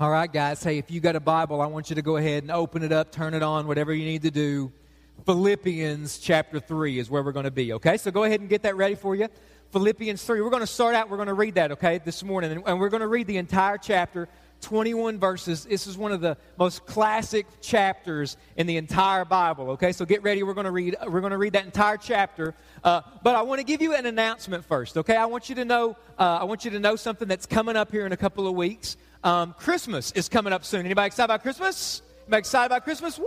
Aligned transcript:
All 0.00 0.10
right, 0.10 0.32
guys. 0.32 0.62
Hey, 0.62 0.78
if 0.78 0.92
you 0.92 1.00
got 1.00 1.16
a 1.16 1.20
Bible, 1.20 1.60
I 1.60 1.66
want 1.66 1.90
you 1.90 1.96
to 1.96 2.02
go 2.02 2.18
ahead 2.18 2.44
and 2.44 2.52
open 2.52 2.84
it 2.84 2.92
up, 2.92 3.10
turn 3.10 3.34
it 3.34 3.42
on, 3.42 3.66
whatever 3.66 3.92
you 3.92 4.04
need 4.04 4.22
to 4.22 4.30
do. 4.30 4.70
Philippians 5.26 6.20
chapter 6.20 6.60
3 6.60 7.00
is 7.00 7.10
where 7.10 7.20
we're 7.20 7.32
going 7.32 7.46
to 7.46 7.50
be, 7.50 7.72
okay? 7.72 7.96
So 7.96 8.12
go 8.12 8.22
ahead 8.22 8.38
and 8.38 8.48
get 8.48 8.62
that 8.62 8.76
ready 8.76 8.94
for 8.94 9.16
you. 9.16 9.26
Philippians 9.72 10.22
3. 10.22 10.40
We're 10.40 10.50
going 10.50 10.60
to 10.60 10.68
start 10.68 10.94
out, 10.94 11.10
we're 11.10 11.16
going 11.16 11.26
to 11.26 11.34
read 11.34 11.56
that, 11.56 11.72
okay, 11.72 11.98
this 11.98 12.22
morning. 12.22 12.62
And 12.64 12.78
we're 12.78 12.90
going 12.90 13.00
to 13.00 13.08
read 13.08 13.26
the 13.26 13.38
entire 13.38 13.76
chapter, 13.76 14.28
21 14.60 15.18
verses. 15.18 15.64
This 15.64 15.88
is 15.88 15.98
one 15.98 16.12
of 16.12 16.20
the 16.20 16.36
most 16.56 16.86
classic 16.86 17.46
chapters 17.60 18.36
in 18.56 18.68
the 18.68 18.76
entire 18.76 19.24
Bible, 19.24 19.70
okay? 19.70 19.90
So 19.90 20.04
get 20.04 20.22
ready. 20.22 20.44
We're 20.44 20.54
going 20.54 20.66
to 20.66 20.70
read, 20.70 20.94
we're 21.08 21.22
going 21.22 21.32
to 21.32 21.38
read 21.38 21.54
that 21.54 21.64
entire 21.64 21.96
chapter. 21.96 22.54
Uh, 22.84 23.00
but 23.24 23.34
I 23.34 23.42
want 23.42 23.58
to 23.58 23.64
give 23.64 23.82
you 23.82 23.96
an 23.96 24.06
announcement 24.06 24.64
first, 24.64 24.96
okay? 24.96 25.16
I 25.16 25.26
want 25.26 25.48
you 25.48 25.56
to 25.56 25.64
know, 25.64 25.96
uh, 26.20 26.38
I 26.40 26.44
want 26.44 26.64
you 26.64 26.70
to 26.70 26.78
know 26.78 26.94
something 26.94 27.26
that's 27.26 27.46
coming 27.46 27.74
up 27.74 27.90
here 27.90 28.06
in 28.06 28.12
a 28.12 28.16
couple 28.16 28.46
of 28.46 28.54
weeks. 28.54 28.96
Um, 29.24 29.54
Christmas 29.58 30.12
is 30.12 30.28
coming 30.28 30.52
up 30.52 30.64
soon. 30.64 30.86
Anybody 30.86 31.06
excited 31.06 31.24
about 31.24 31.42
Christmas? 31.42 32.02
Anybody 32.22 32.38
excited 32.40 32.66
about 32.66 32.84
Christmas? 32.84 33.18
Woo! 33.18 33.26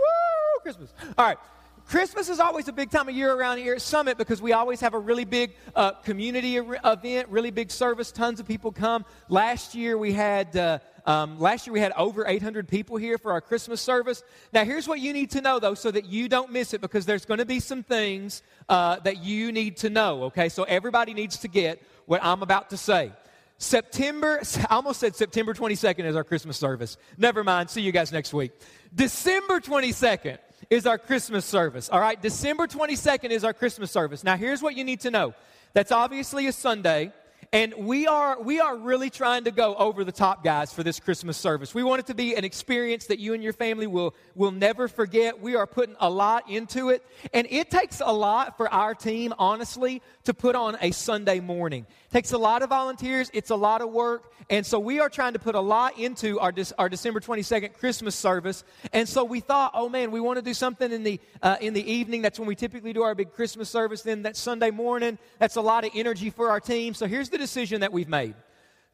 Christmas. 0.62 0.92
All 1.18 1.26
right. 1.26 1.38
Christmas 1.86 2.28
is 2.28 2.40
always 2.40 2.68
a 2.68 2.72
big 2.72 2.90
time 2.90 3.08
of 3.08 3.14
year 3.14 3.32
around 3.34 3.58
here 3.58 3.74
at 3.74 3.82
Summit 3.82 4.16
because 4.16 4.40
we 4.40 4.52
always 4.52 4.80
have 4.80 4.94
a 4.94 4.98
really 4.98 5.24
big 5.24 5.52
uh, 5.74 5.92
community 5.92 6.56
event, 6.56 7.28
really 7.28 7.50
big 7.50 7.70
service. 7.70 8.12
Tons 8.12 8.40
of 8.40 8.46
people 8.46 8.72
come. 8.72 9.04
Last 9.28 9.74
year 9.74 9.98
we 9.98 10.12
had 10.12 10.56
uh, 10.56 10.78
um, 11.04 11.38
last 11.40 11.66
year 11.66 11.74
we 11.74 11.80
had 11.80 11.92
over 11.92 12.26
800 12.26 12.68
people 12.68 12.96
here 12.96 13.18
for 13.18 13.32
our 13.32 13.40
Christmas 13.40 13.80
service. 13.80 14.22
Now 14.52 14.64
here's 14.64 14.86
what 14.86 15.00
you 15.00 15.12
need 15.12 15.32
to 15.32 15.40
know 15.40 15.58
though, 15.58 15.74
so 15.74 15.90
that 15.90 16.06
you 16.06 16.28
don't 16.28 16.52
miss 16.52 16.72
it, 16.72 16.80
because 16.80 17.04
there's 17.04 17.24
going 17.24 17.38
to 17.38 17.44
be 17.44 17.60
some 17.60 17.82
things 17.82 18.42
uh, 18.68 19.00
that 19.00 19.22
you 19.22 19.52
need 19.52 19.76
to 19.78 19.90
know. 19.90 20.24
Okay, 20.24 20.48
so 20.48 20.62
everybody 20.62 21.12
needs 21.12 21.38
to 21.38 21.48
get 21.48 21.82
what 22.06 22.22
I'm 22.22 22.42
about 22.42 22.70
to 22.70 22.76
say. 22.76 23.12
September, 23.62 24.42
I 24.68 24.74
almost 24.74 24.98
said 24.98 25.14
September 25.14 25.54
22nd 25.54 26.04
is 26.04 26.16
our 26.16 26.24
Christmas 26.24 26.56
service. 26.56 26.96
Never 27.16 27.44
mind. 27.44 27.70
See 27.70 27.80
you 27.80 27.92
guys 27.92 28.10
next 28.10 28.34
week. 28.34 28.50
December 28.92 29.60
22nd 29.60 30.38
is 30.68 30.84
our 30.84 30.98
Christmas 30.98 31.44
service. 31.44 31.88
All 31.88 32.00
right. 32.00 32.20
December 32.20 32.66
22nd 32.66 33.30
is 33.30 33.44
our 33.44 33.54
Christmas 33.54 33.92
service. 33.92 34.24
Now, 34.24 34.36
here's 34.36 34.62
what 34.62 34.76
you 34.76 34.82
need 34.82 35.00
to 35.00 35.12
know 35.12 35.34
that's 35.74 35.92
obviously 35.92 36.48
a 36.48 36.52
Sunday. 36.52 37.12
And 37.54 37.74
we 37.76 38.06
are, 38.06 38.40
we 38.40 38.60
are 38.60 38.76
really 38.76 39.10
trying 39.10 39.44
to 39.44 39.50
go 39.50 39.74
over 39.74 40.04
the 40.04 40.12
top, 40.12 40.42
guys, 40.42 40.72
for 40.72 40.82
this 40.82 40.98
Christmas 40.98 41.36
service. 41.36 41.74
We 41.74 41.82
want 41.82 42.00
it 42.00 42.06
to 42.06 42.14
be 42.14 42.34
an 42.34 42.44
experience 42.44 43.06
that 43.06 43.18
you 43.18 43.34
and 43.34 43.42
your 43.42 43.52
family 43.52 43.86
will, 43.86 44.14
will 44.34 44.52
never 44.52 44.88
forget. 44.88 45.38
We 45.38 45.54
are 45.54 45.66
putting 45.66 45.94
a 46.00 46.08
lot 46.08 46.48
into 46.48 46.88
it. 46.88 47.04
And 47.34 47.46
it 47.50 47.70
takes 47.70 48.00
a 48.00 48.12
lot 48.12 48.56
for 48.56 48.72
our 48.72 48.94
team, 48.94 49.34
honestly, 49.38 50.00
to 50.24 50.32
put 50.32 50.56
on 50.56 50.78
a 50.80 50.92
Sunday 50.92 51.40
morning. 51.40 51.84
Takes 52.12 52.32
a 52.32 52.38
lot 52.38 52.60
of 52.60 52.68
volunteers, 52.68 53.30
it's 53.32 53.48
a 53.48 53.56
lot 53.56 53.80
of 53.80 53.90
work. 53.90 54.34
And 54.50 54.66
so 54.66 54.78
we 54.78 55.00
are 55.00 55.08
trying 55.08 55.32
to 55.32 55.38
put 55.38 55.54
a 55.54 55.60
lot 55.60 55.98
into 55.98 56.38
our, 56.40 56.52
our 56.76 56.90
December 56.90 57.20
22nd 57.20 57.72
Christmas 57.72 58.14
service. 58.14 58.64
And 58.92 59.08
so 59.08 59.24
we 59.24 59.40
thought, 59.40 59.70
oh 59.72 59.88
man, 59.88 60.10
we 60.10 60.20
want 60.20 60.36
to 60.36 60.42
do 60.42 60.52
something 60.52 60.92
in 60.92 61.04
the, 61.04 61.18
uh, 61.40 61.56
in 61.62 61.72
the 61.72 61.90
evening. 61.90 62.20
That's 62.20 62.38
when 62.38 62.46
we 62.46 62.54
typically 62.54 62.92
do 62.92 63.02
our 63.02 63.14
big 63.14 63.32
Christmas 63.32 63.70
service. 63.70 64.02
Then 64.02 64.22
that 64.24 64.36
Sunday 64.36 64.70
morning, 64.70 65.18
that's 65.38 65.56
a 65.56 65.62
lot 65.62 65.86
of 65.86 65.92
energy 65.94 66.28
for 66.28 66.50
our 66.50 66.60
team. 66.60 66.92
So 66.92 67.06
here's 67.06 67.30
the 67.30 67.38
decision 67.38 67.80
that 67.80 67.94
we've 67.94 68.10
made. 68.10 68.34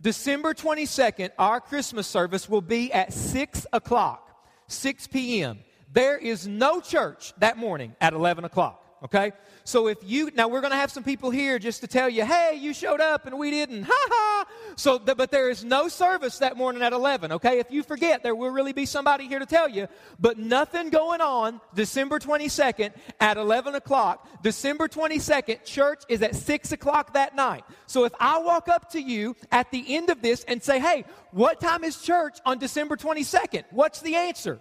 December 0.01 0.55
22nd, 0.55 1.31
our 1.41 1.61
Christmas 1.61 2.07
service 2.07 2.49
will 2.49 2.63
be 2.63 2.93
at 2.93 3.13
6 3.13 3.67
o'clock, 3.73 4.47
6 4.69 5.09
p.m. 5.09 5.59
There 5.93 6.17
is 6.17 6.47
no 6.47 6.81
church 6.81 7.33
that 7.39 7.57
morning 7.57 7.97
at 8.01 8.13
11 8.13 8.45
o'clock 8.45 8.88
okay? 9.05 9.33
So 9.65 9.89
if 9.89 9.99
you, 10.03 10.31
now 10.35 10.49
we're 10.49 10.61
going 10.61 10.73
to 10.73 10.79
have 10.79 10.91
some 10.91 11.05
people 11.05 11.31
here 11.31 11.59
just 11.59 11.81
to 11.83 11.87
tell 11.87 12.09
you, 12.09 12.25
hey, 12.25 12.57
you 12.59 12.73
showed 12.73 13.01
up 13.01 13.27
and 13.27 13.39
we 13.39 13.51
didn't, 13.51 13.83
ha 13.89 13.93
ha. 13.93 14.47
So, 14.77 14.99
but 14.99 15.31
there 15.31 15.51
is 15.51 15.65
no 15.65 15.89
service 15.89 16.39
that 16.39 16.57
morning 16.57 16.83
at 16.83 16.93
11, 16.93 17.33
okay? 17.33 17.59
If 17.59 17.71
you 17.71 17.83
forget, 17.83 18.23
there 18.23 18.35
will 18.35 18.51
really 18.51 18.73
be 18.73 18.87
somebody 18.87 19.27
here 19.27 19.39
to 19.39 19.47
tell 19.47 19.69
you, 19.69 19.89
but 20.19 20.39
nothing 20.39 20.91
going 20.91 21.21
on 21.21 21.61
December 21.75 22.19
22nd 22.19 22.93
at 23.21 23.37
11 23.37 23.75
o'clock. 23.75 24.27
December 24.43 24.89
22nd, 24.89 25.65
church 25.65 26.03
is 26.09 26.23
at 26.23 26.35
6 26.35 26.73
o'clock 26.73 27.15
that 27.15 27.35
night. 27.35 27.65
So 27.87 28.05
if 28.05 28.13
I 28.21 28.39
walk 28.39 28.69
up 28.69 28.91
to 28.93 29.01
you 29.01 29.37
at 29.51 29.71
the 29.71 29.97
end 29.97 30.11
of 30.11 30.23
this 30.23 30.45
and 30.45 30.63
say, 30.63 30.79
hey, 30.79 31.05
what 31.31 31.61
time 31.61 31.85
is 31.85 32.01
church 32.01 32.39
on 32.47 32.59
December 32.59 32.97
22nd? 32.97 33.65
What's 33.71 34.01
the 34.01 34.15
answer? 34.15 34.61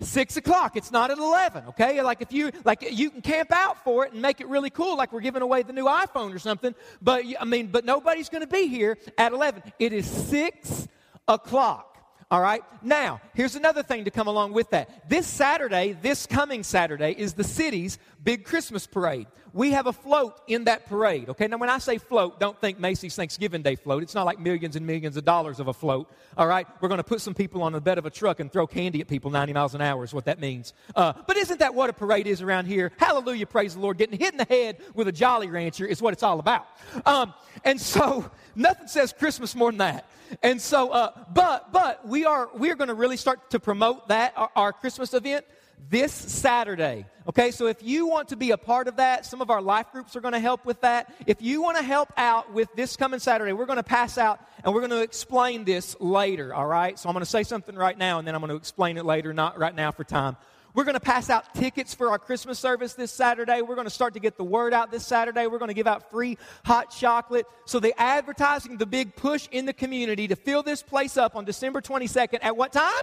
Six 0.00 0.36
o'clock. 0.36 0.76
It's 0.76 0.90
not 0.90 1.10
at 1.10 1.18
11, 1.18 1.64
okay? 1.68 2.02
Like 2.02 2.22
if 2.22 2.32
you, 2.32 2.50
like 2.64 2.82
you 2.90 3.10
can 3.10 3.22
camp 3.22 3.52
out 3.52 3.82
for 3.84 4.04
it 4.06 4.12
and 4.12 4.22
make 4.22 4.40
it 4.40 4.48
really 4.48 4.70
cool, 4.70 4.96
like 4.96 5.12
we're 5.12 5.20
giving 5.20 5.42
away 5.42 5.62
the 5.62 5.72
new 5.72 5.84
iPhone 5.84 6.34
or 6.34 6.38
something. 6.38 6.74
But 7.00 7.24
I 7.38 7.44
mean, 7.44 7.68
but 7.68 7.84
nobody's 7.84 8.28
going 8.28 8.42
to 8.42 8.48
be 8.48 8.66
here 8.66 8.98
at 9.18 9.32
11. 9.32 9.62
It 9.78 9.92
is 9.92 10.06
six 10.06 10.88
o'clock. 11.28 11.86
All 12.30 12.40
right. 12.40 12.62
Now, 12.80 13.20
here's 13.34 13.56
another 13.56 13.82
thing 13.82 14.04
to 14.04 14.10
come 14.12 14.28
along 14.28 14.52
with 14.52 14.70
that. 14.70 15.08
This 15.08 15.26
Saturday, 15.26 15.98
this 16.00 16.26
coming 16.26 16.62
Saturday, 16.62 17.12
is 17.18 17.34
the 17.34 17.42
city's 17.42 17.98
big 18.22 18.44
Christmas 18.44 18.86
parade. 18.86 19.26
We 19.52 19.72
have 19.72 19.86
a 19.86 19.92
float 19.92 20.40
in 20.46 20.64
that 20.64 20.86
parade. 20.86 21.28
Okay. 21.30 21.46
Now, 21.46 21.58
when 21.58 21.70
I 21.70 21.78
say 21.78 21.98
float, 21.98 22.38
don't 22.38 22.58
think 22.60 22.78
Macy's 22.78 23.16
Thanksgiving 23.16 23.62
Day 23.62 23.76
float. 23.76 24.02
It's 24.02 24.14
not 24.14 24.26
like 24.26 24.38
millions 24.38 24.76
and 24.76 24.86
millions 24.86 25.16
of 25.16 25.24
dollars 25.24 25.60
of 25.60 25.68
a 25.68 25.72
float. 25.72 26.10
All 26.36 26.46
right. 26.46 26.66
We're 26.80 26.88
going 26.88 26.98
to 26.98 27.04
put 27.04 27.20
some 27.20 27.34
people 27.34 27.62
on 27.62 27.72
the 27.72 27.80
bed 27.80 27.98
of 27.98 28.06
a 28.06 28.10
truck 28.10 28.40
and 28.40 28.52
throw 28.52 28.66
candy 28.66 29.00
at 29.00 29.08
people 29.08 29.30
90 29.30 29.52
miles 29.52 29.74
an 29.74 29.80
hour, 29.80 30.04
is 30.04 30.14
what 30.14 30.26
that 30.26 30.40
means. 30.40 30.72
Uh, 30.94 31.12
but 31.26 31.36
isn't 31.36 31.58
that 31.60 31.74
what 31.74 31.90
a 31.90 31.92
parade 31.92 32.26
is 32.26 32.42
around 32.42 32.66
here? 32.66 32.92
Hallelujah. 32.98 33.46
Praise 33.46 33.74
the 33.74 33.80
Lord. 33.80 33.98
Getting 33.98 34.18
hit 34.18 34.32
in 34.32 34.38
the 34.38 34.44
head 34.44 34.78
with 34.94 35.08
a 35.08 35.12
Jolly 35.12 35.48
Rancher 35.48 35.86
is 35.86 36.00
what 36.00 36.12
it's 36.12 36.22
all 36.22 36.40
about. 36.40 36.66
Um, 37.04 37.34
and 37.64 37.80
so, 37.80 38.30
nothing 38.54 38.88
says 38.88 39.12
Christmas 39.12 39.54
more 39.54 39.70
than 39.70 39.78
that. 39.78 40.06
And 40.42 40.60
so, 40.60 40.90
uh, 40.90 41.10
but 41.32 41.72
but 41.72 42.06
we 42.06 42.24
are 42.24 42.50
we 42.54 42.70
are 42.70 42.76
going 42.76 42.88
to 42.88 42.94
really 42.94 43.16
start 43.16 43.50
to 43.50 43.60
promote 43.60 44.08
that 44.08 44.32
our, 44.36 44.50
our, 44.54 44.72
Christmas 44.72 45.12
event 45.12 45.44
this 45.88 46.12
Saturday. 46.12 47.06
Okay, 47.28 47.50
so 47.50 47.66
if 47.66 47.82
you 47.82 48.06
want 48.06 48.28
to 48.28 48.36
be 48.36 48.50
a 48.50 48.56
part 48.56 48.88
of 48.88 48.96
that, 48.96 49.24
some 49.24 49.40
of 49.40 49.50
our 49.50 49.62
life 49.62 49.92
groups 49.92 50.16
are 50.16 50.20
going 50.20 50.34
to 50.34 50.40
help 50.40 50.64
with 50.64 50.80
that. 50.80 51.14
If 51.26 51.40
you 51.40 51.62
want 51.62 51.76
to 51.76 51.82
help 51.82 52.12
out 52.16 52.52
with 52.52 52.68
this 52.74 52.96
coming 52.96 53.20
Saturday, 53.20 53.52
we're 53.52 53.66
going 53.66 53.76
to 53.76 53.82
pass 53.82 54.18
out 54.18 54.40
and 54.64 54.74
we're 54.74 54.80
going 54.80 54.90
to 54.90 55.02
explain 55.02 55.64
this 55.64 55.96
later. 56.00 56.54
All 56.54 56.66
right, 56.66 56.98
so 56.98 57.08
I'm 57.08 57.14
going 57.14 57.24
to 57.24 57.30
say 57.30 57.42
something 57.42 57.74
right 57.74 57.96
now 57.96 58.18
and 58.18 58.26
then 58.26 58.34
I'm 58.34 58.40
going 58.40 58.50
to 58.50 58.56
explain 58.56 58.98
it 58.98 59.04
later, 59.04 59.32
not 59.32 59.58
right 59.58 59.74
now 59.74 59.90
for 59.92 60.04
time. 60.04 60.36
We're 60.72 60.84
going 60.84 60.94
to 60.94 61.00
pass 61.00 61.30
out 61.30 61.52
tickets 61.54 61.94
for 61.94 62.10
our 62.10 62.18
Christmas 62.18 62.58
service 62.58 62.94
this 62.94 63.10
Saturday. 63.10 63.60
We're 63.60 63.74
going 63.74 63.86
to 63.88 63.92
start 63.92 64.14
to 64.14 64.20
get 64.20 64.36
the 64.36 64.44
word 64.44 64.72
out 64.72 64.92
this 64.92 65.04
Saturday. 65.04 65.46
We're 65.48 65.58
going 65.58 65.70
to 65.70 65.74
give 65.74 65.88
out 65.88 66.10
free 66.10 66.38
hot 66.64 66.90
chocolate. 66.90 67.46
So 67.64 67.80
the 67.80 67.92
advertising, 68.00 68.76
the 68.76 68.86
big 68.86 69.16
push 69.16 69.48
in 69.50 69.66
the 69.66 69.72
community 69.72 70.28
to 70.28 70.36
fill 70.36 70.62
this 70.62 70.82
place 70.82 71.16
up 71.16 71.34
on 71.34 71.44
December 71.44 71.80
22nd 71.80 72.38
at 72.42 72.56
what 72.56 72.72
time? 72.72 73.02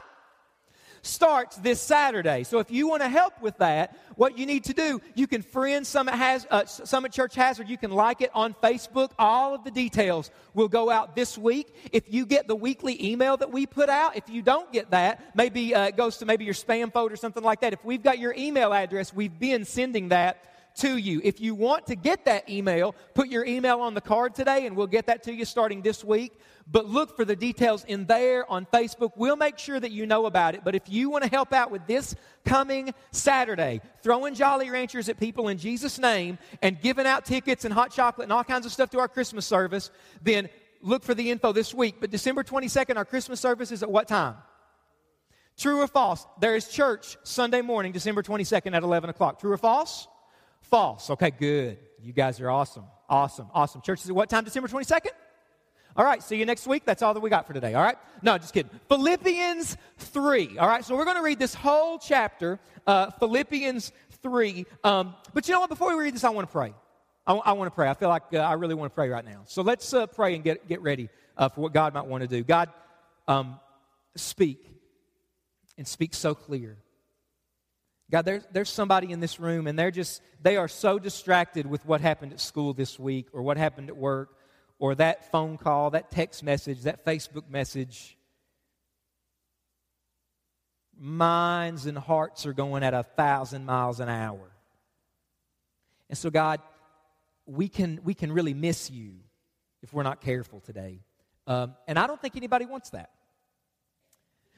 Starts 1.07 1.57
this 1.57 1.81
Saturday. 1.81 2.43
So 2.43 2.59
if 2.59 2.71
you 2.71 2.87
want 2.87 3.01
to 3.01 3.09
help 3.09 3.41
with 3.41 3.57
that, 3.57 3.97
what 4.15 4.37
you 4.37 4.45
need 4.45 4.65
to 4.65 4.73
do, 4.73 5.01
you 5.15 5.27
can 5.27 5.41
friend 5.41 5.85
Summit, 5.85 6.15
Has, 6.15 6.47
uh, 6.49 6.65
Summit 6.65 7.11
Church 7.11 7.35
Hazard. 7.35 7.69
You 7.69 7.77
can 7.77 7.91
like 7.91 8.21
it 8.21 8.31
on 8.33 8.53
Facebook. 8.55 9.11
All 9.19 9.53
of 9.53 9.63
the 9.63 9.71
details 9.71 10.31
will 10.53 10.67
go 10.67 10.89
out 10.89 11.15
this 11.15 11.37
week. 11.37 11.67
If 11.91 12.11
you 12.11 12.25
get 12.25 12.47
the 12.47 12.55
weekly 12.55 13.11
email 13.11 13.37
that 13.37 13.51
we 13.51 13.65
put 13.65 13.89
out, 13.89 14.15
if 14.15 14.27
you 14.29 14.41
don't 14.41 14.71
get 14.73 14.91
that, 14.91 15.35
maybe 15.35 15.75
uh, 15.75 15.87
it 15.87 15.97
goes 15.97 16.17
to 16.17 16.25
maybe 16.25 16.45
your 16.45 16.53
spam 16.53 16.91
folder 16.91 17.13
or 17.13 17.17
something 17.17 17.43
like 17.43 17.61
that. 17.61 17.73
If 17.73 17.85
we've 17.85 18.03
got 18.03 18.19
your 18.19 18.33
email 18.35 18.73
address, 18.73 19.13
we've 19.13 19.37
been 19.37 19.65
sending 19.65 20.09
that 20.09 20.43
to 20.77 20.97
you. 20.97 21.21
If 21.23 21.39
you 21.39 21.55
want 21.55 21.87
to 21.87 21.95
get 21.95 22.25
that 22.25 22.49
email, 22.49 22.95
put 23.13 23.29
your 23.29 23.45
email 23.45 23.81
on 23.81 23.93
the 23.93 24.01
card 24.01 24.35
today 24.35 24.65
and 24.65 24.75
we'll 24.75 24.87
get 24.87 25.07
that 25.07 25.23
to 25.23 25.33
you 25.33 25.45
starting 25.45 25.81
this 25.81 26.03
week 26.03 26.33
but 26.69 26.85
look 26.85 27.15
for 27.15 27.23
the 27.23 27.35
details 27.35 27.85
in 27.85 28.05
there 28.05 28.49
on 28.51 28.65
Facebook. 28.65 29.11
We'll 29.15 29.37
make 29.37 29.57
sure 29.57 29.79
that 29.79 29.91
you 29.91 30.05
know 30.05 30.25
about 30.25 30.53
it. 30.53 30.61
But 30.63 30.75
if 30.75 30.83
you 30.87 31.09
want 31.09 31.23
to 31.23 31.29
help 31.29 31.53
out 31.53 31.71
with 31.71 31.87
this 31.87 32.15
coming 32.45 32.93
Saturday, 33.11 33.81
throwing 34.03 34.33
Jolly 34.33 34.69
Ranchers 34.69 35.07
at 35.07 35.19
people 35.19 35.47
in 35.47 35.57
Jesus' 35.57 35.97
name 35.97 36.37
and 36.61 36.79
giving 36.81 37.07
out 37.07 37.25
tickets 37.25 37.63
and 37.63 37.73
hot 37.73 37.91
chocolate 37.91 38.25
and 38.25 38.33
all 38.33 38.43
kinds 38.43 38.65
of 38.65 38.71
stuff 38.71 38.89
to 38.91 38.99
our 38.99 39.07
Christmas 39.07 39.45
service, 39.45 39.91
then 40.21 40.49
look 40.81 41.03
for 41.03 41.13
the 41.13 41.31
info 41.31 41.53
this 41.53 41.73
week. 41.73 41.95
But 42.01 42.11
December 42.11 42.43
22nd, 42.43 42.97
our 42.97 43.05
Christmas 43.05 43.39
service 43.39 43.71
is 43.71 43.81
at 43.81 43.89
what 43.89 44.07
time? 44.07 44.35
True 45.57 45.81
or 45.81 45.87
false? 45.87 46.25
There 46.39 46.55
is 46.55 46.67
church 46.67 47.17
Sunday 47.23 47.61
morning, 47.61 47.91
December 47.91 48.21
22nd 48.21 48.75
at 48.75 48.83
11 48.83 49.09
o'clock. 49.09 49.39
True 49.39 49.53
or 49.53 49.57
false? 49.57 50.07
False. 50.69 51.09
Okay, 51.09 51.31
good. 51.31 51.77
You 52.01 52.13
guys 52.13 52.39
are 52.41 52.49
awesome. 52.49 52.85
Awesome. 53.09 53.47
Awesome. 53.53 53.81
Church 53.81 54.03
is 54.03 54.09
at 54.09 54.15
what 54.15 54.29
time, 54.29 54.43
December 54.43 54.67
22nd? 54.67 55.11
All 55.95 56.05
right, 56.05 56.21
see 56.21 56.37
you 56.37 56.45
next 56.45 56.67
week. 56.67 56.83
That's 56.85 57.01
all 57.01 57.15
that 57.15 57.21
we 57.21 57.29
got 57.29 57.47
for 57.47 57.53
today, 57.53 57.73
all 57.73 57.81
right? 57.81 57.97
No, 58.21 58.37
just 58.37 58.53
kidding. 58.53 58.69
Philippians 58.87 59.77
3, 59.97 60.59
all 60.59 60.67
right? 60.67 60.85
So 60.85 60.95
we're 60.95 61.05
going 61.05 61.17
to 61.17 61.23
read 61.23 61.39
this 61.39 61.55
whole 61.55 61.97
chapter, 61.97 62.59
uh, 62.85 63.09
Philippians 63.11 63.91
3. 64.21 64.65
Um, 64.83 65.15
but 65.33 65.47
you 65.47 65.55
know 65.55 65.61
what? 65.61 65.69
Before 65.69 65.95
we 65.95 66.03
read 66.03 66.13
this, 66.13 66.23
I 66.23 66.29
want 66.29 66.47
to 66.47 66.51
pray. 66.51 66.73
I, 67.25 67.33
I 67.33 67.53
want 67.53 67.71
to 67.71 67.75
pray. 67.75 67.89
I 67.89 67.95
feel 67.95 68.09
like 68.09 68.23
uh, 68.31 68.37
I 68.37 68.53
really 68.53 68.75
want 68.75 68.91
to 68.91 68.95
pray 68.95 69.09
right 69.09 69.25
now. 69.25 69.41
So 69.45 69.63
let's 69.63 69.91
uh, 69.91 70.05
pray 70.05 70.35
and 70.35 70.43
get, 70.43 70.67
get 70.67 70.81
ready 70.83 71.09
uh, 71.35 71.49
for 71.49 71.61
what 71.61 71.73
God 71.73 71.95
might 71.95 72.05
want 72.05 72.21
to 72.21 72.27
do. 72.27 72.43
God, 72.43 72.69
um, 73.27 73.59
speak 74.15 74.69
and 75.79 75.87
speak 75.87 76.13
so 76.13 76.35
clear. 76.35 76.77
God, 78.09 78.23
there's, 78.23 78.43
there's 78.51 78.69
somebody 78.69 79.11
in 79.11 79.19
this 79.19 79.39
room 79.39 79.67
and 79.67 79.77
they're 79.77 79.91
just, 79.91 80.21
they 80.41 80.55
are 80.57 80.67
so 80.67 80.97
distracted 80.97 81.65
with 81.65 81.85
what 81.85 81.99
happened 81.99 82.33
at 82.33 82.39
school 82.39 82.73
this 82.73 82.97
week 82.97 83.27
or 83.33 83.41
what 83.41 83.57
happened 83.57 83.89
at 83.89 83.97
work 83.97 84.37
or 84.79 84.95
that 84.95 85.31
phone 85.31 85.57
call, 85.57 85.89
that 85.89 86.11
text 86.11 86.43
message, 86.43 86.83
that 86.83 87.05
Facebook 87.05 87.49
message. 87.49 88.17
minds 90.99 91.85
and 91.85 91.97
hearts 91.97 92.45
are 92.45 92.53
going 92.53 92.83
at 92.83 92.93
a 92.93 93.03
thousand 93.03 93.65
miles 93.65 93.99
an 93.99 94.09
hour. 94.09 94.51
And 96.09 96.17
so, 96.17 96.29
God, 96.29 96.61
we 97.45 97.67
can, 97.69 97.99
we 98.03 98.13
can 98.13 98.31
really 98.31 98.53
miss 98.53 98.89
you 98.89 99.15
if 99.83 99.93
we're 99.93 100.03
not 100.03 100.21
careful 100.21 100.59
today. 100.59 101.01
Um, 101.45 101.75
and 101.87 101.99
I 101.99 102.07
don't 102.07 102.21
think 102.21 102.35
anybody 102.35 102.65
wants 102.65 102.91
that. 102.91 103.11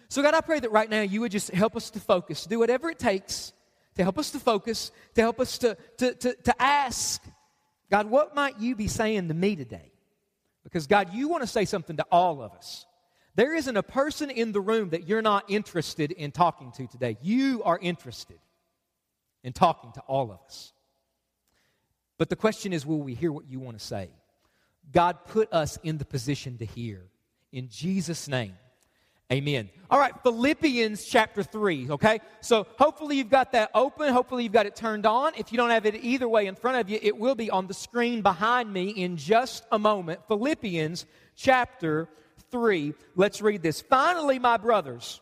So, 0.10 0.24
God, 0.24 0.34
I 0.34 0.42
pray 0.42 0.60
that 0.60 0.72
right 0.72 0.90
now 0.90 1.02
you 1.02 1.22
would 1.22 1.32
just 1.32 1.52
help 1.52 1.76
us 1.76 1.92
to 1.92 2.00
focus, 2.00 2.46
do 2.46 2.60
whatever 2.60 2.90
it 2.90 3.00
takes 3.00 3.54
to 3.96 4.04
help 4.04 4.18
us 4.18 4.32
to 4.32 4.40
focus, 4.40 4.92
to 5.16 5.22
help 5.22 5.42
us 5.42 5.58
to, 5.58 5.76
to, 5.98 6.14
to, 6.16 6.34
to 6.34 6.62
ask, 6.62 7.22
God, 7.92 8.10
what 8.10 8.34
might 8.34 8.58
you 8.58 8.76
be 8.76 8.88
saying 8.88 9.28
to 9.28 9.34
me 9.34 9.58
today? 9.58 9.92
Because, 10.64 10.88
God, 10.88 11.14
you 11.14 11.28
want 11.28 11.44
to 11.44 11.48
say 11.48 11.66
something 11.66 11.98
to 11.98 12.06
all 12.12 12.42
of 12.42 12.54
us. 12.54 12.86
There 13.36 13.54
isn't 13.54 13.76
a 13.76 13.84
person 13.84 14.30
in 14.30 14.52
the 14.52 14.62
room 14.62 14.92
that 14.92 15.08
you're 15.08 15.22
not 15.22 15.46
interested 15.50 16.12
in 16.12 16.32
talking 16.32 16.72
to 16.74 16.88
today. 16.88 17.18
You 17.22 17.62
are 17.64 17.78
interested 17.82 18.40
in 19.44 19.54
talking 19.54 19.92
to 19.94 20.02
all 20.02 20.32
of 20.32 20.40
us. 20.46 20.74
But 22.18 22.30
the 22.30 22.36
question 22.36 22.74
is 22.74 22.86
will 22.86 23.02
we 23.02 23.16
hear 23.16 23.32
what 23.32 23.50
you 23.50 23.60
want 23.60 23.78
to 23.80 23.86
say? 23.86 24.10
God 24.92 25.26
put 25.26 25.52
us 25.54 25.78
in 25.84 25.98
the 25.98 26.06
position 26.06 26.58
to 26.58 26.66
hear. 26.66 27.06
In 27.52 27.70
Jesus' 27.70 28.28
name. 28.28 28.54
Amen. 29.32 29.70
All 29.92 30.00
right, 30.00 30.14
Philippians 30.24 31.06
chapter 31.06 31.44
3, 31.44 31.92
okay? 31.92 32.20
So 32.42 32.66
hopefully 32.80 33.18
you've 33.18 33.30
got 33.30 33.52
that 33.52 33.70
open. 33.76 34.12
Hopefully 34.12 34.44
you've 34.44 34.54
got 34.54 34.66
it 34.66 34.76
turned 34.76 35.06
on. 35.06 35.34
If 35.38 35.52
you 35.52 35.58
don't 35.58 35.70
have 35.70 35.86
it 35.86 35.96
either 36.04 36.28
way 36.28 36.48
in 36.48 36.56
front 36.56 36.78
of 36.78 36.90
you, 36.90 36.98
it 37.00 37.16
will 37.16 37.36
be 37.36 37.52
on 37.52 37.68
the 37.68 37.76
screen 37.76 38.24
behind 38.24 38.74
me 38.74 38.90
in 38.90 39.18
just 39.18 39.66
a 39.72 39.78
moment. 39.78 40.22
Philippians 40.28 41.06
chapter 41.36 42.10
3. 42.50 42.96
Let's 43.16 43.40
read 43.40 43.62
this. 43.62 43.82
Finally, 43.82 44.40
my 44.40 44.58
brothers, 44.58 45.22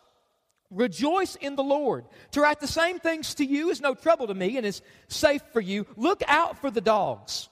rejoice 0.71 1.35
in 1.35 1.57
the 1.57 1.63
Lord. 1.63 2.05
To 2.31 2.39
write 2.39 2.61
the 2.61 2.67
same 2.67 2.99
things 2.99 3.35
to 3.35 3.45
you 3.45 3.71
is 3.71 3.81
no 3.81 3.93
trouble 3.93 4.27
to 4.27 4.33
me 4.33 4.55
and 4.55 4.65
is 4.65 4.81
safe 5.09 5.41
for 5.51 5.59
you. 5.59 5.85
Look 5.97 6.23
out 6.27 6.61
for 6.61 6.71
the 6.71 6.79
dogs. 6.79 7.49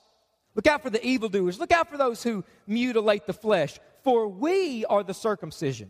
Look 0.55 0.67
out 0.67 0.83
for 0.83 0.89
the 0.89 1.05
evildoers. 1.05 1.59
Look 1.59 1.73
out 1.73 1.89
for 1.89 1.97
those 1.97 2.23
who 2.23 2.45
mutilate 2.65 3.25
the 3.27 3.33
flesh. 3.33 3.77
For 4.05 4.29
we 4.29 4.85
are 4.85 5.03
the 5.03 5.13
circumcision 5.13 5.89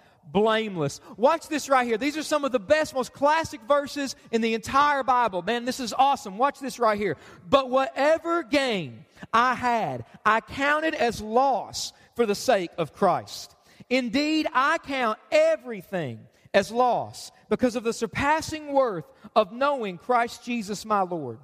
blameless. 0.25 1.01
Watch 1.17 1.47
this 1.47 1.69
right 1.69 1.85
here. 1.85 1.97
These 1.97 2.17
are 2.17 2.23
some 2.23 2.45
of 2.45 2.51
the 2.51 2.59
best, 2.59 2.93
most 2.93 3.13
classic 3.13 3.61
verses 3.67 4.15
in 4.31 4.41
the 4.41 4.53
entire 4.53 5.03
Bible. 5.03 5.41
Man, 5.41 5.65
this 5.65 5.79
is 5.79 5.93
awesome. 5.93 6.37
Watch 6.37 6.59
this 6.59 6.79
right 6.79 6.97
here. 6.97 7.17
But 7.49 7.69
whatever 7.69 8.43
gain 8.43 9.05
I 9.33 9.55
had, 9.55 10.05
I 10.25 10.41
counted 10.41 10.95
as 10.95 11.21
loss 11.21 11.93
for 12.15 12.25
the 12.25 12.35
sake 12.35 12.71
of 12.77 12.93
Christ. 12.93 13.55
Indeed, 13.89 14.47
I 14.53 14.77
count 14.77 15.19
everything 15.31 16.19
as 16.53 16.71
loss 16.71 17.31
because 17.49 17.75
of 17.75 17.83
the 17.83 17.93
surpassing 17.93 18.73
worth 18.73 19.05
of 19.35 19.51
knowing 19.51 19.97
Christ 19.97 20.43
Jesus 20.43 20.85
my 20.85 21.01
Lord. 21.01 21.39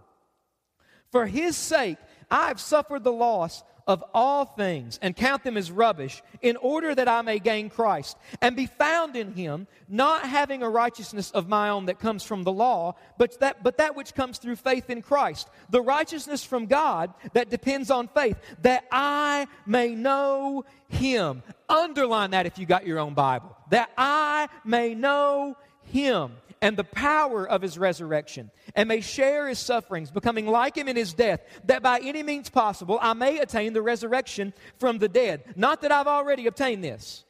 For 1.11 1.25
his 1.25 1.55
sake, 1.55 1.97
I 2.29 2.47
have 2.47 2.59
suffered 2.59 3.03
the 3.03 3.11
loss 3.11 3.63
of 3.87 4.03
all 4.13 4.45
things 4.45 4.99
and 5.01 5.15
count 5.15 5.43
them 5.43 5.57
as 5.57 5.71
rubbish 5.71 6.21
in 6.41 6.57
order 6.57 6.93
that 6.93 7.07
I 7.07 7.21
may 7.21 7.39
gain 7.39 7.69
Christ 7.69 8.17
and 8.41 8.55
be 8.55 8.65
found 8.65 9.15
in 9.15 9.33
him, 9.33 9.67
not 9.87 10.23
having 10.23 10.61
a 10.61 10.69
righteousness 10.69 11.31
of 11.31 11.47
my 11.47 11.69
own 11.69 11.85
that 11.85 11.99
comes 11.99 12.23
from 12.23 12.43
the 12.43 12.51
law, 12.51 12.95
but 13.17 13.39
that, 13.39 13.63
but 13.63 13.77
that 13.77 13.95
which 13.95 14.13
comes 14.13 14.37
through 14.37 14.57
faith 14.57 14.89
in 14.89 15.01
Christ. 15.01 15.49
The 15.69 15.81
righteousness 15.81 16.43
from 16.43 16.65
God 16.65 17.13
that 17.33 17.49
depends 17.49 17.89
on 17.89 18.09
faith, 18.09 18.37
that 18.61 18.85
I 18.91 19.47
may 19.65 19.95
know 19.95 20.65
him. 20.89 21.41
Underline 21.69 22.31
that 22.31 22.45
if 22.45 22.59
you 22.59 22.65
got 22.65 22.85
your 22.85 22.99
own 22.99 23.13
Bible. 23.13 23.55
That 23.69 23.89
I 23.97 24.49
may 24.65 24.93
know 24.93 25.55
him 25.83 26.33
and 26.61 26.77
the 26.77 26.83
power 26.83 27.47
of 27.47 27.61
his 27.61 27.77
resurrection, 27.77 28.51
and 28.75 28.87
may 28.87 29.01
share 29.01 29.47
his 29.47 29.59
sufferings, 29.59 30.11
becoming 30.11 30.47
like 30.47 30.75
him 30.75 30.87
in 30.87 30.95
his 30.95 31.13
death, 31.13 31.41
that 31.65 31.83
by 31.83 31.99
any 31.99 32.23
means 32.23 32.49
possible 32.49 32.99
I 33.01 33.13
may 33.13 33.39
attain 33.39 33.73
the 33.73 33.81
resurrection 33.81 34.53
from 34.79 34.97
the 34.97 35.09
dead. 35.09 35.43
Not 35.55 35.81
that 35.81 35.91
I've 35.91 36.07
already 36.07 36.47
obtained 36.47 36.83
this 36.83 37.23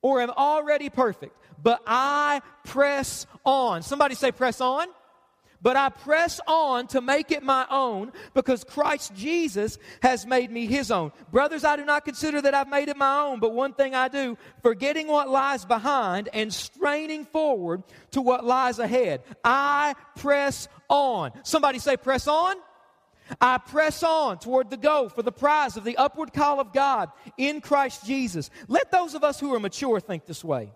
or 0.00 0.20
am 0.20 0.30
already 0.30 0.90
perfect, 0.90 1.36
but 1.62 1.80
I 1.86 2.42
press 2.64 3.26
on. 3.44 3.82
Somebody 3.82 4.14
say, 4.14 4.32
press 4.32 4.60
on 4.60 4.88
but 5.62 5.76
I 5.76 5.88
press 5.90 6.40
on 6.46 6.88
to 6.88 7.00
make 7.00 7.30
it 7.30 7.42
my 7.42 7.66
own 7.70 8.12
because 8.34 8.64
Christ 8.64 9.14
Jesus 9.14 9.78
has 10.02 10.26
made 10.26 10.50
me 10.50 10.66
his 10.66 10.90
own. 10.90 11.12
Brothers, 11.30 11.64
I 11.64 11.76
do 11.76 11.84
not 11.84 12.04
consider 12.04 12.42
that 12.42 12.54
I've 12.54 12.68
made 12.68 12.88
it 12.88 12.96
my 12.96 13.20
own, 13.20 13.38
but 13.38 13.54
one 13.54 13.72
thing 13.72 13.94
I 13.94 14.08
do, 14.08 14.36
forgetting 14.62 15.06
what 15.06 15.28
lies 15.28 15.64
behind 15.64 16.28
and 16.32 16.52
straining 16.52 17.24
forward 17.24 17.84
to 18.10 18.20
what 18.20 18.44
lies 18.44 18.78
ahead, 18.78 19.22
I 19.44 19.94
press 20.16 20.68
on. 20.88 21.30
Somebody 21.44 21.78
say, 21.78 21.96
press 21.96 22.26
on. 22.26 22.56
I 23.40 23.58
press 23.58 24.02
on 24.02 24.38
toward 24.38 24.68
the 24.68 24.76
goal 24.76 25.08
for 25.08 25.22
the 25.22 25.32
prize 25.32 25.76
of 25.76 25.84
the 25.84 25.96
upward 25.96 26.34
call 26.34 26.60
of 26.60 26.72
God 26.72 27.10
in 27.38 27.60
Christ 27.60 28.04
Jesus. 28.04 28.50
Let 28.68 28.90
those 28.90 29.14
of 29.14 29.24
us 29.24 29.40
who 29.40 29.54
are 29.54 29.60
mature 29.60 30.00
think 30.00 30.26
this 30.26 30.44
way. 30.44 30.72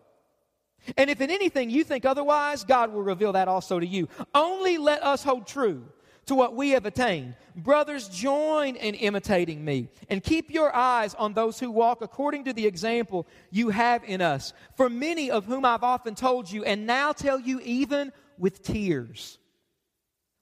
And 0.96 1.10
if 1.10 1.20
in 1.20 1.30
anything 1.30 1.70
you 1.70 1.84
think 1.84 2.04
otherwise, 2.04 2.64
God 2.64 2.92
will 2.92 3.02
reveal 3.02 3.32
that 3.32 3.48
also 3.48 3.80
to 3.80 3.86
you. 3.86 4.08
Only 4.34 4.78
let 4.78 5.02
us 5.02 5.22
hold 5.22 5.46
true 5.46 5.84
to 6.26 6.34
what 6.34 6.54
we 6.54 6.70
have 6.70 6.86
attained. 6.86 7.34
Brothers, 7.54 8.08
join 8.08 8.76
in 8.76 8.94
imitating 8.94 9.64
me 9.64 9.88
and 10.10 10.22
keep 10.22 10.50
your 10.50 10.74
eyes 10.74 11.14
on 11.14 11.32
those 11.32 11.58
who 11.58 11.70
walk 11.70 12.02
according 12.02 12.44
to 12.44 12.52
the 12.52 12.66
example 12.66 13.26
you 13.50 13.70
have 13.70 14.02
in 14.04 14.20
us. 14.20 14.52
For 14.76 14.90
many 14.90 15.30
of 15.30 15.44
whom 15.46 15.64
I've 15.64 15.84
often 15.84 16.14
told 16.14 16.50
you, 16.50 16.64
and 16.64 16.86
now 16.86 17.12
tell 17.12 17.40
you 17.40 17.60
even 17.60 18.12
with 18.38 18.62
tears, 18.62 19.38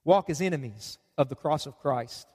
walk 0.03 0.29
as 0.29 0.41
enemies 0.41 0.97
of 1.17 1.29
the 1.29 1.35
cross 1.35 1.65
of 1.65 1.77
Christ. 1.79 2.27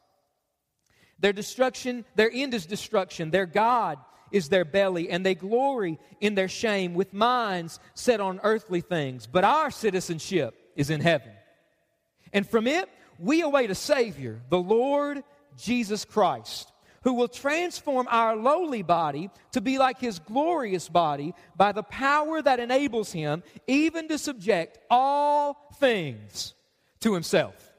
Their 1.18 1.32
destruction, 1.34 2.04
their 2.14 2.30
end 2.32 2.54
is 2.54 2.64
destruction. 2.64 3.30
Their 3.30 3.46
God 3.46 3.98
is 4.32 4.48
their 4.48 4.64
belly, 4.64 5.10
and 5.10 5.24
they 5.24 5.34
glory 5.34 5.98
in 6.20 6.34
their 6.34 6.48
shame 6.48 6.94
with 6.94 7.12
minds 7.12 7.80
set 7.94 8.20
on 8.20 8.40
earthly 8.42 8.80
things. 8.80 9.26
But 9.26 9.44
our 9.44 9.70
citizenship 9.70 10.54
is 10.76 10.90
in 10.90 11.00
heaven. 11.00 11.32
And 12.32 12.48
from 12.48 12.66
it, 12.66 12.88
we 13.18 13.42
await 13.42 13.70
a 13.70 13.74
Savior, 13.74 14.40
the 14.48 14.58
Lord 14.58 15.22
Jesus 15.56 16.04
Christ, 16.04 16.72
who 17.02 17.14
will 17.14 17.28
transform 17.28 18.06
our 18.10 18.36
lowly 18.36 18.82
body 18.82 19.30
to 19.52 19.60
be 19.60 19.78
like 19.78 19.98
his 19.98 20.18
glorious 20.18 20.88
body 20.88 21.34
by 21.56 21.72
the 21.72 21.82
power 21.82 22.40
that 22.42 22.60
enables 22.60 23.12
him 23.12 23.42
even 23.66 24.08
to 24.08 24.18
subject 24.18 24.78
all 24.90 25.74
things 25.78 26.54
to 27.00 27.14
himself. 27.14 27.70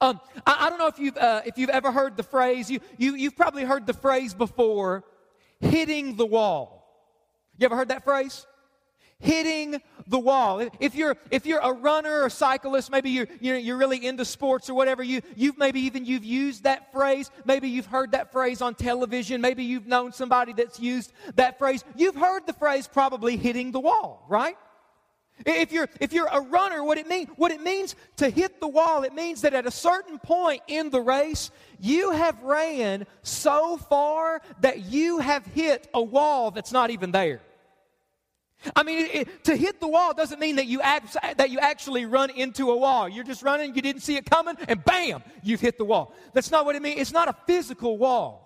Um, 0.00 0.20
I, 0.46 0.66
I, 0.66 0.70
don't 0.70 0.78
know 0.78 0.88
if 0.88 0.98
you've, 0.98 1.16
uh, 1.16 1.42
if 1.46 1.56
you've 1.56 1.70
ever 1.70 1.90
heard 1.90 2.16
the 2.18 2.22
phrase, 2.22 2.70
you, 2.70 2.80
you, 2.98 3.14
you've 3.14 3.36
probably 3.36 3.64
heard 3.64 3.86
the 3.86 3.94
phrase 3.94 4.34
before 4.34 5.04
hitting 5.60 6.16
the 6.16 6.26
wall. 6.26 6.78
You 7.56 7.66
ever 7.66 7.76
heard 7.76 7.88
that 7.88 8.04
phrase? 8.04 8.46
Hitting 9.20 9.82
the 10.06 10.18
wall. 10.18 10.60
If 10.78 10.94
you're 10.94 11.16
if 11.32 11.44
you're 11.44 11.58
a 11.58 11.72
runner 11.72 12.22
or 12.22 12.30
cyclist, 12.30 12.88
maybe 12.90 13.10
you're 13.10 13.26
you're, 13.40 13.56
you're 13.56 13.76
really 13.76 14.06
into 14.06 14.24
sports 14.24 14.70
or 14.70 14.74
whatever. 14.74 15.02
You 15.02 15.22
you've 15.34 15.58
maybe 15.58 15.80
even 15.80 16.04
you've 16.04 16.24
used 16.24 16.62
that 16.62 16.92
phrase. 16.92 17.28
Maybe 17.44 17.68
you've 17.68 17.86
heard 17.86 18.12
that 18.12 18.30
phrase 18.30 18.62
on 18.62 18.76
television. 18.76 19.40
Maybe 19.40 19.64
you've 19.64 19.88
known 19.88 20.12
somebody 20.12 20.52
that's 20.52 20.78
used 20.78 21.12
that 21.34 21.58
phrase. 21.58 21.84
You've 21.96 22.14
heard 22.14 22.46
the 22.46 22.52
phrase 22.52 22.86
probably 22.86 23.36
hitting 23.36 23.72
the 23.72 23.80
wall, 23.80 24.24
right? 24.28 24.56
If 25.46 25.72
you're, 25.72 25.88
if 26.00 26.12
you're 26.12 26.28
a 26.30 26.40
runner, 26.40 26.82
what 26.82 26.98
it, 26.98 27.06
mean, 27.06 27.26
what 27.36 27.52
it 27.52 27.62
means 27.62 27.94
to 28.16 28.28
hit 28.28 28.60
the 28.60 28.68
wall, 28.68 29.04
it 29.04 29.14
means 29.14 29.42
that 29.42 29.54
at 29.54 29.66
a 29.66 29.70
certain 29.70 30.18
point 30.18 30.62
in 30.66 30.90
the 30.90 31.00
race, 31.00 31.50
you 31.80 32.10
have 32.10 32.42
ran 32.42 33.06
so 33.22 33.76
far 33.76 34.42
that 34.60 34.86
you 34.86 35.18
have 35.18 35.46
hit 35.46 35.88
a 35.94 36.02
wall 36.02 36.50
that's 36.50 36.72
not 36.72 36.90
even 36.90 37.12
there. 37.12 37.40
I 38.74 38.82
mean, 38.82 39.08
it, 39.12 39.44
to 39.44 39.56
hit 39.56 39.80
the 39.80 39.86
wall 39.86 40.12
doesn't 40.14 40.40
mean 40.40 40.56
that 40.56 40.66
you, 40.66 40.80
that 40.80 41.50
you 41.50 41.60
actually 41.60 42.06
run 42.06 42.30
into 42.30 42.70
a 42.70 42.76
wall. 42.76 43.08
You're 43.08 43.24
just 43.24 43.42
running, 43.42 43.74
you 43.74 43.82
didn't 43.82 44.02
see 44.02 44.16
it 44.16 44.28
coming, 44.28 44.56
and 44.66 44.84
bam, 44.84 45.22
you've 45.42 45.60
hit 45.60 45.78
the 45.78 45.84
wall. 45.84 46.14
That's 46.32 46.50
not 46.50 46.64
what 46.64 46.74
it 46.74 46.82
means. 46.82 47.00
It's 47.00 47.12
not 47.12 47.28
a 47.28 47.36
physical 47.46 47.96
wall, 47.98 48.44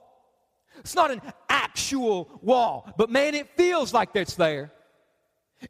it's 0.79 0.95
not 0.95 1.11
an 1.11 1.23
actual 1.49 2.29
wall. 2.43 2.93
But 2.99 3.09
man, 3.11 3.35
it 3.35 3.49
feels 3.57 3.95
like 3.95 4.11
it's 4.15 4.35
there. 4.35 4.73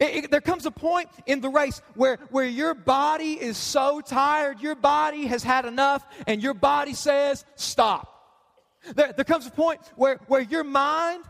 It, 0.01 0.25
it, 0.25 0.31
there 0.31 0.41
comes 0.41 0.67
a 0.67 0.71
point 0.71 1.09
in 1.27 1.41
the 1.41 1.49
race 1.49 1.81
where, 1.95 2.19
where 2.31 2.47
your 2.47 2.75
body 2.75 3.33
is 3.33 3.57
so 3.57 4.01
tired, 4.01 4.61
your 4.61 4.75
body 4.75 5.27
has 5.27 5.43
had 5.43 5.65
enough, 5.65 6.05
and 6.27 6.43
your 6.43 6.55
body 6.55 6.95
says, 6.95 7.45
stop. 7.57 8.09
There, 8.95 9.13
there 9.13 9.25
comes 9.25 9.47
a 9.47 9.51
point 9.51 9.81
where, 9.97 10.21
where 10.27 10.41
your 10.41 10.65
mind, 10.65 11.25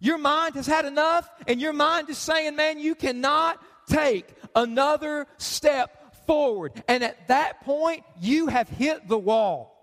your 0.00 0.18
mind 0.18 0.54
has 0.54 0.66
had 0.66 0.84
enough, 0.84 1.28
and 1.46 1.60
your 1.60 1.72
mind 1.72 2.08
is 2.10 2.18
saying, 2.18 2.56
man, 2.56 2.78
you 2.78 2.94
cannot 2.94 3.62
take 3.88 4.28
another 4.54 5.26
step 5.38 6.26
forward. 6.26 6.72
And 6.88 7.02
at 7.02 7.28
that 7.28 7.62
point, 7.62 8.04
you 8.20 8.48
have 8.48 8.68
hit 8.68 9.08
the 9.08 9.18
wall. 9.18 9.75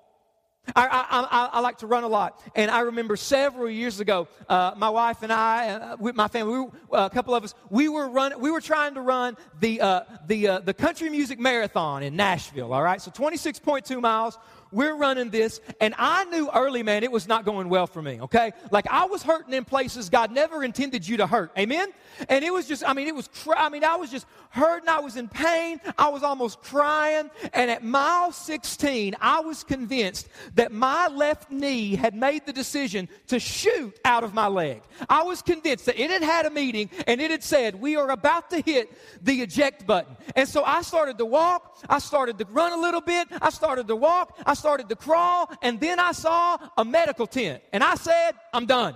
I, 0.75 1.27
I, 1.29 1.49
I, 1.53 1.59
like 1.59 1.79
to 1.79 1.87
run 1.87 2.03
a 2.03 2.07
lot. 2.07 2.41
And 2.55 2.71
I 2.71 2.81
remember 2.81 3.17
several 3.17 3.69
years 3.69 3.99
ago, 3.99 4.29
uh, 4.47 4.73
my 4.77 4.89
wife 4.89 5.21
and 5.21 5.31
I, 5.31 5.69
uh, 5.69 5.97
with 5.99 6.15
my 6.15 6.29
family, 6.29 6.59
we 6.59 6.97
uh, 6.97 7.05
a 7.05 7.09
couple 7.09 7.35
of 7.35 7.43
us, 7.43 7.53
we 7.69 7.89
were 7.89 8.07
running, 8.07 8.39
we 8.39 8.49
were 8.49 8.61
trying 8.61 8.93
to 8.93 9.01
run 9.01 9.35
the, 9.59 9.81
uh, 9.81 10.01
the, 10.27 10.47
uh, 10.47 10.59
the 10.59 10.73
country 10.73 11.09
music 11.09 11.37
marathon 11.37 12.01
in 12.01 12.15
Nashville, 12.15 12.73
all 12.73 12.81
right? 12.81 13.01
So 13.01 13.11
26.2 13.11 13.99
miles 13.99 14.37
we're 14.73 14.95
running 14.95 15.29
this, 15.29 15.61
and 15.79 15.93
I 15.97 16.25
knew 16.25 16.49
early, 16.53 16.83
man, 16.83 17.03
it 17.03 17.11
was 17.11 17.27
not 17.27 17.45
going 17.45 17.69
well 17.69 17.87
for 17.87 18.01
me, 18.01 18.19
okay? 18.21 18.51
Like 18.71 18.87
I 18.89 19.05
was 19.05 19.23
hurting 19.23 19.53
in 19.53 19.65
places 19.65 20.09
God 20.09 20.31
never 20.31 20.63
intended 20.63 21.07
you 21.07 21.17
to 21.17 21.27
hurt, 21.27 21.51
amen? 21.57 21.89
And 22.29 22.43
it 22.43 22.53
was 22.53 22.67
just, 22.67 22.87
I 22.87 22.93
mean, 22.93 23.07
it 23.07 23.15
was, 23.15 23.27
cr- 23.27 23.53
I 23.55 23.69
mean, 23.69 23.83
I 23.83 23.95
was 23.95 24.09
just 24.09 24.25
hurting, 24.49 24.89
I 24.89 24.99
was 24.99 25.15
in 25.15 25.27
pain, 25.27 25.79
I 25.97 26.09
was 26.09 26.23
almost 26.23 26.61
crying, 26.61 27.29
and 27.53 27.71
at 27.71 27.83
mile 27.83 28.31
16, 28.31 29.15
I 29.19 29.39
was 29.39 29.63
convinced 29.63 30.27
that 30.55 30.71
my 30.71 31.07
left 31.07 31.51
knee 31.51 31.95
had 31.95 32.15
made 32.15 32.45
the 32.45 32.53
decision 32.53 33.09
to 33.27 33.39
shoot 33.39 33.97
out 34.05 34.23
of 34.23 34.33
my 34.33 34.47
leg. 34.47 34.81
I 35.09 35.23
was 35.23 35.41
convinced 35.41 35.85
that 35.85 35.99
it 35.99 36.09
had 36.09 36.21
had 36.21 36.45
a 36.45 36.49
meeting 36.49 36.89
and 37.07 37.21
it 37.21 37.31
had 37.31 37.43
said, 37.43 37.79
We 37.79 37.95
are 37.95 38.09
about 38.09 38.49
to 38.51 38.61
hit 38.61 38.91
the 39.21 39.41
eject 39.41 39.85
button. 39.85 40.15
And 40.35 40.47
so 40.47 40.63
I 40.63 40.81
started 40.81 41.17
to 41.17 41.25
walk, 41.25 41.83
I 41.89 41.99
started 41.99 42.37
to 42.39 42.45
run 42.45 42.73
a 42.73 42.81
little 42.81 43.01
bit, 43.01 43.27
I 43.41 43.49
started 43.49 43.87
to 43.87 43.95
walk, 43.95 44.37
I 44.45 44.53
started 44.63 44.87
to 44.87 44.95
crawl, 44.95 45.51
and 45.61 45.77
then 45.77 45.99
I 45.99 46.13
saw 46.13 46.57
a 46.77 46.85
medical 46.85 47.27
tent. 47.27 47.61
And 47.73 47.83
I 47.83 47.95
said, 47.95 48.31
I'm 48.53 48.65
done. 48.65 48.95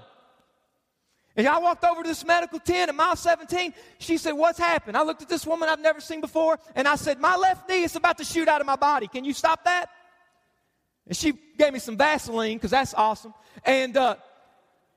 And 1.36 1.46
I 1.46 1.60
walked 1.60 1.84
over 1.84 2.04
to 2.04 2.08
this 2.08 2.26
medical 2.26 2.58
tent 2.58 2.88
at 2.88 2.96
mile 2.96 3.18
17. 3.18 3.74
She 4.00 4.18
said, 4.18 4.32
What's 4.32 4.58
happened? 4.58 4.96
I 4.96 5.04
looked 5.04 5.22
at 5.22 5.28
this 5.28 5.46
woman 5.46 5.68
I've 5.68 5.82
never 5.82 6.00
seen 6.00 6.22
before, 6.22 6.58
and 6.74 6.88
I 6.88 6.96
said, 6.96 7.20
My 7.20 7.36
left 7.36 7.68
knee 7.68 7.84
is 7.84 7.98
about 7.98 8.18
to 8.20 8.24
shoot 8.24 8.48
out 8.48 8.62
of 8.62 8.66
my 8.66 8.78
body. 8.78 9.08
Can 9.08 9.26
you 9.26 9.34
stop 9.34 9.66
that? 9.66 9.90
And 11.06 11.18
she 11.18 11.34
gave 11.58 11.74
me 11.74 11.80
some 11.80 11.98
Vaseline, 11.98 12.56
because 12.56 12.72
that's 12.72 12.94
awesome. 12.94 13.34
And, 13.66 13.98
uh, 13.98 14.16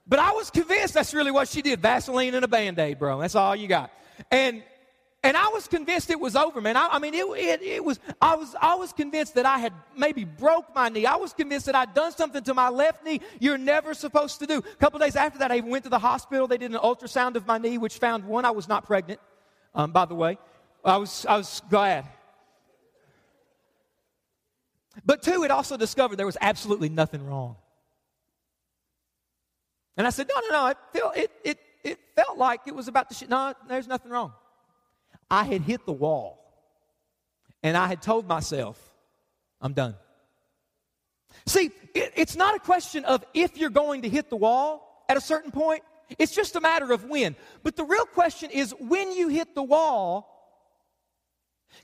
but 0.07 0.21
I 0.21 0.31
was 0.31 0.51
convinced 0.51 0.95
that's 0.95 1.13
really 1.13 1.33
what 1.33 1.49
she 1.49 1.63
did 1.63 1.83
Vaseline 1.83 2.37
and 2.37 2.45
a 2.45 2.49
band 2.49 2.79
aid, 2.79 3.01
bro. 3.01 3.19
That's 3.19 3.35
all 3.35 3.57
you 3.57 3.67
got. 3.67 3.91
And 4.31 4.63
and 5.23 5.37
I 5.37 5.49
was 5.49 5.69
convinced 5.69 6.09
it 6.09 6.19
was 6.19 6.35
over, 6.35 6.63
man. 6.63 6.79
I, 6.79 6.89
I 6.93 6.99
mean, 6.99 7.13
it, 7.13 7.27
it, 7.37 7.63
it, 7.63 7.85
was, 7.85 8.01
I 8.23 8.37
was, 8.37 8.55
I 8.59 8.75
was 8.77 8.95
convinced 8.95 9.35
that 9.35 9.45
I 9.45 9.59
had 9.59 9.75
maybe 9.95 10.25
broke 10.25 10.75
my 10.75 10.89
knee. 10.89 11.05
I 11.05 11.17
was 11.17 11.35
convinced 11.35 11.67
that 11.67 11.75
I'd 11.75 11.93
done 11.93 12.13
something 12.13 12.43
to 12.45 12.55
my 12.55 12.71
left 12.71 13.05
knee 13.05 13.21
you're 13.39 13.59
never 13.59 13.93
supposed 13.93 14.39
to 14.41 14.47
do. 14.47 14.59
A 14.59 14.77
couple 14.77 14.99
days 14.99 15.17
after 15.17 15.39
that, 15.41 15.53
I 15.53 15.61
went 15.61 15.85
to 15.85 15.91
the 15.91 15.99
hospital. 15.99 16.47
They 16.47 16.57
did 16.57 16.71
an 16.71 16.79
ultrasound 16.79 17.35
of 17.37 17.47
my 17.47 17.59
knee, 17.59 17.77
which 17.77 17.99
found 17.99 18.25
one, 18.25 18.47
I 18.47 18.51
was 18.51 18.67
not 18.67 18.87
pregnant, 18.87 19.21
um, 19.75 19.93
by 19.93 20.07
the 20.07 20.15
way. 20.15 20.39
I 20.83 20.97
was, 20.97 21.27
I 21.27 21.37
was 21.37 21.61
glad. 21.69 22.07
But 25.05 25.23
two, 25.23 25.45
it 25.45 25.51
also 25.51 25.77
discovered 25.77 26.17
there 26.17 26.25
was 26.25 26.39
absolutely 26.41 26.89
nothing 26.89 27.27
wrong. 27.27 27.57
And 29.99 30.07
I 30.07 30.11
said, 30.11 30.31
no, 30.35 30.41
no, 30.41 30.49
no, 30.49 30.67
it, 30.69 30.79
felt, 30.95 31.17
it, 31.17 31.31
it, 31.45 31.59
it 31.85 31.99
felt 32.17 32.39
like 32.39 32.63
it 32.67 32.75
was 32.75 32.89
about 32.89 33.11
to 33.11 33.15
shit. 33.15 33.29
No, 33.29 33.53
there's 33.69 33.87
nothing 33.87 34.11
wrong. 34.11 34.33
I 35.31 35.45
had 35.45 35.63
hit 35.63 35.87
the 35.87 35.93
wall. 35.93 36.39
And 37.63 37.77
I 37.77 37.87
had 37.87 38.03
told 38.03 38.27
myself, 38.27 38.79
I'm 39.61 39.75
done. 39.75 39.95
See, 41.47 41.71
it, 41.95 42.13
it's 42.17 42.37
not 42.37 42.57
a 42.57 42.59
question 42.59 43.05
of 43.05 43.25
if 43.35 43.59
you're 43.59 43.71
going 43.71 44.03
to 44.03 44.09
hit 44.09 44.31
the 44.31 44.37
wall 44.37 45.05
at 45.09 45.17
a 45.17 45.21
certain 45.21 45.51
point, 45.51 45.83
it's 46.19 46.35
just 46.35 46.57
a 46.57 46.61
matter 46.61 46.93
of 46.93 47.05
when. 47.05 47.37
But 47.63 47.77
the 47.77 47.85
real 47.85 48.07
question 48.07 48.51
is 48.51 48.75
when 48.79 49.13
you 49.13 49.29
hit 49.29 49.55
the 49.55 49.63
wall, 49.63 50.27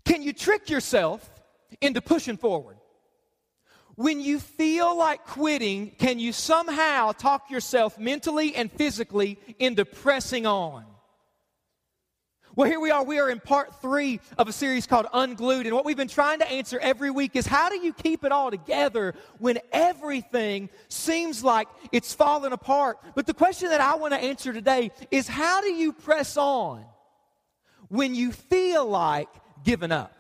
can 0.05 0.23
you 0.23 0.33
trick 0.33 0.69
yourself 0.71 1.29
into 1.81 2.01
pushing 2.01 2.37
forward? 2.37 2.79
When 3.95 4.21
you 4.21 4.41
feel 4.41 4.97
like 4.97 5.25
quitting, 5.25 5.91
can 5.99 6.19
you 6.19 6.33
somehow 6.33 7.13
talk 7.13 7.51
yourself 7.51 7.99
mentally 7.99 8.55
and 8.55 8.71
physically 8.71 9.39
into 9.59 9.85
pressing 9.85 10.45
on? 10.47 10.85
Well, 12.57 12.67
here 12.67 12.81
we 12.81 12.91
are. 12.91 13.05
We 13.05 13.19
are 13.19 13.29
in 13.29 13.39
part 13.39 13.83
three 13.83 14.19
of 14.39 14.49
a 14.49 14.53
series 14.53 14.87
called 14.87 15.05
Unglued. 15.13 15.67
And 15.67 15.75
what 15.75 15.85
we've 15.85 15.95
been 15.95 16.09
trying 16.09 16.39
to 16.39 16.51
answer 16.51 16.79
every 16.81 17.11
week 17.11 17.37
is 17.37 17.47
how 17.47 17.69
do 17.69 17.77
you 17.77 17.93
keep 17.93 18.25
it 18.25 18.33
all 18.33 18.51
together 18.51 19.13
when 19.39 19.59
everything 19.73 20.71
seems 20.89 21.45
like 21.45 21.69
it's 21.93 22.15
falling 22.15 22.55
apart? 22.55 22.97
But 23.15 23.27
the 23.27 23.35
question 23.35 23.69
that 23.69 23.83
I 23.83 23.97
want 23.97 24.15
to 24.15 24.19
answer 24.19 24.55
today 24.55 24.91
is 25.11 25.29
how 25.29 25.61
do 25.61 25.71
you 25.71 25.93
press 25.93 26.39
on 26.39 26.87
when 27.89 28.15
you 28.15 28.33
feel 28.33 28.87
like 28.87 29.29
giving 29.63 29.93
up? 29.93 30.17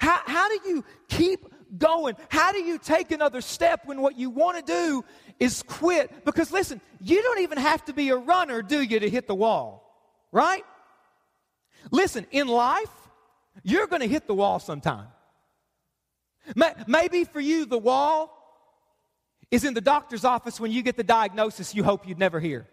How, 0.00 0.20
how 0.24 0.48
do 0.48 0.60
you 0.68 0.84
keep 1.08 1.48
going? 1.76 2.14
How 2.28 2.52
do 2.52 2.62
you 2.62 2.78
take 2.78 3.10
another 3.10 3.40
step 3.40 3.80
when 3.86 4.00
what 4.00 4.16
you 4.16 4.30
want 4.30 4.64
to 4.64 4.72
do 4.72 5.04
is 5.40 5.64
quit? 5.64 6.24
Because 6.24 6.52
listen, 6.52 6.80
you 7.00 7.20
don't 7.20 7.40
even 7.40 7.58
have 7.58 7.84
to 7.86 7.92
be 7.92 8.10
a 8.10 8.16
runner, 8.16 8.62
do 8.62 8.80
you, 8.80 9.00
to 9.00 9.10
hit 9.10 9.26
the 9.26 9.34
wall, 9.34 9.98
right? 10.30 10.62
Listen, 11.90 12.26
in 12.30 12.48
life, 12.48 12.90
you're 13.62 13.86
going 13.86 14.02
to 14.02 14.08
hit 14.08 14.26
the 14.26 14.34
wall 14.34 14.58
sometime. 14.58 15.06
Maybe 16.86 17.24
for 17.24 17.40
you, 17.40 17.66
the 17.66 17.78
wall 17.78 18.30
is 19.50 19.64
in 19.64 19.74
the 19.74 19.80
doctor's 19.80 20.24
office 20.24 20.58
when 20.58 20.72
you 20.72 20.82
get 20.82 20.96
the 20.96 21.04
diagnosis 21.04 21.74
you 21.74 21.84
hope 21.84 22.08
you'd 22.08 22.18
never 22.18 22.40
hear. 22.40 22.66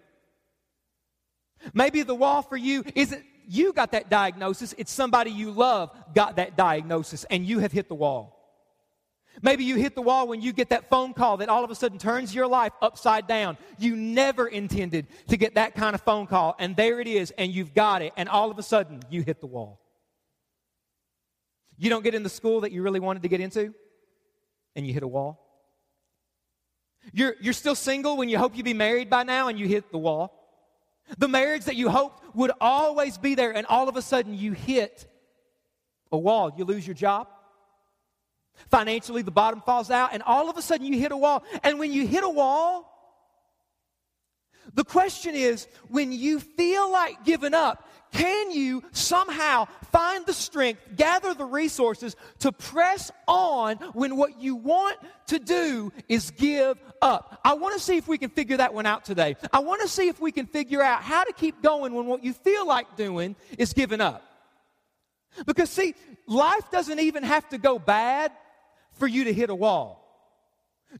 Maybe 1.74 2.02
the 2.02 2.16
wall 2.16 2.42
for 2.42 2.58
you 2.58 2.84
isn't 2.96 3.24
you 3.48 3.74
got 3.74 3.92
that 3.92 4.10
diagnosis, 4.10 4.74
it's 4.78 4.92
somebody 4.92 5.32
you 5.32 5.52
love 5.52 5.92
got 6.16 6.38
that 6.38 6.56
diagnosis 6.56 7.24
and 7.26 7.46
you 7.46 7.60
have 7.60 7.72
hit 7.72 7.88
the 7.88 7.96
wall. 7.96 8.41
Maybe 9.42 9.64
you 9.64 9.76
hit 9.76 9.96
the 9.96 10.02
wall 10.02 10.28
when 10.28 10.42
you 10.42 10.52
get 10.54 10.70
that 10.70 10.90
phone 10.90 11.14
call 11.14 11.38
that 11.38 11.50
all 11.50 11.64
of 11.64 11.72
a 11.72 11.76
sudden 11.76 11.98
turns 11.98 12.36
your 12.36 12.48
life 12.48 12.74
upside 12.82 13.28
down. 13.28 13.58
You 13.80 13.96
never 13.96 14.48
intended 14.48 15.08
to 15.30 15.38
get 15.38 15.56
that 15.56 15.74
kind 15.74 15.96
of 15.96 16.02
phone 16.02 16.28
call, 16.28 16.56
and 16.60 16.76
there 16.76 17.00
it 17.00 17.08
is, 17.08 17.32
and 17.32 17.52
you've 17.52 17.74
got 17.74 18.02
it, 18.02 18.14
and 18.18 18.28
all 18.28 18.52
of 18.52 18.60
a 18.60 18.64
sudden 18.64 19.02
you 19.10 19.22
hit 19.22 19.40
the 19.40 19.48
wall. 19.48 19.80
You 21.78 21.90
don't 21.90 22.04
get 22.04 22.14
in 22.14 22.24
the 22.24 22.30
school 22.30 22.62
that 22.62 22.72
you 22.72 22.84
really 22.84 23.00
wanted 23.00 23.24
to 23.24 23.30
get 23.30 23.40
into, 23.40 23.74
and 24.76 24.86
you 24.86 24.94
hit 24.94 25.04
a 25.04 25.08
wall. 25.08 25.48
You're, 27.14 27.36
you're 27.42 27.54
still 27.54 27.74
single 27.74 28.18
when 28.18 28.30
you 28.30 28.38
hope 28.38 28.56
you'd 28.56 28.64
be 28.64 28.74
married 28.74 29.10
by 29.10 29.24
now, 29.24 29.48
and 29.48 29.58
you 29.58 29.68
hit 29.68 29.92
the 29.92 29.98
wall. 29.98 30.38
The 31.18 31.28
marriage 31.28 31.66
that 31.66 31.76
you 31.76 31.90
hoped 31.90 32.36
would 32.36 32.52
always 32.62 33.18
be 33.18 33.34
there, 33.36 33.52
and 33.52 33.66
all 33.66 33.90
of 33.90 33.96
a 33.96 34.02
sudden 34.02 34.38
you 34.38 34.52
hit 34.52 35.08
a 36.12 36.18
wall. 36.18 36.52
You 36.56 36.66
lose 36.66 36.86
your 36.86 36.94
job. 36.94 37.28
Financially, 38.70 39.22
the 39.22 39.32
bottom 39.32 39.62
falls 39.62 39.92
out, 39.92 40.14
and 40.14 40.24
all 40.24 40.50
of 40.50 40.58
a 40.58 40.62
sudden 40.62 40.86
you 40.86 41.00
hit 41.00 41.12
a 41.12 41.18
wall. 41.18 41.44
And 41.64 41.80
when 41.80 41.92
you 41.92 42.08
hit 42.08 42.24
a 42.24 42.30
wall, 42.30 42.88
the 44.74 44.84
question 44.84 45.36
is 45.36 45.68
when 45.90 46.12
you 46.12 46.40
feel 46.40 46.92
like 46.92 47.24
giving 47.26 47.54
up, 47.54 47.88
can 48.12 48.52
you 48.52 48.84
somehow 48.92 49.68
find 49.92 50.26
the 50.26 50.34
strength, 50.34 50.82
gather 50.96 51.34
the 51.34 51.46
resources 51.46 52.16
to 52.40 52.52
press 52.52 53.10
on 53.28 53.78
when 53.94 54.18
what 54.18 54.40
you 54.42 54.56
want 54.56 54.98
to 55.28 55.40
do 55.40 55.92
is 56.10 56.32
give 56.32 56.78
up? 57.02 57.40
I 57.44 57.54
want 57.54 57.74
to 57.76 57.80
see 57.80 57.98
if 57.98 58.08
we 58.08 58.18
can 58.18 58.30
figure 58.30 58.58
that 58.58 58.74
one 58.74 58.86
out 58.86 59.06
today. 59.06 59.38
I 59.54 59.60
want 59.60 59.82
to 59.82 59.88
see 59.88 60.10
if 60.10 60.20
we 60.20 60.32
can 60.32 60.46
figure 60.46 60.82
out 60.82 61.02
how 61.02 61.24
to 61.24 61.34
keep 61.34 61.62
going 61.62 61.94
when 61.94 62.06
what 62.06 62.24
you 62.24 62.34
feel 62.34 62.68
like 62.68 62.98
doing 62.98 63.36
is 63.58 63.74
giving 63.74 64.02
up. 64.02 64.31
Because, 65.46 65.70
see, 65.70 65.96
life 66.28 66.70
doesn't 66.72 67.00
even 67.00 67.24
have 67.24 67.48
to 67.50 67.58
go 67.58 67.80
bad 67.80 68.32
for 68.94 69.08
you 69.08 69.26
to 69.26 69.34
hit 69.34 69.50
a 69.50 69.56
wall. 69.56 70.02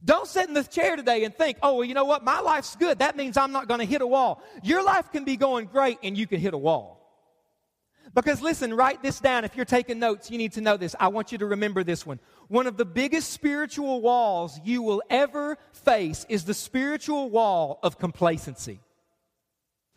Don't 0.04 0.26
sit 0.26 0.48
in 0.48 0.54
the 0.54 0.64
chair 0.64 0.96
today 0.96 1.24
and 1.24 1.34
think, 1.34 1.58
oh, 1.62 1.76
well, 1.76 1.84
you 1.84 1.94
know 1.94 2.04
what? 2.04 2.24
My 2.24 2.40
life's 2.40 2.76
good. 2.76 3.00
That 3.00 3.16
means 3.16 3.36
I'm 3.36 3.52
not 3.52 3.68
going 3.68 3.80
to 3.80 3.86
hit 3.86 4.00
a 4.00 4.06
wall. 4.06 4.42
Your 4.62 4.82
life 4.82 5.12
can 5.12 5.24
be 5.24 5.36
going 5.36 5.66
great 5.66 5.98
and 6.02 6.16
you 6.16 6.26
can 6.26 6.40
hit 6.40 6.54
a 6.54 6.58
wall. 6.58 6.98
Because 8.14 8.42
listen, 8.42 8.74
write 8.74 9.02
this 9.02 9.20
down. 9.20 9.44
If 9.44 9.56
you're 9.56 9.64
taking 9.64 9.98
notes, 9.98 10.30
you 10.30 10.36
need 10.36 10.52
to 10.52 10.60
know 10.60 10.76
this. 10.76 10.94
I 10.98 11.08
want 11.08 11.32
you 11.32 11.38
to 11.38 11.46
remember 11.46 11.82
this 11.82 12.04
one. 12.04 12.20
One 12.48 12.66
of 12.66 12.76
the 12.76 12.84
biggest 12.84 13.30
spiritual 13.30 14.02
walls 14.02 14.58
you 14.64 14.82
will 14.82 15.02
ever 15.08 15.56
face 15.72 16.26
is 16.28 16.44
the 16.44 16.54
spiritual 16.54 17.30
wall 17.30 17.78
of 17.82 17.98
complacency. 17.98 18.80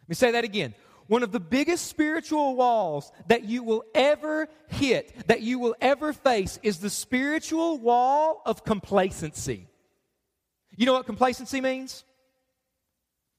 Let 0.03 0.09
me 0.09 0.15
say 0.15 0.31
that 0.31 0.43
again 0.43 0.75
one 1.07 1.23
of 1.23 1.31
the 1.31 1.39
biggest 1.39 1.85
spiritual 1.85 2.55
walls 2.55 3.11
that 3.27 3.43
you 3.43 3.63
will 3.63 3.83
ever 3.93 4.47
hit, 4.67 5.27
that 5.27 5.41
you 5.41 5.59
will 5.59 5.75
ever 5.81 6.13
face, 6.13 6.59
is 6.63 6.79
the 6.79 6.89
spiritual 6.89 7.77
wall 7.77 8.41
of 8.45 8.63
complacency. 8.63 9.67
You 10.75 10.85
know 10.85 10.93
what 10.93 11.05
complacency 11.05 11.61
means? 11.61 12.03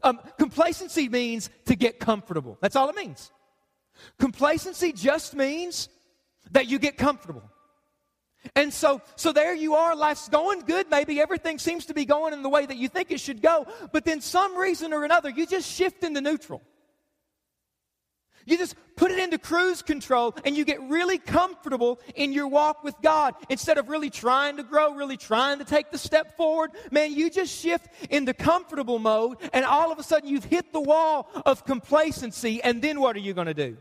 Um, 0.02 0.20
complacency 0.38 1.08
means 1.08 1.50
to 1.66 1.74
get 1.74 1.98
comfortable. 1.98 2.58
That's 2.60 2.76
all 2.76 2.88
it 2.88 2.96
means. 2.96 3.32
Complacency 4.18 4.92
just 4.92 5.34
means 5.34 5.88
that 6.52 6.68
you 6.68 6.78
get 6.78 6.96
comfortable. 6.96 7.42
And 8.54 8.72
so, 8.72 9.02
so 9.16 9.32
there 9.32 9.54
you 9.54 9.74
are, 9.74 9.96
life's 9.96 10.28
going 10.28 10.60
good, 10.60 10.88
maybe 10.88 11.20
everything 11.20 11.58
seems 11.58 11.86
to 11.86 11.94
be 11.94 12.04
going 12.04 12.32
in 12.32 12.42
the 12.42 12.48
way 12.48 12.64
that 12.64 12.76
you 12.76 12.88
think 12.88 13.10
it 13.10 13.18
should 13.18 13.42
go, 13.42 13.66
but 13.92 14.04
then 14.04 14.20
some 14.20 14.56
reason 14.56 14.92
or 14.92 15.04
another, 15.04 15.30
you 15.30 15.46
just 15.46 15.68
shift 15.68 16.04
into 16.04 16.20
neutral. 16.20 16.62
You 18.46 18.56
just 18.56 18.76
put 18.94 19.10
it 19.10 19.18
into 19.18 19.38
cruise 19.38 19.82
control 19.82 20.34
and 20.44 20.56
you 20.56 20.64
get 20.64 20.80
really 20.82 21.18
comfortable 21.18 22.00
in 22.14 22.32
your 22.32 22.46
walk 22.46 22.84
with 22.84 22.94
God. 23.02 23.34
Instead 23.50 23.76
of 23.76 23.88
really 23.88 24.08
trying 24.08 24.56
to 24.56 24.62
grow, 24.62 24.94
really 24.94 25.16
trying 25.16 25.58
to 25.58 25.64
take 25.64 25.90
the 25.90 25.98
step 25.98 26.36
forward, 26.36 26.70
man, 26.92 27.12
you 27.12 27.28
just 27.28 27.52
shift 27.52 27.88
into 28.08 28.32
comfortable 28.32 29.00
mode 29.00 29.38
and 29.52 29.64
all 29.64 29.90
of 29.90 29.98
a 29.98 30.02
sudden 30.02 30.28
you've 30.28 30.44
hit 30.44 30.72
the 30.72 30.80
wall 30.80 31.28
of 31.44 31.64
complacency. 31.64 32.62
And 32.62 32.80
then 32.80 33.00
what 33.00 33.16
are 33.16 33.20
you 33.20 33.34
going 33.34 33.48
to 33.48 33.54
do? 33.54 33.76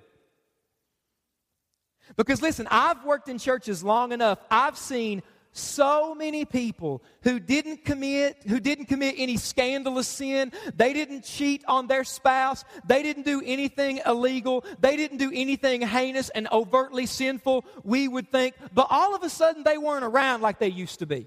Because 2.18 2.42
listen, 2.42 2.68
I've 2.72 3.04
worked 3.06 3.30
in 3.30 3.38
churches 3.38 3.84
long 3.84 4.12
enough. 4.12 4.40
I've 4.50 4.78
seen 4.78 5.22
so 5.58 6.14
many 6.14 6.44
people 6.44 7.02
who 7.22 7.40
didn't 7.40 7.86
commit 7.86 8.44
who 8.46 8.60
didn't 8.60 8.88
commit 8.88 9.16
any 9.18 9.38
scandalous 9.38 10.06
sin 10.06 10.52
they 10.76 10.92
didn't 10.92 11.24
cheat 11.24 11.64
on 11.66 11.88
their 11.88 12.04
spouse 12.04 12.66
they 12.86 13.02
didn't 13.02 13.24
do 13.24 13.42
anything 13.46 14.02
illegal 14.06 14.66
they 14.82 14.98
didn't 14.98 15.18
do 15.18 15.32
anything 15.34 15.82
heinous 15.82 16.28
and 16.30 16.50
overtly 16.52 17.06
sinful 17.06 17.64
we 17.84 18.06
would 18.10 18.30
think 18.30 18.54
but 18.74 18.88
all 18.90 19.16
of 19.16 19.24
a 19.24 19.30
sudden 19.30 19.64
they 19.64 19.78
weren't 19.78 20.04
around 20.04 20.42
like 20.42 20.60
they 20.60 20.68
used 20.68 21.00
to 21.00 21.06
be 21.06 21.26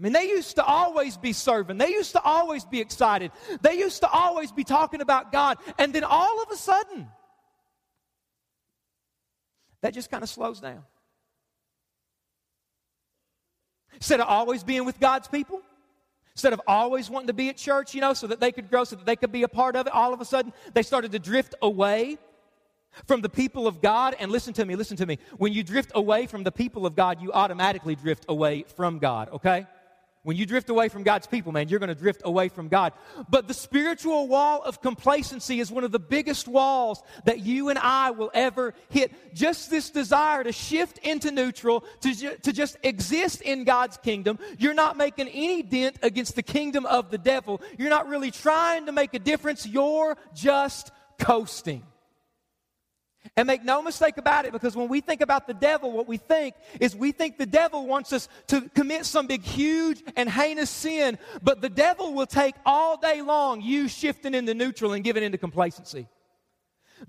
I 0.00 0.02
mean, 0.02 0.14
they 0.14 0.28
used 0.28 0.56
to 0.56 0.64
always 0.64 1.18
be 1.18 1.34
serving. 1.34 1.76
They 1.76 1.90
used 1.90 2.12
to 2.12 2.22
always 2.22 2.64
be 2.64 2.80
excited. 2.80 3.32
They 3.60 3.74
used 3.74 4.00
to 4.00 4.08
always 4.08 4.50
be 4.50 4.64
talking 4.64 5.02
about 5.02 5.30
God. 5.30 5.58
And 5.78 5.92
then 5.92 6.04
all 6.04 6.42
of 6.42 6.50
a 6.50 6.56
sudden, 6.56 7.06
that 9.82 9.94
just 9.94 10.10
kind 10.10 10.22
of 10.22 10.28
slows 10.28 10.60
down. 10.60 10.82
Instead 13.94 14.20
of 14.20 14.28
always 14.28 14.62
being 14.62 14.84
with 14.84 14.98
God's 15.00 15.28
people, 15.28 15.60
instead 16.34 16.52
of 16.52 16.60
always 16.66 17.10
wanting 17.10 17.26
to 17.26 17.32
be 17.34 17.48
at 17.48 17.56
church, 17.56 17.94
you 17.94 18.00
know, 18.00 18.14
so 18.14 18.26
that 18.26 18.40
they 18.40 18.52
could 18.52 18.70
grow, 18.70 18.84
so 18.84 18.96
that 18.96 19.04
they 19.04 19.16
could 19.16 19.32
be 19.32 19.42
a 19.42 19.48
part 19.48 19.76
of 19.76 19.86
it, 19.86 19.92
all 19.92 20.14
of 20.14 20.20
a 20.20 20.24
sudden 20.24 20.52
they 20.72 20.82
started 20.82 21.12
to 21.12 21.18
drift 21.18 21.54
away 21.60 22.18
from 23.06 23.20
the 23.20 23.28
people 23.28 23.66
of 23.66 23.80
God. 23.80 24.16
And 24.18 24.30
listen 24.30 24.52
to 24.54 24.64
me, 24.64 24.76
listen 24.76 24.96
to 24.98 25.06
me. 25.06 25.18
When 25.36 25.52
you 25.52 25.62
drift 25.62 25.92
away 25.94 26.26
from 26.26 26.44
the 26.44 26.52
people 26.52 26.86
of 26.86 26.96
God, 26.96 27.20
you 27.20 27.32
automatically 27.32 27.94
drift 27.94 28.26
away 28.28 28.64
from 28.76 28.98
God, 28.98 29.28
okay? 29.30 29.66
When 30.22 30.36
you 30.36 30.44
drift 30.44 30.68
away 30.68 30.90
from 30.90 31.02
God's 31.02 31.26
people, 31.26 31.50
man, 31.50 31.70
you're 31.70 31.78
going 31.78 31.88
to 31.88 31.94
drift 31.94 32.20
away 32.26 32.50
from 32.50 32.68
God. 32.68 32.92
But 33.30 33.48
the 33.48 33.54
spiritual 33.54 34.28
wall 34.28 34.60
of 34.62 34.82
complacency 34.82 35.60
is 35.60 35.72
one 35.72 35.82
of 35.82 35.92
the 35.92 35.98
biggest 35.98 36.46
walls 36.46 37.02
that 37.24 37.40
you 37.40 37.70
and 37.70 37.78
I 37.78 38.10
will 38.10 38.30
ever 38.34 38.74
hit. 38.90 39.12
Just 39.34 39.70
this 39.70 39.88
desire 39.88 40.44
to 40.44 40.52
shift 40.52 40.98
into 40.98 41.30
neutral, 41.30 41.84
to, 42.02 42.14
ju- 42.14 42.36
to 42.42 42.52
just 42.52 42.76
exist 42.82 43.40
in 43.40 43.64
God's 43.64 43.96
kingdom. 43.96 44.38
You're 44.58 44.74
not 44.74 44.98
making 44.98 45.28
any 45.28 45.62
dent 45.62 45.96
against 46.02 46.36
the 46.36 46.42
kingdom 46.42 46.84
of 46.84 47.10
the 47.10 47.18
devil. 47.18 47.62
You're 47.78 47.88
not 47.88 48.06
really 48.06 48.30
trying 48.30 48.86
to 48.86 48.92
make 48.92 49.14
a 49.14 49.18
difference. 49.18 49.66
You're 49.66 50.18
just 50.34 50.90
coasting. 51.18 51.82
And 53.36 53.46
make 53.46 53.62
no 53.62 53.82
mistake 53.82 54.16
about 54.16 54.46
it, 54.46 54.52
because 54.52 54.74
when 54.74 54.88
we 54.88 55.00
think 55.00 55.20
about 55.20 55.46
the 55.46 55.54
devil, 55.54 55.92
what 55.92 56.08
we 56.08 56.16
think 56.16 56.54
is 56.80 56.96
we 56.96 57.12
think 57.12 57.36
the 57.36 57.46
devil 57.46 57.86
wants 57.86 58.12
us 58.12 58.28
to 58.46 58.62
commit 58.70 59.04
some 59.04 59.26
big, 59.26 59.42
huge, 59.42 60.02
and 60.16 60.28
heinous 60.28 60.70
sin, 60.70 61.18
but 61.42 61.60
the 61.60 61.68
devil 61.68 62.14
will 62.14 62.26
take 62.26 62.54
all 62.64 62.96
day 62.96 63.20
long 63.20 63.60
you 63.60 63.88
shifting 63.88 64.34
into 64.34 64.54
neutral 64.54 64.94
and 64.94 65.04
giving 65.04 65.22
into 65.22 65.38
complacency. 65.38 66.08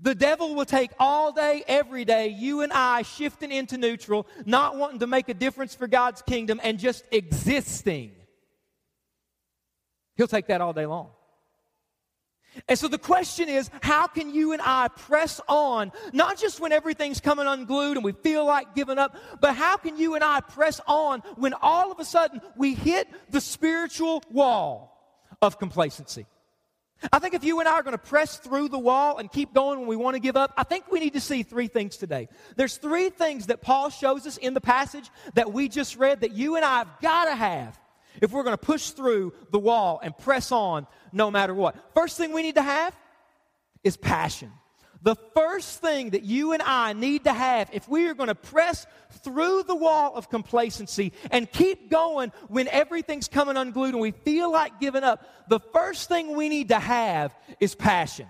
The 0.00 0.14
devil 0.14 0.54
will 0.54 0.64
take 0.64 0.90
all 0.98 1.32
day, 1.32 1.64
every 1.66 2.04
day, 2.04 2.28
you 2.28 2.60
and 2.60 2.72
I 2.72 3.02
shifting 3.02 3.50
into 3.50 3.76
neutral, 3.76 4.26
not 4.46 4.76
wanting 4.76 5.00
to 5.00 5.06
make 5.06 5.28
a 5.28 5.34
difference 5.34 5.74
for 5.74 5.86
God's 5.86 6.22
kingdom, 6.22 6.60
and 6.62 6.78
just 6.78 7.04
existing. 7.10 8.12
He'll 10.16 10.28
take 10.28 10.46
that 10.48 10.60
all 10.60 10.72
day 10.72 10.86
long. 10.86 11.10
And 12.68 12.78
so 12.78 12.88
the 12.88 12.98
question 12.98 13.48
is, 13.48 13.70
how 13.80 14.06
can 14.06 14.32
you 14.32 14.52
and 14.52 14.60
I 14.62 14.88
press 14.88 15.40
on, 15.48 15.92
not 16.12 16.38
just 16.38 16.60
when 16.60 16.72
everything's 16.72 17.20
coming 17.20 17.46
unglued 17.46 17.96
and 17.96 18.04
we 18.04 18.12
feel 18.12 18.44
like 18.46 18.74
giving 18.74 18.98
up, 18.98 19.16
but 19.40 19.54
how 19.54 19.76
can 19.76 19.96
you 19.96 20.14
and 20.14 20.24
I 20.24 20.40
press 20.40 20.80
on 20.86 21.20
when 21.36 21.54
all 21.54 21.90
of 21.90 21.98
a 21.98 22.04
sudden 22.04 22.40
we 22.56 22.74
hit 22.74 23.08
the 23.30 23.40
spiritual 23.40 24.22
wall 24.30 24.92
of 25.40 25.58
complacency? 25.58 26.26
I 27.12 27.18
think 27.18 27.34
if 27.34 27.42
you 27.42 27.58
and 27.58 27.68
I 27.68 27.72
are 27.72 27.82
going 27.82 27.96
to 27.96 27.98
press 27.98 28.38
through 28.38 28.68
the 28.68 28.78
wall 28.78 29.18
and 29.18 29.30
keep 29.32 29.52
going 29.52 29.80
when 29.80 29.88
we 29.88 29.96
want 29.96 30.14
to 30.14 30.20
give 30.20 30.36
up, 30.36 30.52
I 30.56 30.62
think 30.62 30.90
we 30.92 31.00
need 31.00 31.14
to 31.14 31.20
see 31.20 31.42
three 31.42 31.66
things 31.66 31.96
today. 31.96 32.28
There's 32.54 32.76
three 32.76 33.08
things 33.08 33.46
that 33.46 33.60
Paul 33.60 33.90
shows 33.90 34.26
us 34.26 34.36
in 34.36 34.54
the 34.54 34.60
passage 34.60 35.10
that 35.34 35.52
we 35.52 35.68
just 35.68 35.96
read 35.96 36.20
that 36.20 36.32
you 36.32 36.54
and 36.56 36.64
I 36.64 36.78
have 36.78 37.00
got 37.00 37.24
to 37.24 37.34
have 37.34 37.78
if 38.20 38.32
we're 38.32 38.42
going 38.42 38.56
to 38.56 38.64
push 38.64 38.90
through 38.90 39.32
the 39.50 39.58
wall 39.58 40.00
and 40.02 40.16
press 40.16 40.52
on 40.52 40.86
no 41.12 41.30
matter 41.30 41.54
what. 41.54 41.76
First 41.94 42.16
thing 42.16 42.32
we 42.32 42.42
need 42.42 42.56
to 42.56 42.62
have 42.62 42.94
is 43.84 43.96
passion. 43.96 44.50
The 45.02 45.16
first 45.34 45.80
thing 45.80 46.10
that 46.10 46.22
you 46.22 46.52
and 46.52 46.62
I 46.62 46.92
need 46.92 47.24
to 47.24 47.32
have 47.32 47.68
if 47.72 47.88
we 47.88 48.06
are 48.06 48.14
going 48.14 48.28
to 48.28 48.36
press 48.36 48.86
through 49.24 49.64
the 49.64 49.74
wall 49.74 50.14
of 50.14 50.30
complacency 50.30 51.12
and 51.32 51.50
keep 51.50 51.90
going 51.90 52.30
when 52.48 52.68
everything's 52.68 53.26
coming 53.26 53.56
unglued 53.56 53.94
and 53.94 54.00
we 54.00 54.12
feel 54.12 54.52
like 54.52 54.78
giving 54.78 55.02
up, 55.02 55.26
the 55.48 55.58
first 55.58 56.08
thing 56.08 56.36
we 56.36 56.48
need 56.48 56.68
to 56.68 56.78
have 56.78 57.34
is 57.58 57.74
passion. 57.74 58.26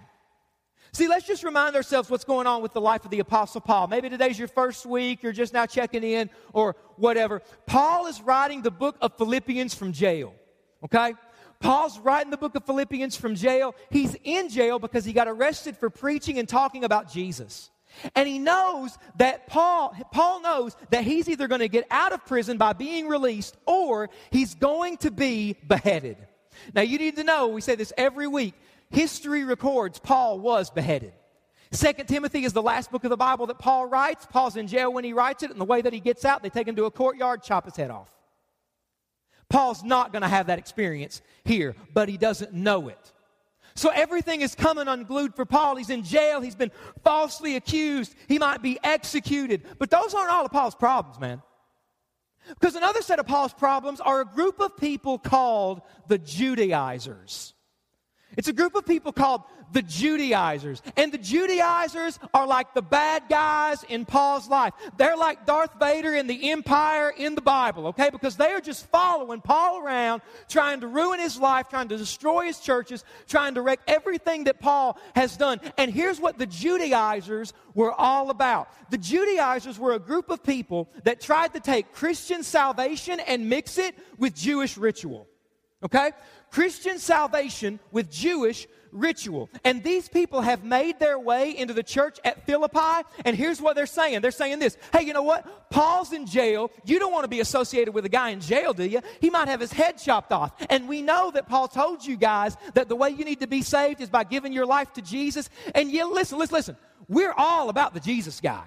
See, 0.94 1.08
let's 1.08 1.26
just 1.26 1.42
remind 1.42 1.74
ourselves 1.74 2.10
what's 2.10 2.24
going 2.24 2.46
on 2.46 2.60
with 2.60 2.74
the 2.74 2.80
life 2.80 3.06
of 3.06 3.10
the 3.10 3.20
Apostle 3.20 3.62
Paul. 3.62 3.86
Maybe 3.86 4.10
today's 4.10 4.38
your 4.38 4.48
first 4.48 4.84
week, 4.84 5.22
you're 5.22 5.32
just 5.32 5.54
now 5.54 5.64
checking 5.64 6.02
in, 6.04 6.28
or 6.52 6.76
whatever. 6.96 7.40
Paul 7.66 8.08
is 8.08 8.20
writing 8.20 8.60
the 8.60 8.70
book 8.70 8.98
of 9.00 9.16
Philippians 9.16 9.74
from 9.74 9.94
jail, 9.94 10.34
okay? 10.84 11.14
Paul's 11.60 11.98
writing 11.98 12.30
the 12.30 12.36
book 12.36 12.54
of 12.56 12.66
Philippians 12.66 13.16
from 13.16 13.36
jail. 13.36 13.74
He's 13.88 14.16
in 14.22 14.50
jail 14.50 14.78
because 14.78 15.06
he 15.06 15.14
got 15.14 15.28
arrested 15.28 15.78
for 15.78 15.88
preaching 15.88 16.38
and 16.38 16.46
talking 16.46 16.84
about 16.84 17.10
Jesus. 17.10 17.70
And 18.14 18.28
he 18.28 18.38
knows 18.38 18.98
that 19.16 19.46
Paul, 19.46 19.96
Paul 20.12 20.42
knows 20.42 20.76
that 20.90 21.04
he's 21.04 21.26
either 21.26 21.48
going 21.48 21.60
to 21.60 21.68
get 21.68 21.86
out 21.90 22.12
of 22.12 22.26
prison 22.26 22.58
by 22.58 22.74
being 22.74 23.08
released 23.08 23.56
or 23.64 24.10
he's 24.30 24.54
going 24.54 24.98
to 24.98 25.10
be 25.10 25.56
beheaded. 25.66 26.18
Now, 26.74 26.82
you 26.82 26.98
need 26.98 27.16
to 27.16 27.24
know, 27.24 27.48
we 27.48 27.62
say 27.62 27.76
this 27.76 27.92
every 27.96 28.26
week, 28.26 28.54
history 28.92 29.44
records 29.44 29.98
Paul 29.98 30.38
was 30.38 30.70
beheaded. 30.70 31.12
Second 31.72 32.06
Timothy 32.06 32.44
is 32.44 32.52
the 32.52 32.62
last 32.62 32.90
book 32.90 33.04
of 33.04 33.10
the 33.10 33.16
Bible 33.16 33.46
that 33.46 33.58
Paul 33.58 33.86
writes. 33.86 34.26
Paul's 34.26 34.56
in 34.56 34.66
jail 34.66 34.92
when 34.92 35.04
he 35.04 35.14
writes 35.14 35.42
it, 35.42 35.50
and 35.50 35.60
the 35.60 35.64
way 35.64 35.80
that 35.80 35.92
he 35.92 36.00
gets 36.00 36.24
out, 36.24 36.42
they 36.42 36.50
take 36.50 36.68
him 36.68 36.76
to 36.76 36.84
a 36.84 36.90
courtyard, 36.90 37.42
chop 37.42 37.64
his 37.64 37.76
head 37.76 37.90
off. 37.90 38.12
Paul's 39.48 39.82
not 39.82 40.12
going 40.12 40.22
to 40.22 40.28
have 40.28 40.46
that 40.46 40.58
experience 40.58 41.22
here, 41.44 41.74
but 41.92 42.08
he 42.08 42.18
doesn't 42.18 42.52
know 42.52 42.88
it. 42.88 43.12
So 43.74 43.88
everything 43.88 44.42
is 44.42 44.54
coming 44.54 44.86
unglued 44.86 45.34
for 45.34 45.46
Paul. 45.46 45.76
He's 45.76 45.90
in 45.90 46.04
jail. 46.04 46.42
He's 46.42 46.54
been 46.54 46.72
falsely 47.02 47.56
accused. 47.56 48.14
He 48.28 48.38
might 48.38 48.60
be 48.60 48.78
executed. 48.84 49.62
But 49.78 49.90
those 49.90 50.12
aren't 50.12 50.30
all 50.30 50.44
of 50.44 50.52
Paul's 50.52 50.74
problems, 50.74 51.18
man. 51.18 51.42
Because 52.48 52.74
another 52.74 53.02
set 53.02 53.18
of 53.18 53.26
Paul's 53.26 53.54
problems 53.54 54.00
are 54.00 54.20
a 54.20 54.26
group 54.26 54.60
of 54.60 54.76
people 54.76 55.18
called 55.18 55.82
the 56.08 56.18
Judaizers. 56.18 57.54
It's 58.36 58.48
a 58.48 58.52
group 58.52 58.74
of 58.74 58.86
people 58.86 59.12
called 59.12 59.42
the 59.72 59.82
Judaizers. 59.82 60.82
And 60.96 61.12
the 61.12 61.18
Judaizers 61.18 62.18
are 62.32 62.46
like 62.46 62.74
the 62.74 62.82
bad 62.82 63.24
guys 63.28 63.84
in 63.84 64.04
Paul's 64.04 64.48
life. 64.48 64.74
They're 64.96 65.16
like 65.16 65.46
Darth 65.46 65.78
Vader 65.78 66.14
in 66.14 66.26
the 66.26 66.50
Empire 66.50 67.12
in 67.16 67.34
the 67.34 67.40
Bible, 67.40 67.88
okay? 67.88 68.10
Because 68.10 68.36
they 68.36 68.52
are 68.52 68.60
just 68.60 68.86
following 68.86 69.40
Paul 69.40 69.80
around, 69.80 70.22
trying 70.48 70.80
to 70.80 70.86
ruin 70.86 71.20
his 71.20 71.38
life, 71.38 71.68
trying 71.68 71.88
to 71.88 71.96
destroy 71.96 72.46
his 72.46 72.58
churches, 72.58 73.04
trying 73.28 73.54
to 73.54 73.62
wreck 73.62 73.80
everything 73.86 74.44
that 74.44 74.60
Paul 74.60 74.98
has 75.14 75.36
done. 75.36 75.60
And 75.78 75.90
here's 75.90 76.20
what 76.20 76.38
the 76.38 76.46
Judaizers 76.46 77.52
were 77.74 77.92
all 77.92 78.30
about 78.30 78.68
the 78.90 78.98
Judaizers 78.98 79.78
were 79.78 79.94
a 79.94 79.98
group 79.98 80.28
of 80.28 80.42
people 80.42 80.90
that 81.04 81.20
tried 81.20 81.54
to 81.54 81.60
take 81.60 81.92
Christian 81.92 82.42
salvation 82.42 83.20
and 83.20 83.48
mix 83.48 83.78
it 83.78 83.94
with 84.18 84.34
Jewish 84.34 84.76
ritual. 84.76 85.26
Okay? 85.82 86.12
Christian 86.52 86.98
salvation 86.98 87.80
with 87.90 88.10
Jewish 88.10 88.68
ritual. 88.92 89.48
And 89.64 89.82
these 89.82 90.06
people 90.06 90.42
have 90.42 90.64
made 90.64 91.00
their 91.00 91.18
way 91.18 91.56
into 91.56 91.72
the 91.72 91.82
church 91.82 92.18
at 92.24 92.44
Philippi. 92.44 93.08
And 93.24 93.34
here's 93.34 93.58
what 93.58 93.74
they're 93.74 93.86
saying 93.86 94.20
they're 94.20 94.30
saying 94.30 94.58
this 94.58 94.76
Hey, 94.92 95.02
you 95.02 95.14
know 95.14 95.22
what? 95.22 95.70
Paul's 95.70 96.12
in 96.12 96.26
jail. 96.26 96.70
You 96.84 96.98
don't 96.98 97.10
want 97.10 97.24
to 97.24 97.28
be 97.28 97.40
associated 97.40 97.94
with 97.94 98.04
a 98.04 98.10
guy 98.10 98.30
in 98.30 98.40
jail, 98.40 98.74
do 98.74 98.84
you? 98.84 99.00
He 99.20 99.30
might 99.30 99.48
have 99.48 99.60
his 99.60 99.72
head 99.72 99.96
chopped 99.96 100.30
off. 100.30 100.52
And 100.68 100.88
we 100.88 101.00
know 101.00 101.30
that 101.30 101.48
Paul 101.48 101.68
told 101.68 102.04
you 102.04 102.18
guys 102.18 102.54
that 102.74 102.90
the 102.90 102.96
way 102.96 103.08
you 103.08 103.24
need 103.24 103.40
to 103.40 103.46
be 103.46 103.62
saved 103.62 104.02
is 104.02 104.10
by 104.10 104.24
giving 104.24 104.52
your 104.52 104.66
life 104.66 104.92
to 104.92 105.02
Jesus. 105.02 105.48
And 105.74 105.90
you 105.90 106.12
listen, 106.12 106.38
listen, 106.38 106.54
listen. 106.54 106.76
We're 107.08 107.32
all 107.32 107.70
about 107.70 107.94
the 107.94 108.00
Jesus 108.00 108.40
guy. 108.40 108.64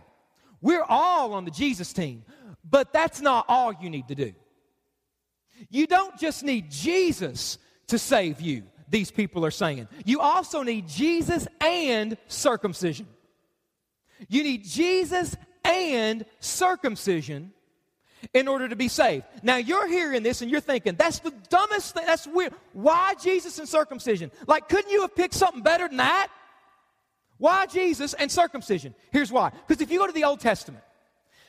We're 0.59 0.83
all 0.83 1.33
on 1.33 1.45
the 1.45 1.51
Jesus 1.51 1.93
team. 1.93 2.23
But 2.67 2.91
that's 2.91 3.21
not 3.21 3.45
all 3.47 3.73
you 3.79 3.91
need 3.91 4.07
to 4.07 4.15
do. 4.15 4.33
You 5.69 5.85
don't 5.85 6.17
just 6.17 6.43
need 6.43 6.71
Jesus 6.71 7.59
to 7.87 7.99
save 7.99 8.41
you. 8.41 8.63
these 8.89 9.11
people 9.11 9.45
are 9.45 9.51
saying. 9.51 9.87
You 10.05 10.19
also 10.21 10.63
need 10.63 10.87
Jesus 10.87 11.47
and 11.59 12.17
circumcision. 12.27 13.07
You 14.29 14.43
need 14.43 14.63
Jesus 14.63 15.35
and 15.63 16.25
circumcision 16.39 17.51
in 18.33 18.47
order 18.47 18.67
to 18.67 18.75
be 18.75 18.87
saved. 18.87 19.25
Now 19.43 19.57
you're 19.57 19.87
hearing 19.87 20.23
this 20.23 20.41
and 20.41 20.49
you're 20.49 20.61
thinking, 20.61 20.95
that's 20.95 21.19
the 21.19 21.33
dumbest 21.49 21.93
thing. 21.93 22.05
That's 22.05 22.27
weird. 22.27 22.53
Why 22.73 23.15
Jesus 23.21 23.59
and 23.59 23.67
circumcision? 23.67 24.31
Like, 24.47 24.69
couldn't 24.69 24.91
you 24.91 25.01
have 25.01 25.15
picked 25.15 25.33
something 25.33 25.61
better 25.61 25.87
than 25.87 25.97
that? 25.97 26.29
Why 27.37 27.65
Jesus 27.65 28.13
and 28.13 28.31
circumcision? 28.31 28.95
Here's 29.11 29.31
why. 29.31 29.51
Because 29.67 29.81
if 29.81 29.91
you 29.91 29.99
go 29.99 30.07
to 30.07 30.13
the 30.13 30.23
Old 30.23 30.39
Testament, 30.39 30.83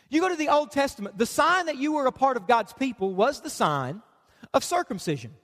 you 0.09 0.21
go 0.21 0.29
to 0.29 0.37
the 0.37 0.49
Old 0.49 0.71
Testament, 0.71 1.17
the 1.17 1.27
sign 1.27 1.67
that 1.67 1.77
you 1.77 1.93
were 1.93 2.07
a 2.07 2.13
part 2.13 2.37
of 2.37 2.47
God's 2.47 2.73
people 2.73 3.15
was 3.15 3.41
the 3.41 3.51
sign 3.51 4.03
of 4.53 4.65
circumcision. 4.65 5.35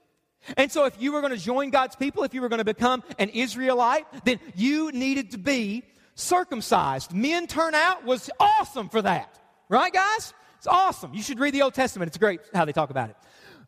And 0.56 0.70
so, 0.70 0.84
if 0.84 1.00
you 1.00 1.12
were 1.12 1.20
going 1.20 1.32
to 1.32 1.38
join 1.38 1.70
God's 1.70 1.96
people, 1.96 2.24
if 2.24 2.34
you 2.34 2.40
were 2.40 2.48
going 2.48 2.58
to 2.58 2.64
become 2.64 3.02
an 3.18 3.28
Israelite, 3.28 4.06
then 4.24 4.40
you 4.54 4.90
needed 4.92 5.30
to 5.32 5.38
be 5.38 5.84
circumcised. 6.14 7.12
Men 7.12 7.46
turnout 7.46 8.04
was 8.04 8.30
awesome 8.40 8.88
for 8.88 9.02
that. 9.02 9.38
Right, 9.68 9.92
guys? 9.92 10.34
It's 10.58 10.66
awesome. 10.66 11.14
You 11.14 11.22
should 11.22 11.40
read 11.40 11.54
the 11.54 11.62
Old 11.62 11.74
Testament. 11.74 12.08
It's 12.08 12.18
great 12.18 12.40
how 12.54 12.64
they 12.64 12.72
talk 12.72 12.90
about 12.90 13.10
it. 13.10 13.16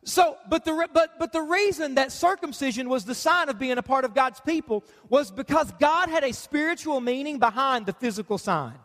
So, 0.05 0.37
but 0.49 0.63
the, 0.63 0.87
but, 0.93 1.17
but 1.17 1.33
the 1.33 1.41
reason 1.41 1.95
that 1.95 2.11
circumcision 2.11 2.89
was 2.89 3.05
the 3.05 3.15
sign 3.15 3.49
of 3.49 3.57
being 3.57 3.79
a 3.79 3.83
part 3.83 4.05
of 4.05 4.13
God's 4.13 4.39
people 4.39 4.83
was 5.09 5.31
because 5.31 5.71
God 5.79 6.09
had 6.09 6.23
a 6.23 6.31
spiritual 6.31 7.01
meaning 7.01 7.39
behind 7.39 7.87
the 7.87 7.93
physical 7.93 8.37
sign. 8.37 8.75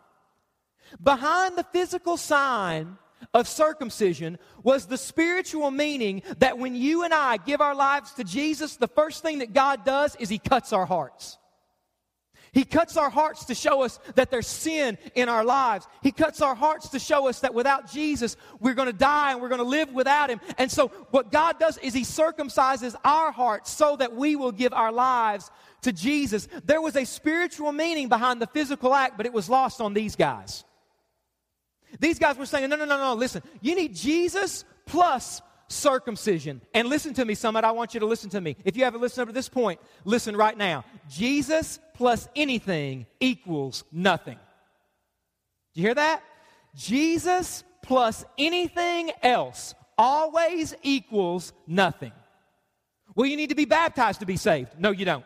Behind 1.03 1.59
the 1.59 1.64
physical 1.72 2.16
sign 2.16 2.96
of 3.35 3.48
circumcision 3.48 4.38
was 4.62 4.87
the 4.87 4.98
spiritual 4.98 5.70
meaning 5.70 6.22
that 6.38 6.59
when 6.59 6.74
you 6.74 7.02
and 7.02 7.14
I 7.14 7.37
give 7.37 7.61
our 7.61 7.74
lives 7.74 8.12
to 8.14 8.24
Jesus, 8.24 8.76
the 8.76 8.88
first 8.88 9.22
thing 9.22 9.38
that 9.38 9.52
God 9.52 9.85
does 9.85 10.16
is 10.16 10.28
He 10.28 10.38
cuts 10.38 10.72
our 10.72 10.87
hearts. 10.87 11.38
He 12.52 12.64
cuts 12.64 12.96
our 12.96 13.11
hearts 13.11 13.44
to 13.46 13.54
show 13.54 13.83
us 13.83 14.00
that 14.16 14.30
there's 14.30 14.46
sin 14.46 14.98
in 15.14 15.28
our 15.28 15.44
lives. 15.44 15.87
He 16.02 16.11
cuts 16.11 16.42
our 16.42 16.54
hearts 16.54 16.88
to 16.90 16.98
show 16.98 17.28
us 17.28 17.40
that 17.40 17.54
without 17.54 17.90
Jesus, 17.90 18.37
we're 18.59 18.74
going 18.74 18.90
to 18.90 18.92
die 18.92 19.33
and 19.33 19.40
we're 19.40 19.48
going 19.48 19.61
to 19.61 19.64
live 19.64 19.92
without 19.92 20.30
Him. 20.30 20.40
And 20.59 20.70
so, 20.70 20.88
what 21.11 21.30
God 21.30 21.61
does 21.61 21.78
is 21.78 21.94
He 21.94 22.02
circumcises 22.02 22.96
our 23.04 23.30
hearts 23.30 23.70
so 23.70 23.96
that 23.96 24.14
we 24.14 24.35
will 24.37 24.52
give 24.52 24.72
our 24.72 24.92
lives 24.92 25.50
to 25.83 25.92
Jesus. 25.92 26.48
There 26.64 26.80
was 26.80 26.96
a 26.96 27.04
spiritual 27.04 27.72
meaning 27.72 28.09
behind 28.09 28.42
the 28.42 28.46
physical 28.48 28.94
act, 28.94 29.16
but 29.16 29.26
it 29.26 29.33
was 29.33 29.48
lost 29.48 29.80
on 29.80 29.94
these 29.94 30.16
guys. 30.16 30.64
These 31.98 32.18
guys 32.18 32.37
were 32.37 32.46
saying, 32.46 32.68
no, 32.70 32.76
no, 32.76 32.85
no, 32.85 32.96
no, 32.96 33.14
listen, 33.14 33.42
you 33.61 33.74
need 33.74 33.94
Jesus 33.94 34.64
plus 34.87 35.42
circumcision. 35.68 36.61
And 36.74 36.88
listen 36.88 37.14
to 37.14 37.24
me, 37.24 37.35
Summit, 37.35 37.64
I 37.64 37.70
want 37.70 37.94
you 37.94 38.00
to 38.00 38.07
listen 38.07 38.31
to 38.31 38.40
me. 38.40 38.57
If 38.64 38.76
you 38.76 38.85
haven't 38.85 39.00
listened 39.00 39.22
up 39.22 39.29
to 39.29 39.35
this 39.35 39.48
point, 39.48 39.81
listen 40.05 40.37
right 40.37 40.57
now. 40.57 40.85
Jesus 41.09 41.79
plus 41.94 42.29
anything 42.37 43.07
equals 43.20 43.85
nothing. 43.92 44.38
Do 45.74 45.81
you 45.81 45.87
hear 45.87 45.94
that? 45.94 46.22
Jesus 46.74 47.64
plus 47.83 48.24
anything 48.38 49.11
else 49.22 49.74
always 49.96 50.74
equals 50.83 51.53
nothing. 51.66 52.12
Well, 53.14 53.26
you 53.26 53.37
need 53.37 53.50
to 53.50 53.55
be 53.55 53.64
baptized 53.64 54.20
to 54.20 54.26
be 54.26 54.37
saved. 54.37 54.70
No, 54.79 54.90
you 54.90 55.05
don't. 55.05 55.24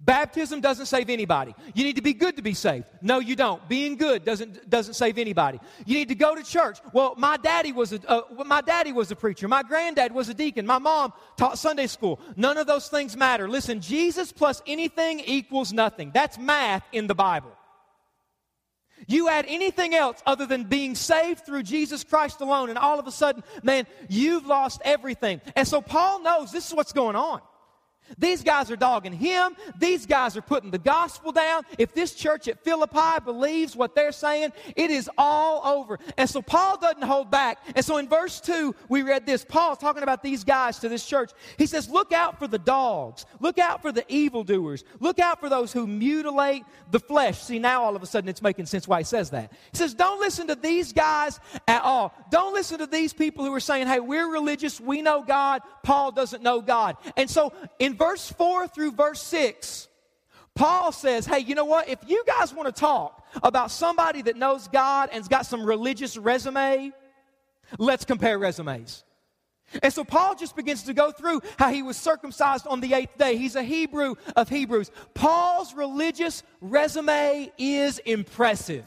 Baptism 0.00 0.60
doesn't 0.62 0.86
save 0.86 1.10
anybody. 1.10 1.54
You 1.74 1.84
need 1.84 1.96
to 1.96 2.02
be 2.02 2.14
good 2.14 2.36
to 2.36 2.42
be 2.42 2.54
saved. 2.54 2.86
No, 3.02 3.18
you 3.18 3.36
don't. 3.36 3.68
Being 3.68 3.96
good 3.96 4.24
doesn't, 4.24 4.70
doesn't 4.70 4.94
save 4.94 5.18
anybody. 5.18 5.60
You 5.84 5.96
need 5.98 6.08
to 6.08 6.14
go 6.14 6.34
to 6.34 6.42
church. 6.42 6.78
Well, 6.94 7.14
my 7.18 7.36
daddy 7.36 7.72
was 7.72 7.92
a, 7.92 8.00
uh, 8.08 8.22
my 8.46 8.62
daddy 8.62 8.92
was 8.92 9.10
a 9.10 9.16
preacher. 9.16 9.48
My 9.48 9.62
granddad 9.62 10.12
was 10.12 10.30
a 10.30 10.34
deacon. 10.34 10.64
My 10.66 10.78
mom 10.78 11.12
taught 11.36 11.58
Sunday 11.58 11.88
school. 11.88 12.20
None 12.36 12.56
of 12.56 12.66
those 12.66 12.88
things 12.88 13.16
matter. 13.16 13.48
Listen, 13.48 13.82
Jesus 13.82 14.32
plus 14.32 14.62
anything 14.66 15.20
equals 15.20 15.74
nothing. 15.74 16.10
That's 16.14 16.38
math 16.38 16.84
in 16.92 17.06
the 17.06 17.14
Bible. 17.14 17.52
You 19.06 19.28
add 19.28 19.44
anything 19.48 19.94
else 19.94 20.22
other 20.26 20.46
than 20.46 20.64
being 20.64 20.94
saved 20.94 21.44
through 21.44 21.64
Jesus 21.64 22.02
Christ 22.02 22.40
alone, 22.40 22.68
and 22.68 22.78
all 22.78 22.98
of 22.98 23.06
a 23.06 23.12
sudden, 23.12 23.44
man, 23.62 23.86
you've 24.08 24.46
lost 24.46 24.80
everything. 24.84 25.40
And 25.54 25.68
so 25.68 25.80
Paul 25.80 26.22
knows 26.22 26.50
this 26.50 26.66
is 26.66 26.74
what's 26.74 26.92
going 26.92 27.14
on. 27.14 27.40
These 28.16 28.42
guys 28.42 28.70
are 28.70 28.76
dogging 28.76 29.12
him. 29.12 29.56
These 29.78 30.06
guys 30.06 30.36
are 30.36 30.42
putting 30.42 30.70
the 30.70 30.78
gospel 30.78 31.32
down. 31.32 31.64
If 31.76 31.94
this 31.94 32.14
church 32.14 32.48
at 32.48 32.62
Philippi 32.64 33.24
believes 33.24 33.76
what 33.76 33.94
they're 33.94 34.12
saying, 34.12 34.52
it 34.76 34.90
is 34.90 35.10
all 35.18 35.66
over. 35.66 35.98
And 36.16 36.28
so 36.28 36.40
Paul 36.40 36.78
doesn't 36.78 37.02
hold 37.02 37.30
back. 37.30 37.58
And 37.74 37.84
so 37.84 37.98
in 37.98 38.08
verse 38.08 38.40
2, 38.40 38.74
we 38.88 39.02
read 39.02 39.26
this. 39.26 39.44
Paul's 39.44 39.78
talking 39.78 40.02
about 40.02 40.22
these 40.22 40.44
guys 40.44 40.78
to 40.80 40.88
this 40.88 41.04
church. 41.04 41.32
He 41.56 41.66
says, 41.66 41.88
Look 41.88 42.12
out 42.12 42.38
for 42.38 42.46
the 42.46 42.58
dogs. 42.58 43.26
Look 43.40 43.58
out 43.58 43.82
for 43.82 43.92
the 43.92 44.04
evildoers. 44.12 44.84
Look 45.00 45.18
out 45.18 45.40
for 45.40 45.48
those 45.48 45.72
who 45.72 45.86
mutilate 45.86 46.64
the 46.90 47.00
flesh. 47.00 47.40
See, 47.42 47.58
now 47.58 47.84
all 47.84 47.96
of 47.96 48.02
a 48.02 48.06
sudden 48.06 48.28
it's 48.28 48.42
making 48.42 48.66
sense 48.66 48.86
why 48.88 49.00
he 49.00 49.04
says 49.04 49.30
that. 49.30 49.52
He 49.72 49.76
says, 49.76 49.94
Don't 49.94 50.20
listen 50.20 50.46
to 50.48 50.54
these 50.54 50.92
guys 50.92 51.40
at 51.66 51.82
all. 51.82 52.14
Don't 52.30 52.54
listen 52.54 52.78
to 52.78 52.86
these 52.86 53.12
people 53.12 53.44
who 53.44 53.52
are 53.54 53.60
saying, 53.60 53.86
Hey, 53.86 54.00
we're 54.00 54.30
religious. 54.30 54.80
We 54.80 55.02
know 55.02 55.22
God. 55.22 55.62
Paul 55.82 56.12
doesn't 56.12 56.42
know 56.42 56.60
God. 56.60 56.96
And 57.16 57.28
so 57.28 57.52
in 57.78 57.94
verse 57.98 58.30
4 58.32 58.68
through 58.68 58.92
verse 58.92 59.22
6, 59.22 59.88
Paul 60.54 60.92
says, 60.92 61.26
hey, 61.26 61.40
you 61.40 61.54
know 61.54 61.64
what? 61.64 61.88
If 61.88 61.98
you 62.06 62.24
guys 62.26 62.54
want 62.54 62.74
to 62.74 62.80
talk 62.80 63.24
about 63.42 63.70
somebody 63.70 64.22
that 64.22 64.36
knows 64.36 64.68
God 64.68 65.10
and's 65.10 65.28
got 65.28 65.46
some 65.46 65.64
religious 65.64 66.16
resume, 66.16 66.92
let's 67.78 68.04
compare 68.04 68.38
resumes. 68.38 69.04
And 69.82 69.92
so 69.92 70.02
Paul 70.02 70.34
just 70.34 70.56
begins 70.56 70.84
to 70.84 70.94
go 70.94 71.12
through 71.12 71.42
how 71.58 71.70
he 71.70 71.82
was 71.82 71.96
circumcised 71.96 72.66
on 72.66 72.80
the 72.80 72.94
eighth 72.94 73.18
day. 73.18 73.36
He's 73.36 73.54
a 73.54 73.62
Hebrew 73.62 74.14
of 74.34 74.48
Hebrews. 74.48 74.90
Paul's 75.14 75.74
religious 75.74 76.42
resume 76.60 77.52
is 77.58 77.98
impressive. 77.98 78.86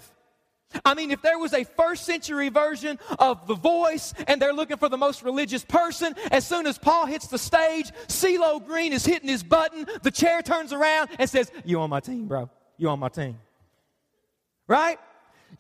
I 0.86 0.94
mean, 0.94 1.12
if 1.12 1.22
there 1.22 1.38
was 1.38 1.54
a 1.54 1.64
first 1.64 2.06
century 2.06 2.50
version 2.50 3.00
of 3.20 3.48
The 3.48 3.56
Voice 3.56 4.14
and 4.28 4.42
they're 4.42 4.54
looking 4.54 4.78
for 4.78 4.90
the 4.90 4.98
most 4.98 5.24
religious 5.24 5.64
person, 5.64 6.16
as 6.32 6.46
soon 6.46 6.68
as 6.68 6.78
Paul 6.78 7.06
hits 7.06 7.28
the 7.28 7.38
stage, 7.38 7.92
CeeLo 8.08 8.66
Green 8.66 8.94
is 8.94 9.06
hitting 9.06 9.30
his 9.30 9.44
button, 9.44 9.86
the 10.04 10.12
chair 10.12 10.42
turns 10.42 10.74
around 10.74 11.10
and 11.20 11.30
says, 11.30 11.52
You 11.66 11.80
on 11.82 11.90
my 11.90 12.00
team, 12.00 12.28
bro. 12.28 12.50
You 12.78 12.90
on 12.90 13.00
my 13.00 13.10
team. 13.10 13.38
Right? 14.68 14.98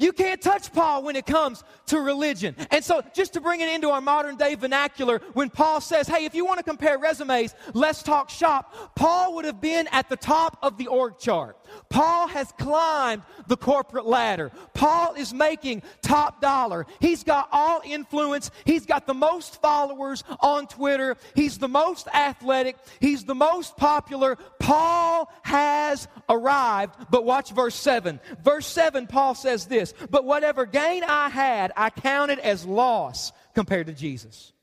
You 0.02 0.12
can't 0.12 0.42
touch 0.42 0.74
Paul 0.74 1.04
when 1.04 1.16
it 1.16 1.28
comes 1.28 1.64
to 1.86 2.00
religion. 2.00 2.56
And 2.72 2.84
so, 2.84 3.04
just 3.14 3.34
to 3.34 3.42
bring 3.42 3.62
it 3.62 3.70
into 3.70 3.92
our 3.92 4.02
modern 4.02 4.36
day 4.36 4.56
vernacular, 4.56 5.22
when 5.34 5.52
Paul 5.52 5.80
says, 5.80 6.08
Hey, 6.08 6.26
if 6.26 6.34
you 6.34 6.44
want 6.44 6.58
to 6.58 6.64
compare 6.64 6.98
resumes, 6.98 7.54
let's 7.76 8.02
talk 8.02 8.32
shop, 8.32 8.96
Paul 8.96 9.36
would 9.36 9.46
have 9.46 9.62
been 9.62 9.88
at 9.92 10.10
the 10.10 10.16
top 10.16 10.58
of 10.64 10.80
the 10.80 10.88
org 10.88 11.20
chart. 11.20 11.56
Paul 11.90 12.28
has 12.28 12.52
climbed 12.54 13.22
the 13.48 13.58
corporate 13.58 14.06
ladder. 14.06 14.52
Paul 14.74 15.14
is 15.14 15.34
making 15.34 15.84
top 16.02 16.42
dollar. 16.42 16.88
He's 17.00 17.24
got 17.24 17.48
all 17.52 17.82
influence. 17.86 18.50
He's 18.66 18.86
got 18.86 19.06
the 19.06 19.14
most 19.14 19.62
followers 19.62 20.24
on 20.40 20.68
Twitter. 20.68 21.16
He's 21.36 21.60
the 21.60 21.68
most 21.68 22.08
athletic. 22.08 22.78
He's 23.00 23.24
the 23.24 23.36
most 23.36 23.78
popular. 23.78 24.38
Paul 24.60 25.32
has 25.44 26.08
arrived. 26.28 26.96
But 27.10 27.24
watch 27.24 27.52
verse 27.52 27.76
7. 27.76 28.20
Verse 28.44 28.68
7, 28.68 29.08
Paul 29.08 29.36
says 29.36 29.66
this 29.68 29.90
But 30.10 30.25
whatever 30.25 30.65
gain 30.65 31.04
I 31.04 31.30
had, 31.30 31.71
I 31.75 31.89
counted 31.89 32.39
as 32.39 32.65
loss 32.65 33.32
compared 33.54 33.88
to 33.88 33.93
Jesus. 33.93 34.54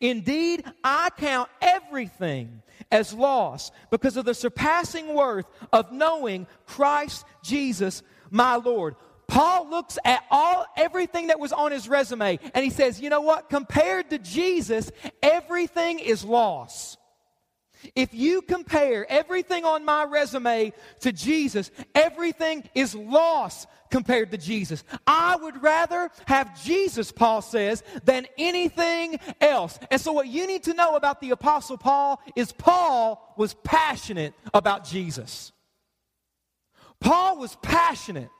Indeed, 0.00 0.64
I 0.84 1.10
count 1.16 1.48
everything 1.60 2.62
as 2.90 3.12
loss 3.12 3.72
because 3.90 4.16
of 4.16 4.24
the 4.24 4.34
surpassing 4.34 5.14
worth 5.14 5.46
of 5.72 5.92
knowing 5.92 6.46
Christ 6.66 7.24
Jesus, 7.42 8.02
my 8.30 8.56
Lord. 8.56 8.96
Paul 9.26 9.70
looks 9.70 9.98
at 10.04 10.24
all 10.30 10.66
everything 10.76 11.28
that 11.28 11.40
was 11.40 11.52
on 11.52 11.72
his 11.72 11.88
resume 11.88 12.38
and 12.54 12.64
he 12.64 12.70
says, 12.70 13.00
"You 13.00 13.08
know 13.08 13.22
what? 13.22 13.48
Compared 13.48 14.10
to 14.10 14.18
Jesus, 14.18 14.90
everything 15.22 15.98
is 16.00 16.24
loss." 16.24 16.96
If 17.94 18.14
you 18.14 18.42
compare 18.42 19.10
everything 19.10 19.64
on 19.64 19.84
my 19.84 20.04
resume 20.04 20.72
to 21.00 21.12
Jesus, 21.12 21.70
everything 21.94 22.68
is 22.74 22.94
lost 22.94 23.68
compared 23.90 24.30
to 24.30 24.38
Jesus. 24.38 24.82
I 25.06 25.36
would 25.36 25.62
rather 25.62 26.10
have 26.26 26.62
Jesus, 26.64 27.12
Paul 27.12 27.42
says, 27.42 27.82
than 28.04 28.26
anything 28.38 29.20
else. 29.40 29.78
And 29.90 30.00
so, 30.00 30.12
what 30.12 30.28
you 30.28 30.46
need 30.46 30.64
to 30.64 30.74
know 30.74 30.96
about 30.96 31.20
the 31.20 31.30
Apostle 31.30 31.78
Paul 31.78 32.20
is 32.34 32.52
Paul 32.52 33.34
was 33.36 33.54
passionate 33.54 34.34
about 34.54 34.84
Jesus. 34.84 35.52
Paul 37.00 37.38
was 37.38 37.56
passionate 37.62 38.30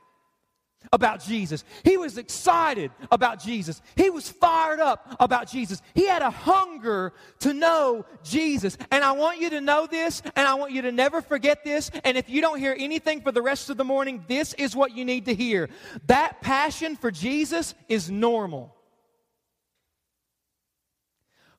about 0.91 1.23
Jesus. 1.23 1.63
He 1.83 1.97
was 1.97 2.17
excited 2.17 2.91
about 3.11 3.41
Jesus. 3.41 3.81
He 3.95 4.09
was 4.09 4.29
fired 4.29 4.79
up 4.79 5.15
about 5.19 5.49
Jesus. 5.49 5.81
He 5.93 6.07
had 6.07 6.21
a 6.21 6.29
hunger 6.29 7.13
to 7.39 7.53
know 7.53 8.05
Jesus. 8.23 8.77
And 8.91 9.03
I 9.03 9.13
want 9.13 9.39
you 9.39 9.49
to 9.51 9.61
know 9.61 9.87
this, 9.87 10.21
and 10.35 10.47
I 10.47 10.55
want 10.55 10.71
you 10.71 10.81
to 10.83 10.91
never 10.91 11.21
forget 11.21 11.63
this. 11.63 11.89
And 12.03 12.17
if 12.17 12.29
you 12.29 12.41
don't 12.41 12.59
hear 12.59 12.75
anything 12.77 13.21
for 13.21 13.31
the 13.31 13.41
rest 13.41 13.69
of 13.69 13.77
the 13.77 13.83
morning, 13.83 14.23
this 14.27 14.53
is 14.53 14.75
what 14.75 14.95
you 14.95 15.05
need 15.05 15.25
to 15.25 15.33
hear. 15.33 15.69
That 16.07 16.41
passion 16.41 16.95
for 16.95 17.11
Jesus 17.11 17.73
is 17.87 18.11
normal. 18.11 18.75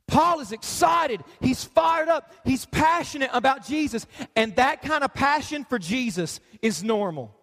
Paul 0.06 0.40
is 0.40 0.52
excited. 0.52 1.24
He's 1.40 1.64
fired 1.64 2.08
up. 2.08 2.32
He's 2.44 2.66
passionate 2.66 3.30
about 3.32 3.66
Jesus. 3.66 4.06
And 4.36 4.54
that 4.56 4.82
kind 4.82 5.02
of 5.02 5.14
passion 5.14 5.64
for 5.64 5.78
Jesus 5.78 6.40
is 6.60 6.84
normal. 6.84 7.34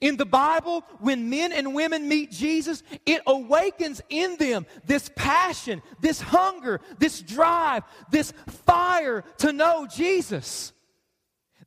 In 0.00 0.16
the 0.16 0.26
Bible, 0.26 0.84
when 1.00 1.30
men 1.30 1.52
and 1.52 1.74
women 1.74 2.08
meet 2.08 2.30
Jesus, 2.30 2.82
it 3.04 3.22
awakens 3.26 4.00
in 4.08 4.36
them 4.36 4.66
this 4.86 5.10
passion, 5.14 5.82
this 6.00 6.20
hunger, 6.20 6.80
this 6.98 7.20
drive, 7.20 7.82
this 8.10 8.32
fire 8.66 9.24
to 9.38 9.52
know 9.52 9.86
Jesus. 9.86 10.72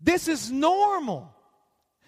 This 0.01 0.27
is 0.27 0.51
normal. 0.51 1.34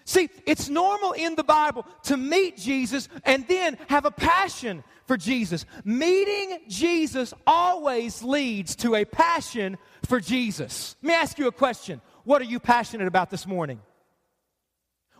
See, 0.04 0.28
it's 0.46 0.68
normal 0.68 1.12
in 1.12 1.36
the 1.36 1.44
Bible 1.44 1.86
to 2.04 2.16
meet 2.16 2.56
Jesus 2.56 3.08
and 3.24 3.46
then 3.46 3.78
have 3.88 4.04
a 4.04 4.10
passion 4.10 4.82
for 5.06 5.16
Jesus. 5.16 5.66
Meeting 5.84 6.58
Jesus 6.68 7.32
always 7.46 8.22
leads 8.22 8.74
to 8.76 8.96
a 8.96 9.04
passion 9.04 9.78
for 10.06 10.20
Jesus. 10.20 10.96
Let 11.02 11.08
me 11.08 11.14
ask 11.14 11.38
you 11.38 11.46
a 11.46 11.52
question. 11.52 12.00
What 12.24 12.42
are 12.42 12.46
you 12.46 12.58
passionate 12.58 13.06
about 13.06 13.30
this 13.30 13.46
morning? 13.46 13.80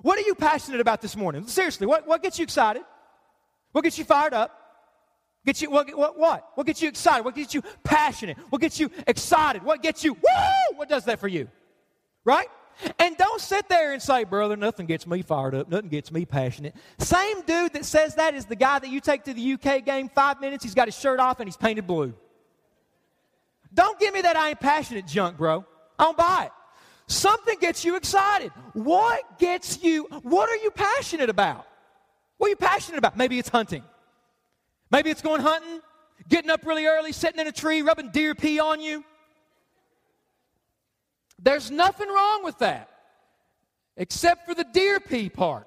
What 0.02 0.18
are 0.18 0.22
you 0.22 0.34
passionate 0.34 0.80
about 0.80 1.00
this 1.00 1.16
morning? 1.16 1.46
Seriously, 1.46 1.86
what, 1.86 2.06
what 2.06 2.22
gets 2.22 2.38
you 2.38 2.42
excited? 2.42 2.82
What 3.72 3.82
gets 3.82 3.98
you 3.98 4.04
fired 4.04 4.34
up? 4.34 4.56
Get 5.44 5.62
you 5.62 5.70
what, 5.70 5.94
what 5.96 6.18
what? 6.18 6.50
What 6.54 6.66
gets 6.66 6.82
you 6.82 6.88
excited? 6.88 7.24
What 7.24 7.34
gets 7.34 7.54
you 7.54 7.62
passionate? 7.82 8.36
What 8.50 8.60
gets 8.60 8.78
you 8.78 8.90
excited? 9.06 9.62
What 9.62 9.82
gets 9.82 10.04
you 10.04 10.12
woo? 10.12 10.76
What 10.76 10.88
does 10.88 11.04
that 11.06 11.18
for 11.18 11.28
you? 11.28 11.48
Right? 12.24 12.48
And 12.98 13.16
don't 13.16 13.40
sit 13.40 13.68
there 13.68 13.92
and 13.92 14.00
say, 14.02 14.24
brother, 14.24 14.56
nothing 14.56 14.86
gets 14.86 15.06
me 15.06 15.22
fired 15.22 15.54
up, 15.54 15.68
nothing 15.68 15.88
gets 15.88 16.12
me 16.12 16.24
passionate. 16.24 16.74
Same 16.98 17.42
dude 17.42 17.72
that 17.74 17.84
says 17.84 18.14
that 18.14 18.34
is 18.34 18.46
the 18.46 18.56
guy 18.56 18.78
that 18.78 18.88
you 18.88 19.00
take 19.00 19.24
to 19.24 19.34
the 19.34 19.52
UK 19.54 19.84
game 19.84 20.08
five 20.08 20.40
minutes, 20.40 20.64
he's 20.64 20.74
got 20.74 20.88
his 20.88 20.98
shirt 20.98 21.20
off 21.20 21.40
and 21.40 21.48
he's 21.48 21.56
painted 21.56 21.86
blue. 21.86 22.14
Don't 23.72 23.98
give 23.98 24.12
me 24.12 24.22
that 24.22 24.36
I 24.36 24.50
ain't 24.50 24.60
passionate 24.60 25.06
junk, 25.06 25.36
bro. 25.36 25.64
I 25.98 26.04
don't 26.04 26.16
buy 26.16 26.44
it. 26.46 26.52
Something 27.10 27.58
gets 27.58 27.84
you 27.84 27.96
excited. 27.96 28.52
What 28.72 29.40
gets 29.40 29.82
you, 29.82 30.04
what 30.22 30.48
are 30.48 30.56
you 30.62 30.70
passionate 30.70 31.28
about? 31.28 31.66
What 32.38 32.46
are 32.46 32.50
you 32.50 32.56
passionate 32.56 32.98
about? 32.98 33.16
Maybe 33.16 33.36
it's 33.36 33.48
hunting. 33.48 33.82
Maybe 34.92 35.10
it's 35.10 35.20
going 35.20 35.40
hunting, 35.40 35.80
getting 36.28 36.50
up 36.50 36.64
really 36.64 36.86
early, 36.86 37.10
sitting 37.10 37.40
in 37.40 37.48
a 37.48 37.52
tree, 37.52 37.82
rubbing 37.82 38.10
deer 38.10 38.36
pee 38.36 38.60
on 38.60 38.80
you. 38.80 39.04
There's 41.36 41.68
nothing 41.68 42.08
wrong 42.08 42.44
with 42.44 42.58
that, 42.58 42.88
except 43.96 44.46
for 44.46 44.54
the 44.54 44.62
deer 44.62 45.00
pee 45.00 45.28
part, 45.28 45.66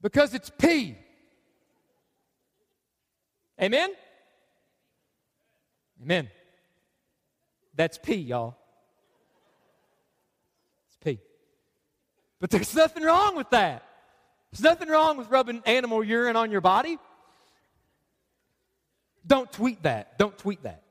because 0.00 0.32
it's 0.32 0.50
pee. 0.58 0.96
Amen? 3.60 3.90
Amen. 6.02 6.30
That's 7.74 7.98
pee, 7.98 8.14
y'all. 8.14 8.56
But 12.42 12.50
there's 12.50 12.74
nothing 12.74 13.04
wrong 13.04 13.36
with 13.36 13.48
that. 13.50 13.84
There's 14.50 14.64
nothing 14.64 14.88
wrong 14.88 15.16
with 15.16 15.30
rubbing 15.30 15.62
animal 15.64 16.02
urine 16.02 16.34
on 16.34 16.50
your 16.50 16.60
body. 16.60 16.98
Don't 19.24 19.50
tweet 19.52 19.84
that. 19.84 20.18
Don't 20.18 20.36
tweet 20.36 20.64
that. 20.64 20.82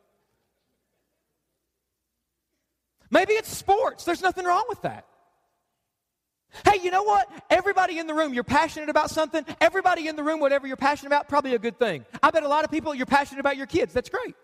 Maybe 3.10 3.34
it's 3.34 3.50
sports. 3.50 4.06
There's 4.06 4.22
nothing 4.22 4.46
wrong 4.46 4.64
with 4.70 4.82
that. 4.84 5.06
Hey, 6.66 6.80
you 6.82 6.90
know 6.90 7.04
what? 7.04 7.30
Everybody 7.50 8.00
in 8.00 8.08
the 8.08 8.14
room, 8.14 8.34
you're 8.34 8.46
passionate 8.46 8.88
about 8.88 9.10
something. 9.10 9.46
Everybody 9.60 10.08
in 10.08 10.16
the 10.16 10.24
room, 10.24 10.40
whatever 10.40 10.68
you're 10.68 10.78
passionate 10.78 11.08
about, 11.08 11.28
probably 11.28 11.54
a 11.54 11.60
good 11.60 11.78
thing. 11.78 12.06
I 12.24 12.32
bet 12.32 12.44
a 12.44 12.48
lot 12.48 12.64
of 12.64 12.72
people, 12.72 12.96
you're 12.96 13.06
passionate 13.06 13.42
about 13.42 13.58
your 13.58 13.68
kids. 13.68 13.94
That's 13.94 14.10
great. 14.10 14.36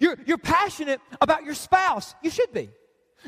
You're, 0.00 0.16
you're 0.24 0.38
passionate 0.38 1.02
about 1.20 1.44
your 1.44 1.54
spouse. 1.54 2.14
You 2.22 2.30
should 2.30 2.54
be. 2.54 2.70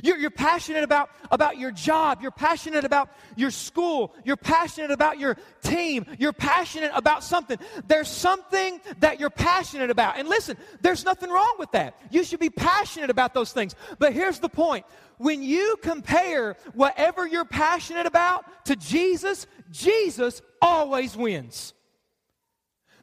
You're, 0.03 0.17
you're, 0.19 0.31
passionate 0.31 0.85
about, 0.85 1.11
about 1.31 1.59
your 1.59 1.71
job. 1.71 2.23
You're 2.23 2.31
passionate 2.31 2.85
about 2.85 3.11
your 3.37 3.51
school. 3.51 4.15
You're 4.25 4.37
passionate 4.37 4.91
about 4.91 5.19
your 5.19 5.37
team. 5.63 6.07
You're 6.19 6.33
passionate 6.33 6.93
about 6.95 7.25
something. 7.25 7.59
There's 7.87 8.09
something 8.09 8.81
that 9.01 9.21
you're 9.21 9.31
passionate 9.31 9.91
about. 9.91 10.19
And 10.19 10.29
listen, 10.29 10.57
there's 10.81 11.05
nothing 11.05 11.31
wrong 11.31 11.57
with 11.59 11.73
that. 11.73 11.99
You 12.11 12.25
should 12.25 12.41
be 12.41 12.51
passionate 12.51 13.11
about 13.11 13.35
those 13.35 13.53
things. 13.53 13.75
But 13.99 14.13
here's 14.13 14.39
the 14.39 14.49
point 14.49 14.87
when 15.19 15.43
you 15.43 15.77
compare 15.83 16.57
whatever 16.73 17.27
you're 17.27 17.45
passionate 17.45 18.07
about 18.07 18.65
to 18.67 18.77
Jesus, 18.77 19.47
Jesus 19.71 20.41
always 20.63 21.17
wins. 21.17 21.75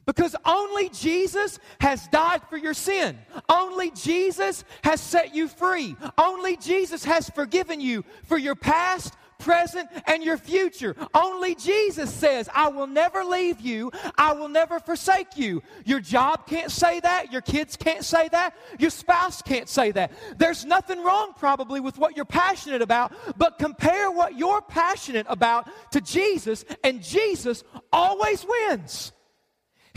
Because 0.08 0.34
only 0.46 0.88
Jesus 0.88 1.58
has 1.82 2.08
died 2.08 2.40
for 2.48 2.56
your 2.56 2.72
sin. 2.72 3.18
Only 3.46 3.90
Jesus 3.90 4.64
has 4.82 5.02
set 5.02 5.34
you 5.34 5.48
free. 5.48 5.96
Only 6.16 6.56
Jesus 6.56 7.04
has 7.04 7.28
forgiven 7.28 7.78
you 7.82 8.06
for 8.24 8.38
your 8.38 8.54
past, 8.54 9.12
present, 9.38 9.86
and 10.06 10.24
your 10.24 10.38
future. 10.38 10.96
Only 11.12 11.54
Jesus 11.54 12.10
says, 12.10 12.48
I 12.54 12.68
will 12.68 12.86
never 12.86 13.22
leave 13.22 13.60
you. 13.60 13.92
I 14.16 14.32
will 14.32 14.48
never 14.48 14.80
forsake 14.80 15.36
you. 15.36 15.62
Your 15.84 16.00
job 16.00 16.46
can't 16.46 16.72
say 16.72 17.00
that. 17.00 17.30
Your 17.30 17.42
kids 17.42 17.76
can't 17.76 18.02
say 18.02 18.30
that. 18.30 18.56
Your 18.78 18.88
spouse 18.88 19.42
can't 19.42 19.68
say 19.68 19.90
that. 19.90 20.12
There's 20.38 20.64
nothing 20.64 21.04
wrong 21.04 21.34
probably 21.36 21.80
with 21.80 21.98
what 21.98 22.16
you're 22.16 22.24
passionate 22.24 22.80
about, 22.80 23.12
but 23.36 23.58
compare 23.58 24.10
what 24.10 24.38
you're 24.38 24.62
passionate 24.62 25.26
about 25.28 25.68
to 25.92 26.00
Jesus, 26.00 26.64
and 26.82 27.02
Jesus 27.02 27.62
always 27.92 28.46
wins. 28.48 29.12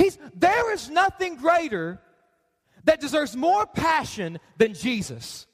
He's, 0.01 0.17
there 0.33 0.73
is 0.73 0.89
nothing 0.89 1.35
greater 1.35 2.01
that 2.85 2.99
deserves 2.99 3.35
more 3.35 3.67
passion 3.67 4.39
than 4.57 4.73
Jesus. 4.73 5.45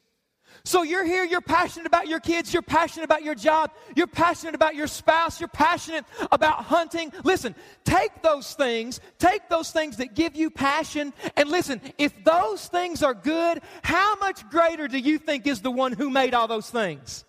So 0.63 0.83
you're 0.83 1.03
here, 1.03 1.25
you're 1.25 1.41
passionate 1.41 1.86
about 1.86 2.07
your 2.07 2.21
kids, 2.21 2.53
you're 2.53 2.62
passionate 2.62 3.03
about 3.03 3.23
your 3.23 3.36
job, 3.36 3.71
you're 3.95 4.07
passionate 4.07 4.55
about 4.55 4.73
your 4.73 4.88
spouse, 4.88 5.41
you're 5.41 5.49
passionate 5.49 6.05
about 6.31 6.63
hunting. 6.63 7.12
Listen, 7.25 7.55
take 7.83 8.21
those 8.21 8.53
things, 8.53 9.01
take 9.19 9.49
those 9.49 9.71
things 9.71 9.97
that 9.97 10.15
give 10.15 10.38
you 10.38 10.49
passion, 10.49 11.13
and 11.36 11.49
listen, 11.49 11.81
if 11.97 12.23
those 12.23 12.67
things 12.67 13.03
are 13.03 13.13
good, 13.13 13.62
how 13.81 14.15
much 14.15 14.49
greater 14.49 14.88
do 14.88 14.97
you 14.97 15.17
think 15.17 15.45
is 15.45 15.62
the 15.62 15.71
one 15.71 15.91
who 15.91 16.10
made 16.10 16.33
all 16.33 16.47
those 16.47 16.69
things? 16.69 17.25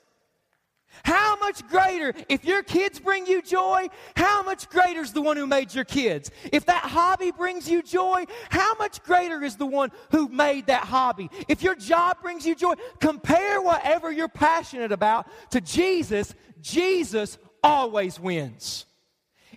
How 1.05 1.37
much 1.39 1.67
greater, 1.69 2.13
if 2.29 2.45
your 2.45 2.63
kids 2.63 2.99
bring 2.99 3.27
you 3.27 3.43
joy, 3.43 3.89
how 4.17 4.43
much 4.43 4.69
greater 4.69 5.01
is 5.01 5.13
the 5.13 5.23
one 5.23 5.37
who 5.37 5.47
made 5.47 5.75
your 5.75 5.85
kids? 5.85 6.31
If 6.53 6.67
that 6.67 6.85
hobby 6.85 7.31
brings 7.31 7.69
you 7.69 7.83
joy, 7.83 8.25
how 8.51 8.75
much 8.75 9.03
greater 9.03 9.43
is 9.43 9.57
the 9.57 9.67
one 9.67 9.91
who 10.11 10.29
made 10.29 10.67
that 10.67 10.85
hobby? 10.85 11.31
If 11.49 11.63
your 11.63 11.75
job 11.75 12.21
brings 12.23 12.47
you 12.47 12.55
joy, 12.55 12.75
compare 13.01 13.61
whatever 13.63 14.11
you're 14.11 14.29
passionate 14.29 14.93
about 14.93 15.27
to 15.51 15.61
Jesus. 15.61 16.35
Jesus 16.61 17.39
always 17.63 18.19
wins. 18.19 18.87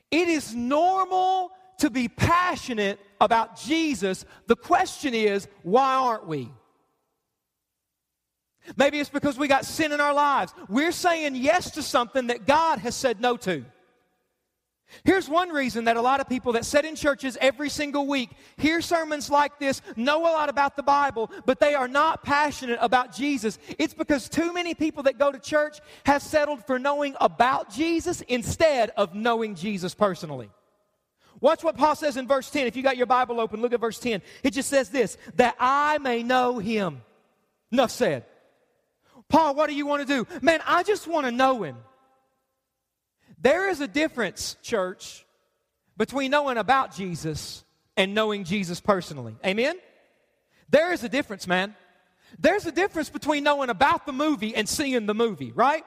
It 0.10 0.28
is 0.28 0.54
normal 0.54 1.52
to 1.80 1.89
be 1.89 2.08
passionate 2.08 3.00
about 3.20 3.58
Jesus. 3.58 4.26
The 4.48 4.56
question 4.56 5.13
is, 5.13 5.48
why 5.63 5.96
aren't 5.96 6.28
we? 6.28 6.52
Maybe 8.76 9.00
it's 9.00 9.10
because 9.10 9.38
we 9.38 9.47
got 9.47 9.65
sin 9.65 9.91
in 9.91 10.00
our 10.00 10.13
lives. 10.13 10.54
We're 10.69 10.91
saying 10.91 11.36
yes 11.36 11.71
to 11.71 11.82
something 11.82 12.28
that 12.28 12.45
God 12.45 12.80
has 12.80 12.95
said 12.95 13.19
no 13.19 13.38
to. 13.38 13.65
Here's 15.04 15.30
one 15.30 15.50
reason 15.50 15.86
that 15.86 15.97
a 15.97 16.02
lot 16.02 16.19
of 16.19 16.28
people 16.28 16.54
that 16.54 16.65
sit 16.65 16.86
in 16.86 16.95
churches 16.95 17.38
every 17.39 17.69
single 17.69 18.08
week 18.08 18.30
hear 18.58 18.82
sermons 18.82 19.30
like 19.30 19.58
this, 19.58 19.82
know 19.95 20.21
a 20.21 20.32
lot 20.32 20.50
about 20.50 20.76
the 20.76 20.84
Bible, 20.84 21.32
but 21.45 21.60
they 21.60 21.76
are 21.76 21.88
not 21.88 22.24
passionate 22.24 22.80
about 22.82 23.15
Jesus. 23.15 23.58
It's 23.80 23.93
because 23.93 24.28
too 24.30 24.54
many 24.54 24.74
people 24.74 25.04
that 25.04 25.17
go 25.17 25.32
to 25.32 25.39
church 25.39 25.80
have 26.06 26.21
settled 26.21 26.65
for 26.65 26.78
knowing 26.78 27.15
about 27.21 27.69
Jesus 27.69 28.21
instead 28.21 28.91
of 28.97 29.15
knowing 29.15 29.56
Jesus 29.56 29.95
personally. 29.95 30.50
Watch 31.39 31.63
what 31.63 31.76
Paul 31.78 31.95
says 31.95 32.17
in 32.17 32.28
verse 32.28 32.52
10. 32.52 32.67
If 32.67 32.76
you 32.76 32.84
got 32.84 32.97
your 32.97 33.08
Bible 33.08 33.39
open, 33.39 33.62
look 33.62 33.74
at 33.74 33.80
verse 33.80 33.97
10. 33.97 34.21
It 34.43 34.52
just 34.52 34.69
says 34.69 34.89
this 34.89 35.17
that 35.36 35.56
I 35.60 35.97
may 35.97 36.21
know 36.21 36.60
him. 36.60 37.02
Enough 37.71 37.91
said. 37.91 38.26
Paul, 39.32 39.56
what 39.56 39.70
do 39.70 39.76
you 39.76 39.86
want 39.86 40.06
to 40.06 40.13
do? 40.13 40.28
Man, 40.41 40.60
I 40.67 40.84
just 40.84 41.08
want 41.08 41.26
to 41.26 41.32
know 41.32 41.63
him. 41.63 41.78
There 43.39 43.70
is 43.70 43.80
a 43.80 43.88
difference, 43.88 44.58
church, 44.62 45.26
between 45.98 46.32
knowing 46.32 46.58
about 46.58 46.94
Jesus 46.94 47.63
and 47.96 48.13
knowing 48.13 48.44
Jesus 48.44 48.80
personally. 48.80 49.36
Amen? 49.46 49.76
There 50.70 50.94
is 50.94 51.04
a 51.04 51.10
difference, 51.10 51.48
man. 51.48 51.76
There's 52.39 52.65
a 52.65 52.72
difference 52.72 53.10
between 53.10 53.44
knowing 53.44 53.70
about 53.70 54.06
the 54.06 54.13
movie 54.13 54.56
and 54.56 54.67
seeing 54.67 55.06
the 55.06 55.13
movie, 55.13 55.52
right? 55.54 55.84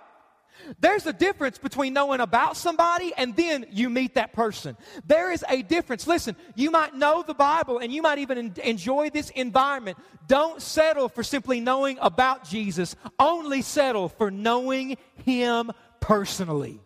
There's 0.81 1.07
a 1.07 1.13
difference 1.13 1.59
between 1.59 1.93
knowing 1.93 2.21
about 2.21 2.57
somebody 2.57 3.13
and 3.17 3.35
then 3.37 3.67
you 3.71 3.91
meet 3.91 4.15
that 4.15 4.33
person. 4.33 4.77
There 5.07 5.31
is 5.31 5.45
a 5.49 5.63
difference. 5.63 6.07
Listen, 6.07 6.37
you 6.55 6.71
might 6.71 6.95
know 6.95 7.23
the 7.27 7.35
Bible 7.35 7.79
and 7.79 7.93
you 7.93 8.03
might 8.03 8.19
even 8.19 8.55
enjoy 8.63 9.11
this 9.11 9.31
environment. 9.31 9.99
Don't 10.27 10.63
settle 10.63 11.09
for 11.09 11.23
simply 11.23 11.61
knowing 11.61 11.99
about 12.01 12.49
Jesus, 12.49 12.97
only 13.19 13.63
settle 13.63 14.09
for 14.09 14.31
knowing 14.31 14.97
Him 15.25 15.71
personally. 16.01 16.81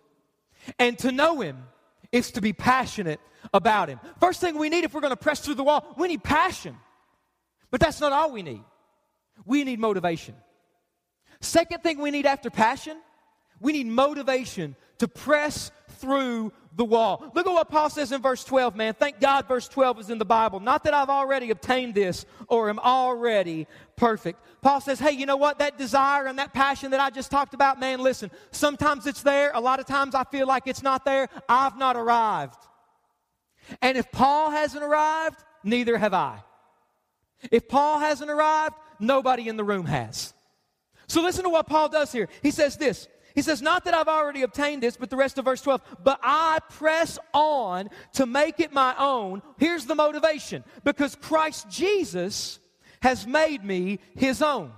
And 0.78 0.98
to 0.98 1.12
know 1.12 1.40
Him 1.40 1.64
is 2.12 2.32
to 2.32 2.40
be 2.40 2.52
passionate 2.52 3.20
about 3.52 3.88
Him. 3.88 4.00
First 4.20 4.40
thing 4.40 4.58
we 4.58 4.68
need 4.68 4.84
if 4.84 4.94
we're 4.94 5.00
going 5.00 5.10
to 5.10 5.16
press 5.16 5.40
through 5.40 5.54
the 5.54 5.64
wall, 5.64 5.94
we 5.96 6.08
need 6.08 6.24
passion. 6.24 6.76
But 7.70 7.80
that's 7.80 8.00
not 8.00 8.12
all 8.12 8.32
we 8.32 8.42
need. 8.42 8.64
We 9.44 9.64
need 9.64 9.78
motivation. 9.78 10.34
Second 11.40 11.82
thing 11.82 11.98
we 11.98 12.10
need 12.10 12.26
after 12.26 12.50
passion, 12.50 12.98
we 13.60 13.72
need 13.72 13.86
motivation 13.86 14.76
to 14.98 15.08
press 15.08 15.70
through 15.98 16.52
the 16.76 16.84
wall. 16.84 17.32
Look 17.34 17.46
at 17.46 17.52
what 17.52 17.70
Paul 17.70 17.90
says 17.90 18.12
in 18.12 18.22
verse 18.22 18.44
12, 18.44 18.76
man. 18.76 18.94
Thank 18.94 19.20
God 19.20 19.48
verse 19.48 19.66
12 19.68 20.00
is 20.00 20.10
in 20.10 20.18
the 20.18 20.24
Bible. 20.24 20.60
Not 20.60 20.84
that 20.84 20.94
I've 20.94 21.08
already 21.08 21.50
obtained 21.50 21.94
this 21.94 22.24
or 22.46 22.70
am 22.70 22.78
already 22.78 23.66
perfect. 23.96 24.40
Paul 24.62 24.80
says, 24.80 25.00
hey, 25.00 25.10
you 25.10 25.26
know 25.26 25.36
what? 25.36 25.58
That 25.58 25.76
desire 25.76 26.26
and 26.26 26.38
that 26.38 26.54
passion 26.54 26.92
that 26.92 27.00
I 27.00 27.10
just 27.10 27.30
talked 27.30 27.52
about, 27.52 27.80
man, 27.80 28.00
listen, 28.00 28.30
sometimes 28.52 29.06
it's 29.06 29.22
there. 29.22 29.50
A 29.54 29.60
lot 29.60 29.80
of 29.80 29.86
times 29.86 30.14
I 30.14 30.24
feel 30.24 30.46
like 30.46 30.66
it's 30.66 30.82
not 30.82 31.04
there. 31.04 31.28
I've 31.48 31.76
not 31.76 31.96
arrived. 31.96 32.58
And 33.82 33.98
if 33.98 34.10
Paul 34.12 34.50
hasn't 34.50 34.82
arrived, 34.82 35.42
neither 35.64 35.98
have 35.98 36.14
I. 36.14 36.42
If 37.50 37.68
Paul 37.68 37.98
hasn't 37.98 38.30
arrived, 38.30 38.74
nobody 39.00 39.48
in 39.48 39.56
the 39.56 39.64
room 39.64 39.86
has. 39.86 40.32
So 41.08 41.22
listen 41.22 41.44
to 41.44 41.50
what 41.50 41.66
Paul 41.66 41.88
does 41.88 42.12
here. 42.12 42.28
He 42.42 42.50
says 42.50 42.76
this 42.76 43.08
he 43.38 43.42
says, 43.42 43.62
Not 43.62 43.84
that 43.84 43.94
I've 43.94 44.08
already 44.08 44.42
obtained 44.42 44.82
this, 44.82 44.96
but 44.96 45.10
the 45.10 45.16
rest 45.16 45.38
of 45.38 45.44
verse 45.44 45.62
12, 45.62 45.80
but 46.02 46.18
I 46.24 46.58
press 46.70 47.20
on 47.32 47.88
to 48.14 48.26
make 48.26 48.58
it 48.58 48.72
my 48.72 48.96
own. 48.98 49.42
Here's 49.58 49.86
the 49.86 49.94
motivation 49.94 50.64
because 50.82 51.14
Christ 51.14 51.70
Jesus 51.70 52.58
has 53.00 53.28
made 53.28 53.64
me 53.64 54.00
his 54.16 54.42
own. 54.42 54.72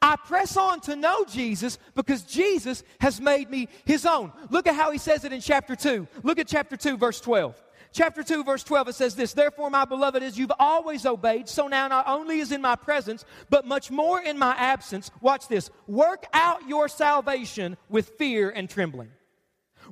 I 0.00 0.16
press 0.16 0.56
on 0.56 0.80
to 0.80 0.96
know 0.96 1.26
Jesus 1.26 1.78
because 1.94 2.22
Jesus 2.22 2.84
has 3.00 3.20
made 3.20 3.50
me 3.50 3.68
his 3.84 4.06
own. 4.06 4.32
Look 4.48 4.66
at 4.66 4.74
how 4.74 4.90
he 4.90 4.96
says 4.96 5.26
it 5.26 5.34
in 5.34 5.42
chapter 5.42 5.76
2. 5.76 6.08
Look 6.22 6.38
at 6.38 6.48
chapter 6.48 6.78
2, 6.78 6.96
verse 6.96 7.20
12 7.20 7.54
chapter 7.94 8.22
2, 8.22 8.44
verse 8.44 8.62
12, 8.62 8.88
it 8.88 8.94
says 8.94 9.14
this 9.14 9.32
Therefore, 9.32 9.70
my 9.70 9.86
beloved, 9.86 10.22
as 10.22 10.36
you've 10.36 10.52
always 10.58 11.06
obeyed, 11.06 11.48
so 11.48 11.68
now 11.68 11.88
not 11.88 12.06
only 12.06 12.40
is 12.40 12.52
in 12.52 12.60
my 12.60 12.76
presence, 12.76 13.24
but 13.48 13.66
much 13.66 13.90
more 13.90 14.20
in 14.20 14.38
my 14.38 14.54
absence, 14.56 15.10
watch 15.22 15.48
this, 15.48 15.70
work 15.86 16.26
out 16.34 16.68
your 16.68 16.88
salvation 16.88 17.78
with 17.88 18.10
fear 18.18 18.50
and 18.50 18.68
trembling. 18.68 19.10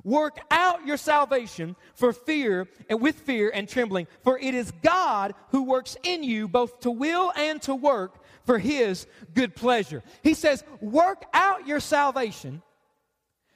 Work 0.03 0.39
out 0.51 0.85
your 0.85 0.97
salvation 0.97 1.75
for 1.95 2.13
fear 2.13 2.67
and 2.89 2.99
with 2.99 3.15
fear 3.15 3.51
and 3.53 3.69
trembling, 3.69 4.07
for 4.23 4.37
it 4.37 4.53
is 4.53 4.71
God 4.83 5.33
who 5.49 5.63
works 5.63 5.95
in 6.03 6.23
you 6.23 6.47
both 6.47 6.81
to 6.81 6.91
will 6.91 7.31
and 7.35 7.61
to 7.63 7.75
work 7.75 8.19
for 8.45 8.59
his 8.59 9.07
good 9.33 9.55
pleasure. 9.55 10.03
He 10.21 10.33
says, 10.33 10.63
work 10.81 11.23
out 11.33 11.67
your 11.67 11.79
salvation 11.79 12.61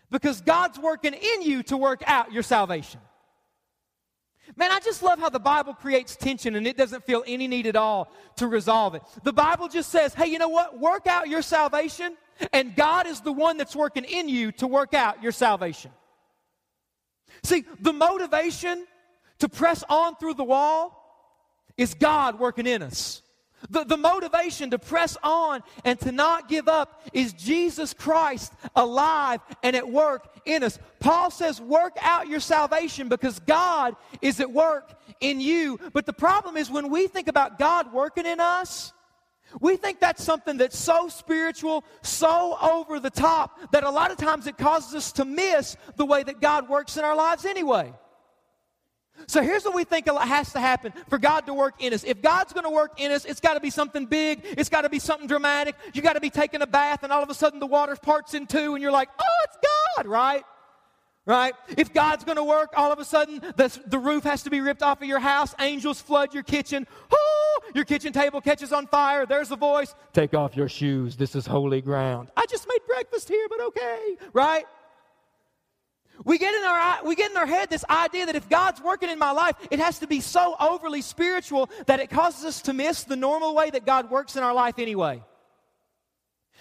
because 0.10 0.42
God's 0.42 0.80
working 0.80 1.14
in 1.14 1.42
you 1.42 1.64
to 1.64 1.76
work 1.76 2.02
out 2.06 2.32
your 2.32 2.44
salvation. 2.44 3.02
Man, 4.58 4.72
I 4.72 4.80
just 4.80 5.04
love 5.04 5.20
how 5.20 5.30
the 5.30 5.40
Bible 5.40 5.76
creates 5.76 6.16
tension 6.16 6.56
and 6.56 6.66
it 6.66 6.76
doesn't 6.76 7.06
feel 7.06 7.24
any 7.28 7.48
need 7.48 7.68
at 7.68 7.76
all 7.76 8.12
to 8.38 8.48
resolve 8.48 8.96
it. 8.96 9.04
The 9.24 9.32
Bible 9.32 9.68
just 9.68 9.92
says, 9.92 10.16
hey, 10.16 10.26
you 10.26 10.40
know 10.40 10.50
what? 10.50 10.80
Work 10.80 11.06
out 11.06 11.30
your 11.30 11.44
salvation, 11.44 12.18
and 12.52 12.76
God 12.76 13.06
is 13.06 13.22
the 13.22 13.32
one 13.32 13.58
that's 13.58 13.76
working 13.76 14.04
in 14.04 14.28
you 14.28 14.52
to 14.54 14.66
work 14.66 14.96
out 14.96 15.22
your 15.22 15.32
salvation. 15.32 15.92
See, 17.44 17.66
the 17.80 17.94
motivation 17.94 18.88
to 19.40 19.48
press 19.48 19.84
on 19.90 20.16
through 20.16 20.34
the 20.34 20.44
wall 20.44 21.04
is 21.78 21.94
God 21.94 22.40
working 22.40 22.66
in 22.66 22.82
us. 22.82 23.22
The, 23.70 23.84
the 23.84 23.98
motivation 23.98 24.70
to 24.70 24.80
press 24.80 25.18
on 25.24 25.64
and 25.84 26.00
to 26.02 26.12
not 26.12 26.48
give 26.48 26.68
up 26.68 27.02
is 27.12 27.34
Jesus 27.34 27.94
Christ 27.94 28.54
alive 28.76 29.42
and 29.64 29.76
at 29.76 29.90
work 29.90 30.28
in 30.46 30.64
us. 30.64 30.80
Paul 31.00 31.32
says, 31.32 31.60
Work 31.60 31.98
out 32.02 32.28
your 32.28 32.40
salvation 32.40 33.10
because 33.10 33.40
God 33.40 33.96
is 34.22 34.40
at 34.40 34.52
work 34.52 34.94
in 35.20 35.42
you. 35.42 35.80
But 35.92 36.06
the 36.06 36.14
problem 36.14 36.56
is 36.56 36.70
when 36.70 36.90
we 36.90 37.08
think 37.08 37.28
about 37.28 37.58
God 37.58 37.92
working 37.92 38.26
in 38.26 38.40
us, 38.40 38.94
we 39.60 39.78
think 39.78 40.00
that's 40.00 40.24
something 40.24 40.58
that's 40.58 40.78
so 40.78 41.08
spiritual, 41.08 41.84
so 42.02 42.58
over 42.62 43.00
the 43.00 43.10
top, 43.10 43.72
that 43.72 43.84
a 43.84 43.90
lot 43.90 44.12
of 44.12 44.18
times 44.18 44.46
it 44.46 44.58
causes 44.58 44.94
us 44.94 45.12
to 45.14 45.26
miss 45.26 45.78
the 45.96 46.06
way 46.06 46.22
that 46.24 46.42
God 46.42 46.70
works 46.70 46.98
in 46.98 47.04
our 47.04 47.16
lives 47.16 47.46
anyway. 47.46 47.94
So 49.26 49.42
here's 49.42 49.66
what 49.66 49.74
we 49.74 49.84
think 49.84 50.08
has 50.08 50.54
to 50.54 50.60
happen 50.60 50.94
for 51.10 51.18
God 51.18 51.48
to 51.48 51.54
work 51.54 51.76
in 51.80 51.94
us. 51.94 52.04
If 52.04 52.22
God's 52.22 52.54
going 52.54 52.66
to 52.66 52.70
work 52.70 53.00
in 53.00 53.12
us, 53.12 53.26
it's 53.26 53.40
got 53.40 53.56
to 53.56 53.60
be 53.60 53.70
something 53.70 54.06
big. 54.06 54.42
It's 54.44 54.70
got 54.70 54.82
to 54.82 54.90
be 54.90 55.00
something 55.00 55.28
dramatic. 55.28 55.76
You 55.94 56.02
got 56.02 56.14
to 56.14 56.22
be 56.22 56.30
taking 56.30 56.62
a 56.62 56.68
bath, 56.68 57.04
and 57.04 57.12
all 57.12 57.24
of 57.24 57.30
a 57.30 57.34
sudden 57.34 57.60
the 57.60 57.68
water 57.68 57.96
parts 57.96 58.34
in 58.34 58.48
two, 58.48 58.76
and 58.76 58.82
you're 58.82 58.92
like, 58.92 59.10
"Oh, 59.20 59.46
it's 59.46 59.58
God!" 59.96 60.08
Right? 60.08 60.44
Right? 61.26 61.54
If 61.78 61.94
God's 61.94 62.24
going 62.24 62.38
to 62.38 62.44
work, 62.44 62.74
all 62.78 62.90
of 62.94 63.00
a 63.00 63.06
sudden 63.06 63.42
the, 63.58 63.78
the 63.86 64.00
roof 64.00 64.24
has 64.24 64.44
to 64.44 64.50
be 64.50 64.62
ripped 64.62 64.82
off 64.82 65.02
of 65.02 65.08
your 65.10 65.20
house. 65.20 65.54
Angels 65.60 66.00
flood 66.00 66.34
your 66.34 66.44
kitchen. 66.44 66.88
Oh, 67.12 67.60
your 67.76 67.84
kitchen 67.84 68.14
table 68.14 68.40
catches 68.40 68.72
on 68.72 68.88
fire. 68.88 69.26
There's 69.26 69.52
a 69.52 69.58
voice. 69.58 69.94
Take 70.14 70.34
off 70.34 70.56
your 70.56 70.70
shoes. 70.70 71.18
This 71.18 71.36
is 71.36 71.46
holy 71.46 71.82
ground. 71.82 72.32
I 72.38 72.46
just 72.46 72.66
made 72.70 72.80
breakfast 72.88 73.28
here, 73.28 73.46
but 73.50 73.60
okay. 73.60 74.18
Right? 74.32 74.66
We 76.24 76.38
get 76.38 76.54
in 76.54 76.64
our 76.64 77.06
we 77.06 77.16
get 77.16 77.32
in 77.32 77.38
our 77.38 77.46
head 77.46 77.70
this 77.70 77.86
idea 77.90 78.26
that 78.26 78.36
if 78.36 78.50
God's 78.50 78.82
working 78.82 79.10
in 79.10 79.20
my 79.20 79.32
life, 79.32 79.56
it 79.72 79.80
has 79.80 80.00
to 80.00 80.08
be 80.08 80.20
so 80.20 80.56
overly 80.60 81.02
spiritual 81.02 81.70
that 81.86 82.00
it 82.00 82.10
causes 82.10 82.46
us 82.46 82.62
to 82.64 82.74
miss 82.74 83.04
the 83.04 83.16
normal 83.16 83.56
way 83.56 83.70
that 83.70 83.86
God 83.86 84.10
works 84.10 84.36
in 84.36 84.44
our 84.44 84.54
life 84.54 84.80
anyway. 84.80 85.22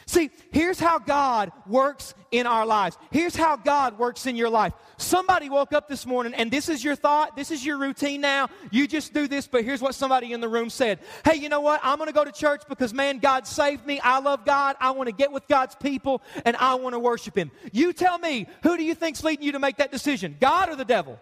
See, 0.09 0.31
here's 0.53 0.79
how 0.79 1.01
God 1.01 1.51
works 1.66 2.14
in 2.31 2.47
our 2.47 2.64
lives. 2.64 2.97
Here's 3.11 3.35
how 3.35 3.57
God 3.57 3.99
works 3.99 4.27
in 4.27 4.37
your 4.37 4.49
life. 4.49 4.73
Somebody 4.99 5.51
woke 5.51 5.73
up 5.73 5.88
this 5.88 6.07
morning 6.07 6.33
and 6.33 6.49
this 6.49 6.69
is 6.69 6.85
your 6.85 6.95
thought, 6.95 7.35
this 7.35 7.51
is 7.51 7.66
your 7.66 7.77
routine 7.77 8.21
now. 8.21 8.49
You 8.71 8.87
just 8.87 9.12
do 9.12 9.27
this, 9.27 9.49
but 9.49 9.64
here's 9.64 9.83
what 9.83 9.97
somebody 9.97 10.33
in 10.33 10.40
the 10.40 10.49
room 10.49 10.71
said. 10.71 11.01
Hey, 11.25 11.35
you 11.35 11.49
know 11.49 11.61
what? 11.61 11.81
I'm 11.83 11.99
going 11.99 12.07
to 12.07 12.14
go 12.14 12.25
to 12.25 12.31
church 12.31 12.62
because 12.69 12.95
man, 12.95 13.19
God 13.19 13.49
saved 13.49 13.85
me. 13.85 13.99
I 13.99 14.21
love 14.21 14.45
God. 14.45 14.77
I 14.79 14.92
want 14.92 15.09
to 15.09 15.12
get 15.12 15.33
with 15.33 15.49
God's 15.49 15.75
people 15.75 16.23
and 16.45 16.57
I 16.57 16.77
want 16.77 16.95
to 16.95 17.01
worship 17.01 17.37
him. 17.37 17.51
You 17.73 17.92
tell 17.92 18.16
me, 18.16 18.47
who 18.62 18.77
do 18.77 18.85
you 18.85 18.95
think's 18.95 19.25
leading 19.25 19.45
you 19.45 19.53
to 19.53 19.59
make 19.59 19.79
that 19.79 19.90
decision? 19.90 20.37
God 20.40 20.69
or 20.69 20.77
the 20.77 20.85
devil? 20.85 21.19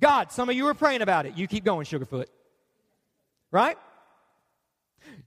God. 0.00 0.32
Some 0.32 0.50
of 0.50 0.54
you 0.54 0.66
are 0.66 0.74
praying 0.74 1.00
about 1.00 1.24
it. 1.24 1.38
You 1.38 1.46
keep 1.46 1.64
going, 1.64 1.86
Sugarfoot. 1.86 2.26
Right? 3.50 3.78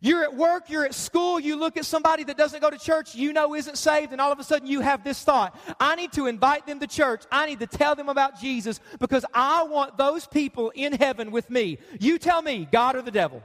You're 0.04 0.24
at 0.24 0.36
work, 0.36 0.68
you're 0.68 0.84
at 0.84 0.96
school, 0.96 1.40
you 1.40 1.56
look 1.56 1.78
at 1.78 1.86
somebody 1.86 2.24
that 2.24 2.36
doesn't 2.36 2.60
go 2.60 2.72
to 2.72 2.78
church, 2.80 3.14
you 3.14 3.34
know 3.34 3.54
isn't 3.54 3.78
saved, 3.78 4.12
and 4.12 4.20
all 4.20 4.32
of 4.32 4.40
a 4.40 4.44
sudden 4.44 4.68
you 4.68 4.82
have 4.82 5.04
this 5.04 5.24
thought 5.24 5.56
I 5.80 5.96
need 5.96 6.12
to 6.14 6.26
invite 6.26 6.66
them 6.66 6.80
to 6.80 6.88
church. 6.88 7.24
I 7.32 7.46
need 7.46 7.60
to 7.60 7.68
tell 7.68 7.94
them 7.96 8.10
about 8.10 8.42
Jesus 8.42 8.80
because 9.00 9.24
I 9.32 9.64
want 9.64 9.98
those 9.98 10.26
people 10.26 10.72
in 10.72 10.94
heaven 10.94 11.30
with 11.30 11.50
me. 11.52 11.78
You 12.00 12.18
tell 12.18 12.42
me, 12.42 12.68
God 12.72 12.96
or 12.96 13.04
the 13.04 13.12
devil? 13.12 13.44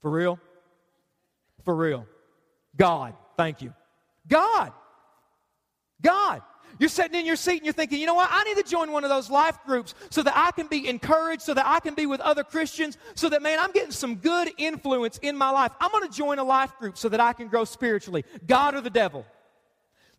For 0.00 0.10
real? 0.10 0.40
For 1.64 1.74
real. 1.74 2.06
God. 2.76 3.14
Thank 3.36 3.60
you. 3.60 3.74
God. 4.26 4.72
God. 6.00 6.42
You're 6.78 6.88
sitting 6.88 7.18
in 7.18 7.26
your 7.26 7.36
seat 7.36 7.56
and 7.56 7.64
you're 7.64 7.72
thinking, 7.72 8.00
you 8.00 8.06
know 8.06 8.14
what? 8.14 8.28
I 8.30 8.44
need 8.44 8.56
to 8.56 8.62
join 8.62 8.92
one 8.92 9.04
of 9.04 9.10
those 9.10 9.30
life 9.30 9.58
groups 9.64 9.94
so 10.10 10.22
that 10.22 10.36
I 10.36 10.50
can 10.50 10.66
be 10.66 10.88
encouraged, 10.88 11.42
so 11.42 11.54
that 11.54 11.66
I 11.66 11.80
can 11.80 11.94
be 11.94 12.06
with 12.06 12.20
other 12.20 12.44
Christians, 12.44 12.98
so 13.14 13.28
that, 13.28 13.42
man, 13.42 13.58
I'm 13.58 13.72
getting 13.72 13.92
some 13.92 14.16
good 14.16 14.50
influence 14.58 15.18
in 15.22 15.36
my 15.36 15.50
life. 15.50 15.72
I'm 15.80 15.90
going 15.90 16.08
to 16.08 16.14
join 16.14 16.38
a 16.38 16.44
life 16.44 16.76
group 16.78 16.98
so 16.98 17.08
that 17.08 17.20
I 17.20 17.32
can 17.32 17.48
grow 17.48 17.64
spiritually. 17.64 18.24
God 18.46 18.74
or 18.74 18.80
the 18.80 18.90
devil? 18.90 19.24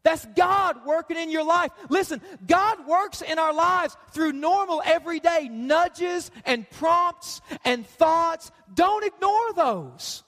That's 0.04 0.26
God 0.38 0.86
working 0.86 1.18
in 1.18 1.30
your 1.30 1.44
life. 1.44 1.72
Listen, 1.90 2.22
God 2.48 2.88
works 2.88 3.22
in 3.22 3.38
our 3.40 3.54
lives 3.54 3.98
through 4.12 4.32
normal, 4.32 4.82
everyday 4.86 5.50
nudges 5.50 6.32
and 6.46 6.70
prompts 6.72 7.42
and 7.66 7.86
thoughts. 7.86 8.52
Don't 8.74 9.04
ignore 9.04 9.54
those. 9.54 10.24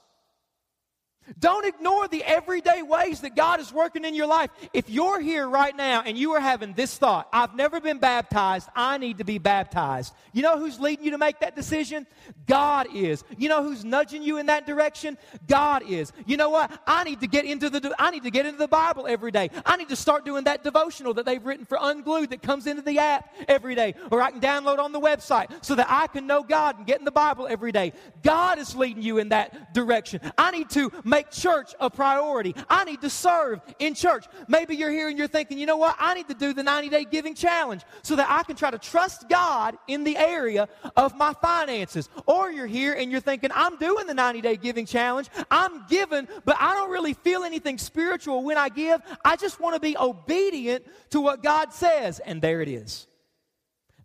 Don't 1.39 1.65
ignore 1.65 2.07
the 2.07 2.23
everyday 2.23 2.81
ways 2.81 3.21
that 3.21 3.35
God 3.35 3.59
is 3.59 3.71
working 3.71 4.05
in 4.05 4.15
your 4.15 4.27
life. 4.27 4.49
If 4.73 4.89
you're 4.89 5.19
here 5.19 5.47
right 5.47 5.75
now 5.75 6.01
and 6.05 6.17
you 6.17 6.33
are 6.33 6.39
having 6.39 6.73
this 6.73 6.97
thought, 6.97 7.27
I've 7.31 7.55
never 7.55 7.79
been 7.79 7.99
baptized, 7.99 8.69
I 8.75 8.97
need 8.97 9.19
to 9.19 9.23
be 9.23 9.37
baptized. 9.37 10.13
You 10.33 10.41
know 10.41 10.57
who's 10.57 10.79
leading 10.79 11.05
you 11.05 11.11
to 11.11 11.17
make 11.17 11.39
that 11.39 11.55
decision? 11.55 12.07
God 12.47 12.87
is. 12.95 13.23
You 13.37 13.49
know 13.49 13.63
who's 13.63 13.83
nudging 13.83 14.23
you 14.23 14.37
in 14.37 14.47
that 14.47 14.65
direction? 14.65 15.17
God 15.47 15.83
is. 15.87 16.11
You 16.25 16.37
know 16.37 16.49
what? 16.49 16.71
I 16.87 17.03
need 17.03 17.21
to 17.21 17.27
get 17.27 17.45
into 17.45 17.69
the 17.69 17.93
I 17.99 18.11
need 18.11 18.23
to 18.23 18.31
get 18.31 18.45
into 18.45 18.57
the 18.59 18.67
Bible 18.67 19.07
every 19.07 19.31
day. 19.31 19.49
I 19.65 19.77
need 19.77 19.89
to 19.89 19.95
start 19.95 20.25
doing 20.25 20.45
that 20.45 20.63
devotional 20.63 21.13
that 21.15 21.25
they've 21.25 21.43
written 21.43 21.65
for 21.65 21.77
Unglued 21.79 22.29
that 22.29 22.41
comes 22.41 22.67
into 22.67 22.81
the 22.81 22.99
app 22.99 23.33
every 23.47 23.75
day 23.75 23.95
or 24.11 24.21
I 24.21 24.31
can 24.31 24.39
download 24.39 24.79
on 24.79 24.91
the 24.91 24.99
website 24.99 25.49
so 25.63 25.75
that 25.75 25.87
I 25.89 26.07
can 26.07 26.27
know 26.27 26.43
God 26.43 26.77
and 26.77 26.85
get 26.85 26.99
in 26.99 27.05
the 27.05 27.11
Bible 27.11 27.47
every 27.49 27.71
day. 27.71 27.93
God 28.23 28.59
is 28.59 28.75
leading 28.75 29.03
you 29.03 29.17
in 29.17 29.29
that 29.29 29.73
direction. 29.73 30.21
I 30.37 30.51
need 30.51 30.69
to 30.71 30.91
make 31.03 31.18
make 31.19 31.31
church 31.31 31.75
a 31.81 31.89
priority. 31.89 32.55
I 32.69 32.85
need 32.85 33.01
to 33.01 33.09
serve 33.09 33.59
in 33.79 33.93
church. 33.93 34.25
Maybe 34.47 34.75
you're 34.75 34.91
here 34.91 35.09
and 35.09 35.17
you're 35.17 35.27
thinking, 35.27 35.57
you 35.57 35.65
know 35.65 35.75
what? 35.75 35.95
I 35.99 36.13
need 36.13 36.29
to 36.29 36.33
do 36.33 36.53
the 36.53 36.63
90 36.63 36.89
day 36.89 37.03
giving 37.03 37.35
challenge 37.35 37.81
so 38.03 38.15
that 38.15 38.27
I 38.29 38.43
can 38.43 38.55
try 38.55 38.71
to 38.71 38.77
trust 38.77 39.27
God 39.27 39.77
in 39.87 40.05
the 40.05 40.15
area 40.15 40.69
of 40.95 41.15
my 41.17 41.33
finances. 41.33 42.07
Or 42.25 42.49
you're 42.49 42.67
here 42.67 42.93
and 42.93 43.11
you're 43.11 43.19
thinking, 43.19 43.49
I'm 43.53 43.77
doing 43.77 44.07
the 44.07 44.13
90 44.13 44.41
day 44.41 44.55
giving 44.55 44.85
challenge. 44.85 45.29
I'm 45.51 45.85
giving, 45.87 46.27
but 46.45 46.55
I 46.59 46.73
don't 46.75 46.89
really 46.89 47.13
feel 47.13 47.43
anything 47.43 47.77
spiritual 47.77 48.43
when 48.43 48.57
I 48.57 48.69
give. 48.69 49.01
I 49.25 49.35
just 49.35 49.59
want 49.59 49.75
to 49.75 49.81
be 49.81 49.97
obedient 49.97 50.85
to 51.09 51.19
what 51.19 51.43
God 51.43 51.73
says. 51.73 52.19
And 52.19 52.41
there 52.41 52.61
it 52.61 52.69
is. 52.69 53.07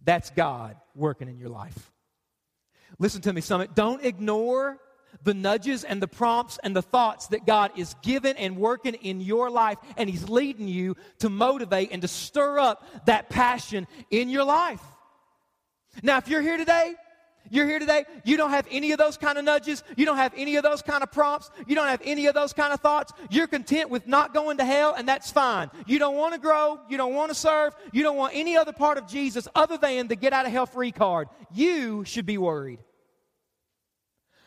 That's 0.05 0.31
God 0.31 0.77
working 0.97 1.29
in 1.29 1.39
your 1.39 1.49
life. 1.49 1.93
Listen 2.99 3.21
to 3.23 3.33
me, 3.33 3.41
Summit. 3.41 3.75
Don't 3.75 4.05
ignore 4.05 4.79
the 5.25 5.35
nudges 5.35 5.85
and 5.85 6.01
the 6.01 6.09
prompts 6.09 6.59
and 6.63 6.77
the 6.77 6.83
thoughts 6.83 7.29
that 7.29 7.47
God 7.47 7.73
is 7.77 7.95
giving 8.03 8.37
and 8.37 8.57
working 8.57 8.95
in 8.95 9.21
your 9.21 9.51
life, 9.51 9.79
and 9.97 10.09
He's 10.09 10.29
leading 10.29 10.69
you 10.69 10.97
to 11.19 11.29
motivate 11.29 11.91
and 11.93 12.03
to 12.03 12.09
stir 12.09 12.59
up 12.59 13.07
that 13.07 13.29
passion 13.29 13.87
in 14.11 14.29
your 14.29 14.45
life. 14.45 14.83
Now, 16.03 16.19
if 16.19 16.29
you're 16.29 16.43
here 16.43 16.57
today 16.57 16.95
you're 17.51 17.67
here 17.67 17.79
today, 17.79 18.05
you 18.25 18.37
don't 18.37 18.51
have 18.51 18.67
any 18.71 18.93
of 18.93 18.99
those 18.99 19.17
kind 19.17 19.37
of 19.37 19.45
nudges, 19.45 19.85
you 19.97 20.07
don't 20.07 20.17
have 20.17 20.33
any 20.37 20.57
of 20.57 20.63
those 20.63 20.83
kind 20.83 21.03
of 21.03 21.13
prompts, 21.13 21.51
you 21.67 21.75
don't 21.75 21.89
have 21.89 22.01
any 22.05 22.27
of 22.27 22.35
those 22.35 22.53
kind 22.53 22.73
of 22.73 22.81
thoughts. 22.81 23.13
You're 23.31 23.47
content 23.47 23.91
with 23.91 24.07
not 24.07 24.33
going 24.33 24.59
to 24.59 24.65
hell, 24.65 24.95
and 24.97 25.07
that's 25.07 25.31
fine. 25.31 25.71
You 25.87 25.99
don't 25.99 26.17
want 26.17 26.35
to 26.35 26.41
grow, 26.41 26.81
you 26.89 26.97
don't 26.97 27.15
want 27.15 27.31
to 27.31 27.35
serve, 27.35 27.75
you 27.93 28.03
don't 28.03 28.17
want 28.17 28.35
any 28.35 28.57
other 28.57 28.73
part 28.73 28.99
of 28.99 29.07
Jesus 29.07 29.47
other 29.55 29.77
than 29.77 30.09
the 30.09 30.17
get 30.17 30.33
out 30.33 30.47
of 30.47 30.53
hell 30.53 30.67
free 30.67 30.93
card. 30.93 31.29
You 31.53 32.05
should 32.05 32.27
be 32.27 32.39
worried. 32.39 32.79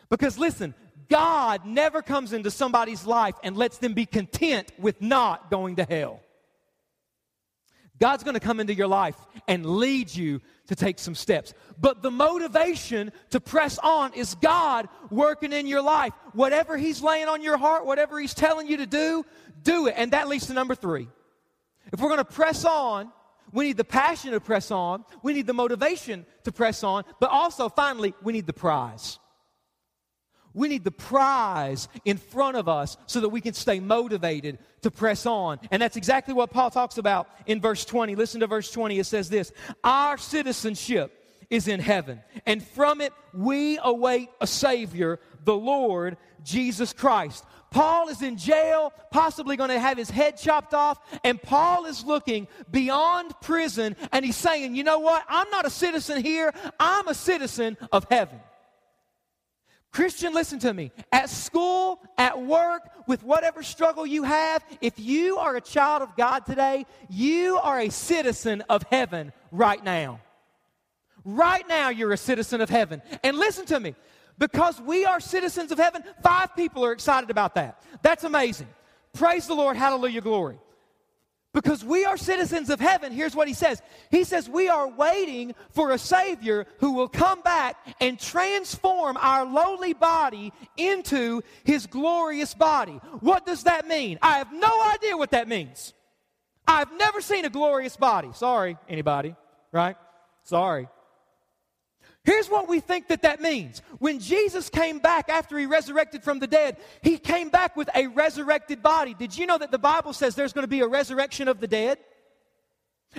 Because 0.09 0.37
listen, 0.37 0.73
God 1.09 1.65
never 1.65 2.01
comes 2.01 2.33
into 2.33 2.51
somebody's 2.51 3.05
life 3.05 3.35
and 3.43 3.55
lets 3.55 3.77
them 3.77 3.93
be 3.93 4.05
content 4.05 4.71
with 4.77 5.01
not 5.01 5.49
going 5.49 5.77
to 5.77 5.83
hell. 5.83 6.21
God's 7.99 8.23
going 8.23 8.35
to 8.35 8.39
come 8.39 8.59
into 8.59 8.75
your 8.75 8.87
life 8.87 9.15
and 9.47 9.65
lead 9.65 10.13
you 10.13 10.41
to 10.67 10.75
take 10.75 10.99
some 10.99 11.15
steps. 11.15 11.53
But 11.79 12.03
the 12.03 12.11
motivation 12.11 13.11
to 13.31 13.39
press 13.39 13.79
on 13.79 14.13
is 14.13 14.35
God 14.35 14.87
working 15.09 15.51
in 15.51 15.65
your 15.65 15.81
life. 15.81 16.13
Whatever 16.33 16.77
He's 16.77 17.01
laying 17.01 17.27
on 17.27 17.41
your 17.41 17.57
heart, 17.57 17.85
whatever 17.85 18.19
He's 18.19 18.35
telling 18.35 18.67
you 18.67 18.77
to 18.77 18.85
do, 18.85 19.25
do 19.63 19.87
it. 19.87 19.95
And 19.97 20.11
that 20.11 20.27
leads 20.27 20.47
to 20.47 20.53
number 20.53 20.75
three. 20.75 21.07
If 21.91 21.99
we're 21.99 22.09
going 22.09 22.19
to 22.19 22.25
press 22.25 22.65
on, 22.65 23.11
we 23.51 23.67
need 23.67 23.77
the 23.77 23.85
passion 23.85 24.31
to 24.31 24.41
press 24.41 24.71
on, 24.71 25.05
we 25.23 25.33
need 25.33 25.47
the 25.47 25.53
motivation 25.53 26.25
to 26.43 26.51
press 26.51 26.83
on, 26.83 27.05
but 27.19 27.29
also, 27.29 27.69
finally, 27.69 28.13
we 28.21 28.33
need 28.33 28.45
the 28.45 28.53
prize. 28.53 29.19
We 30.57 30.67
need 30.67 30.83
the 30.83 30.91
prize 30.91 31.87
in 32.03 32.17
front 32.17 32.57
of 32.57 32.67
us 32.67 32.97
so 33.05 33.19
that 33.19 33.29
we 33.29 33.41
can 33.41 33.53
stay 33.53 33.79
motivated 33.79 34.57
to 34.81 34.89
press 34.89 35.27
on. 35.27 35.59
And 35.69 35.79
that's 35.79 35.97
exactly 35.97 36.33
what 36.33 36.49
Paul 36.49 36.71
talks 36.71 36.97
about 36.97 37.29
in 37.45 37.61
verse 37.61 37.85
20. 37.85 38.15
Listen 38.15 38.39
to 38.39 38.47
verse 38.47 38.71
20. 38.71 38.97
It 38.97 39.05
says 39.05 39.29
this 39.29 39.51
Our 39.83 40.17
citizenship 40.17 41.13
is 41.51 41.67
in 41.67 41.79
heaven, 41.79 42.21
and 42.45 42.61
from 42.61 43.01
it 43.01 43.13
we 43.33 43.79
await 43.83 44.29
a 44.41 44.47
Savior, 44.47 45.19
the 45.45 45.55
Lord 45.55 46.17
Jesus 46.43 46.91
Christ. 46.91 47.45
Paul 47.69 48.09
is 48.09 48.23
in 48.23 48.37
jail, 48.37 48.91
possibly 49.11 49.57
going 49.57 49.69
to 49.69 49.79
have 49.79 49.97
his 49.97 50.09
head 50.09 50.37
chopped 50.37 50.73
off, 50.73 50.99
and 51.23 51.39
Paul 51.39 51.85
is 51.85 52.03
looking 52.03 52.47
beyond 52.71 53.33
prison 53.41 53.95
and 54.11 54.25
he's 54.25 54.35
saying, 54.35 54.75
You 54.75 54.83
know 54.83 54.99
what? 54.99 55.23
I'm 55.29 55.49
not 55.51 55.67
a 55.67 55.69
citizen 55.69 56.23
here, 56.23 56.51
I'm 56.79 57.07
a 57.07 57.13
citizen 57.13 57.77
of 57.91 58.07
heaven. 58.09 58.39
Christian, 59.97 60.31
listen 60.31 60.59
to 60.59 60.71
me. 60.75 60.91
At 61.11 61.27
school, 61.27 61.99
at 62.19 62.39
work, 62.39 62.83
with 63.07 63.23
whatever 63.23 63.63
struggle 63.63 64.05
you 64.05 64.21
have, 64.21 64.63
if 64.79 64.99
you 64.99 65.39
are 65.39 65.55
a 65.55 65.61
child 65.61 66.03
of 66.03 66.15
God 66.15 66.45
today, 66.45 66.85
you 67.09 67.57
are 67.57 67.79
a 67.79 67.89
citizen 67.89 68.61
of 68.69 68.83
heaven 68.91 69.33
right 69.51 69.83
now. 69.83 70.19
Right 71.25 71.67
now, 71.67 71.89
you're 71.89 72.13
a 72.13 72.17
citizen 72.17 72.61
of 72.61 72.69
heaven. 72.69 73.01
And 73.23 73.39
listen 73.39 73.65
to 73.65 73.79
me. 73.79 73.95
Because 74.37 74.79
we 74.79 75.03
are 75.03 75.19
citizens 75.19 75.71
of 75.71 75.79
heaven, 75.79 76.03
five 76.21 76.55
people 76.55 76.85
are 76.85 76.91
excited 76.91 77.31
about 77.31 77.55
that. 77.55 77.81
That's 78.03 78.23
amazing. 78.23 78.67
Praise 79.13 79.47
the 79.47 79.55
Lord. 79.55 79.77
Hallelujah. 79.77 80.21
Glory. 80.21 80.59
Because 81.57 81.83
we 81.83 82.05
are 82.05 82.17
citizens 82.17 82.69
of 82.69 82.79
heaven, 82.79 83.11
here's 83.11 83.35
what 83.35 83.47
he 83.47 83.55
says. 83.55 83.81
He 84.11 84.25
says, 84.25 84.47
We 84.47 84.69
are 84.69 84.87
waiting 84.87 85.55
for 85.71 85.89
a 85.89 85.97
Savior 85.97 86.67
who 86.77 86.91
will 86.91 87.07
come 87.07 87.41
back 87.41 87.77
and 87.99 88.19
transform 88.19 89.17
our 89.17 89.43
lowly 89.43 89.93
body 89.93 90.53
into 90.77 91.41
his 91.63 91.87
glorious 91.87 92.53
body. 92.53 93.01
What 93.21 93.47
does 93.47 93.63
that 93.63 93.87
mean? 93.87 94.19
I 94.21 94.37
have 94.37 94.53
no 94.53 94.83
idea 94.93 95.17
what 95.17 95.31
that 95.31 95.47
means. 95.47 95.95
I've 96.67 96.95
never 96.95 97.21
seen 97.21 97.43
a 97.43 97.49
glorious 97.49 97.97
body. 97.97 98.29
Sorry, 98.35 98.77
anybody, 98.87 99.33
right? 99.71 99.97
Sorry. 100.43 100.87
Here's 102.27 102.49
what 102.49 102.67
we 102.67 102.81
think 102.81 103.07
that 103.07 103.21
that 103.21 103.39
means. 103.39 103.81
When 103.99 104.19
Jesus 104.19 104.69
came 104.69 104.99
back 104.99 105.29
after 105.29 105.57
he 105.57 105.65
resurrected 105.65 106.25
from 106.25 106.39
the 106.39 106.45
dead, 106.45 106.75
he 107.01 107.17
came 107.17 107.47
back 107.47 107.77
with 107.77 107.89
a 107.95 108.07
resurrected 108.07 108.83
body. 108.83 109.13
Did 109.13 109.37
you 109.37 109.45
know 109.45 109.57
that 109.57 109.71
the 109.71 109.77
Bible 109.77 110.11
says 110.11 110.35
there's 110.35 110.51
going 110.51 110.65
to 110.65 110.67
be 110.67 110.81
a 110.81 110.87
resurrection 110.89 111.47
of 111.47 111.61
the 111.61 111.67
dead? 111.67 111.99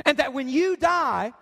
And 0.04 0.18
that 0.18 0.34
when 0.34 0.50
you 0.50 0.76
die, 0.76 1.32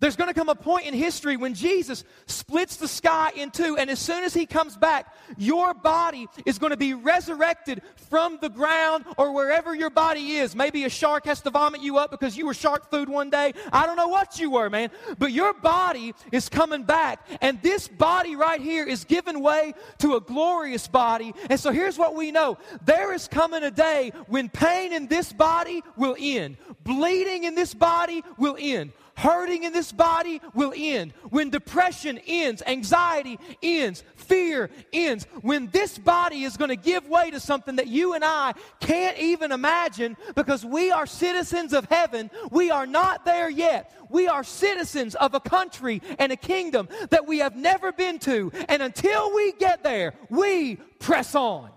there's 0.00 0.16
going 0.16 0.28
to 0.28 0.34
come 0.34 0.48
a 0.48 0.54
point 0.54 0.86
in 0.86 0.94
history 0.94 1.36
when 1.36 1.54
Jesus 1.54 2.04
splits 2.26 2.76
the 2.76 2.86
sky 2.86 3.32
in 3.34 3.50
two, 3.50 3.76
and 3.76 3.90
as 3.90 3.98
soon 3.98 4.22
as 4.22 4.32
he 4.32 4.46
comes 4.46 4.76
back, 4.76 5.12
your 5.36 5.74
body 5.74 6.28
is 6.46 6.58
going 6.58 6.70
to 6.70 6.76
be 6.76 6.94
resurrected 6.94 7.82
from 8.08 8.38
the 8.40 8.48
ground 8.48 9.04
or 9.16 9.32
wherever 9.32 9.74
your 9.74 9.90
body 9.90 10.36
is. 10.36 10.54
Maybe 10.54 10.84
a 10.84 10.88
shark 10.88 11.26
has 11.26 11.40
to 11.42 11.50
vomit 11.50 11.82
you 11.82 11.98
up 11.98 12.10
because 12.10 12.36
you 12.36 12.46
were 12.46 12.54
shark 12.54 12.90
food 12.90 13.08
one 13.08 13.30
day. 13.30 13.54
I 13.72 13.86
don't 13.86 13.96
know 13.96 14.08
what 14.08 14.38
you 14.38 14.50
were, 14.50 14.70
man. 14.70 14.90
But 15.18 15.32
your 15.32 15.52
body 15.52 16.14
is 16.30 16.48
coming 16.48 16.84
back, 16.84 17.26
and 17.40 17.60
this 17.62 17.88
body 17.88 18.36
right 18.36 18.60
here 18.60 18.86
is 18.86 19.04
giving 19.04 19.40
way 19.42 19.74
to 19.98 20.14
a 20.14 20.20
glorious 20.20 20.86
body. 20.86 21.34
And 21.50 21.58
so 21.58 21.72
here's 21.72 21.98
what 21.98 22.14
we 22.14 22.30
know 22.30 22.58
there 22.84 23.12
is 23.12 23.26
coming 23.26 23.64
a 23.64 23.70
day 23.70 24.12
when 24.28 24.48
pain 24.48 24.92
in 24.92 25.08
this 25.08 25.32
body 25.32 25.82
will 25.96 26.16
end, 26.18 26.56
bleeding 26.84 27.44
in 27.44 27.54
this 27.54 27.74
body 27.74 28.22
will 28.36 28.56
end 28.58 28.92
Hurting 29.18 29.64
in 29.64 29.72
this 29.72 29.90
body 29.90 30.40
will 30.54 30.72
end. 30.76 31.12
When 31.30 31.50
depression 31.50 32.20
ends, 32.24 32.62
anxiety 32.64 33.36
ends, 33.60 34.04
fear 34.14 34.70
ends. 34.92 35.26
When 35.40 35.66
this 35.70 35.98
body 35.98 36.44
is 36.44 36.56
going 36.56 36.68
to 36.68 36.76
give 36.76 37.08
way 37.08 37.32
to 37.32 37.40
something 37.40 37.74
that 37.76 37.88
you 37.88 38.14
and 38.14 38.24
I 38.24 38.54
can't 38.78 39.18
even 39.18 39.50
imagine 39.50 40.16
because 40.36 40.64
we 40.64 40.92
are 40.92 41.04
citizens 41.04 41.72
of 41.72 41.86
heaven. 41.86 42.30
We 42.52 42.70
are 42.70 42.86
not 42.86 43.24
there 43.24 43.50
yet. 43.50 43.92
We 44.08 44.28
are 44.28 44.44
citizens 44.44 45.16
of 45.16 45.34
a 45.34 45.40
country 45.40 46.00
and 46.20 46.30
a 46.30 46.36
kingdom 46.36 46.88
that 47.10 47.26
we 47.26 47.38
have 47.38 47.56
never 47.56 47.90
been 47.90 48.20
to. 48.20 48.52
And 48.68 48.80
until 48.84 49.34
we 49.34 49.50
get 49.50 49.82
there, 49.82 50.14
we 50.30 50.76
press 51.00 51.34
on. 51.34 51.70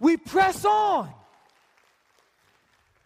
We 0.00 0.16
press 0.16 0.64
on. 0.64 1.12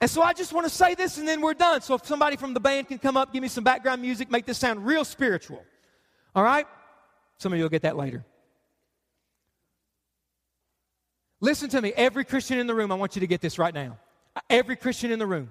And 0.01 0.11
so 0.11 0.21
I 0.21 0.33
just 0.33 0.53
want 0.53 0.67
to 0.67 0.71
say 0.71 0.95
this 0.95 1.17
and 1.17 1.27
then 1.27 1.41
we're 1.41 1.55
done. 1.55 1.81
So 1.81 1.95
if 1.95 2.07
somebody 2.07 2.37
from 2.37 2.53
the 2.53 2.61
band 2.61 2.89
can 2.89 2.99
come 2.99 3.17
up, 3.17 3.33
give 3.33 3.43
me 3.43 3.49
some 3.49 3.65
background 3.65 4.03
music, 4.03 4.31
make 4.31 4.45
this 4.45 4.59
sound 4.59 4.85
real 4.85 5.05
spiritual. 5.05 5.65
All 6.35 6.43
right? 6.43 6.67
Some 7.39 7.53
of 7.53 7.59
you 7.59 7.65
will 7.65 7.71
get 7.71 7.83
that 7.83 7.97
later. 7.97 8.25
Listen 11.41 11.69
to 11.71 11.81
me, 11.81 11.93
every 11.97 12.25
Christian 12.25 12.59
in 12.59 12.67
the 12.67 12.75
room, 12.75 12.91
I 12.93 12.95
want 12.95 13.17
you 13.17 13.21
to 13.21 13.27
get 13.27 13.41
this 13.41 13.59
right 13.59 13.73
now. 13.73 13.99
Every 14.51 14.77
Christian 14.77 15.11
in 15.11 15.19
the 15.19 15.27
room. 15.27 15.51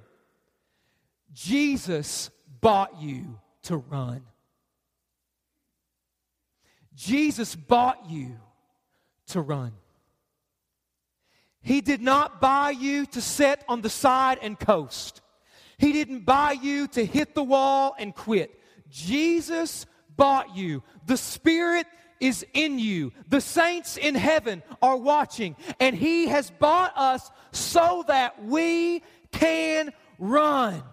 Jesus 1.34 2.30
bought 2.62 3.02
you 3.02 3.39
to 3.64 3.78
run. 3.78 4.22
Jesus 6.96 7.56
bought 7.56 8.10
you 8.10 8.38
to 9.28 9.41
run. 9.41 9.74
He 11.66 11.82
did 11.82 11.99
not 11.99 12.39
buy 12.39 12.70
you 12.70 13.07
to 13.07 13.22
sit 13.22 13.63
on 13.68 13.82
the 13.82 13.89
side 13.89 14.38
and 14.43 14.57
coast. 14.57 15.22
He 15.80 15.93
didn't 15.93 16.24
buy 16.24 16.51
you 16.51 16.88
to 16.89 17.03
hit 17.03 17.34
the 17.34 17.43
wall 17.43 17.95
and 17.97 18.13
quit. 18.13 18.61
Jesus 18.88 19.88
bought 20.16 20.55
you. 20.55 20.84
The 21.07 21.18
Spirit 21.18 21.88
is 22.20 22.45
in 22.53 22.78
you. 22.78 23.13
The 23.30 23.41
saints 23.41 23.97
in 23.97 24.13
heaven 24.13 24.61
are 24.80 24.95
watching. 24.95 25.55
And 25.80 25.95
He 25.95 26.28
has 26.28 26.51
bought 26.51 26.95
us 26.95 27.32
so 27.51 28.05
that 28.07 28.45
we 28.45 29.01
can 29.32 29.91
run. 30.20 30.84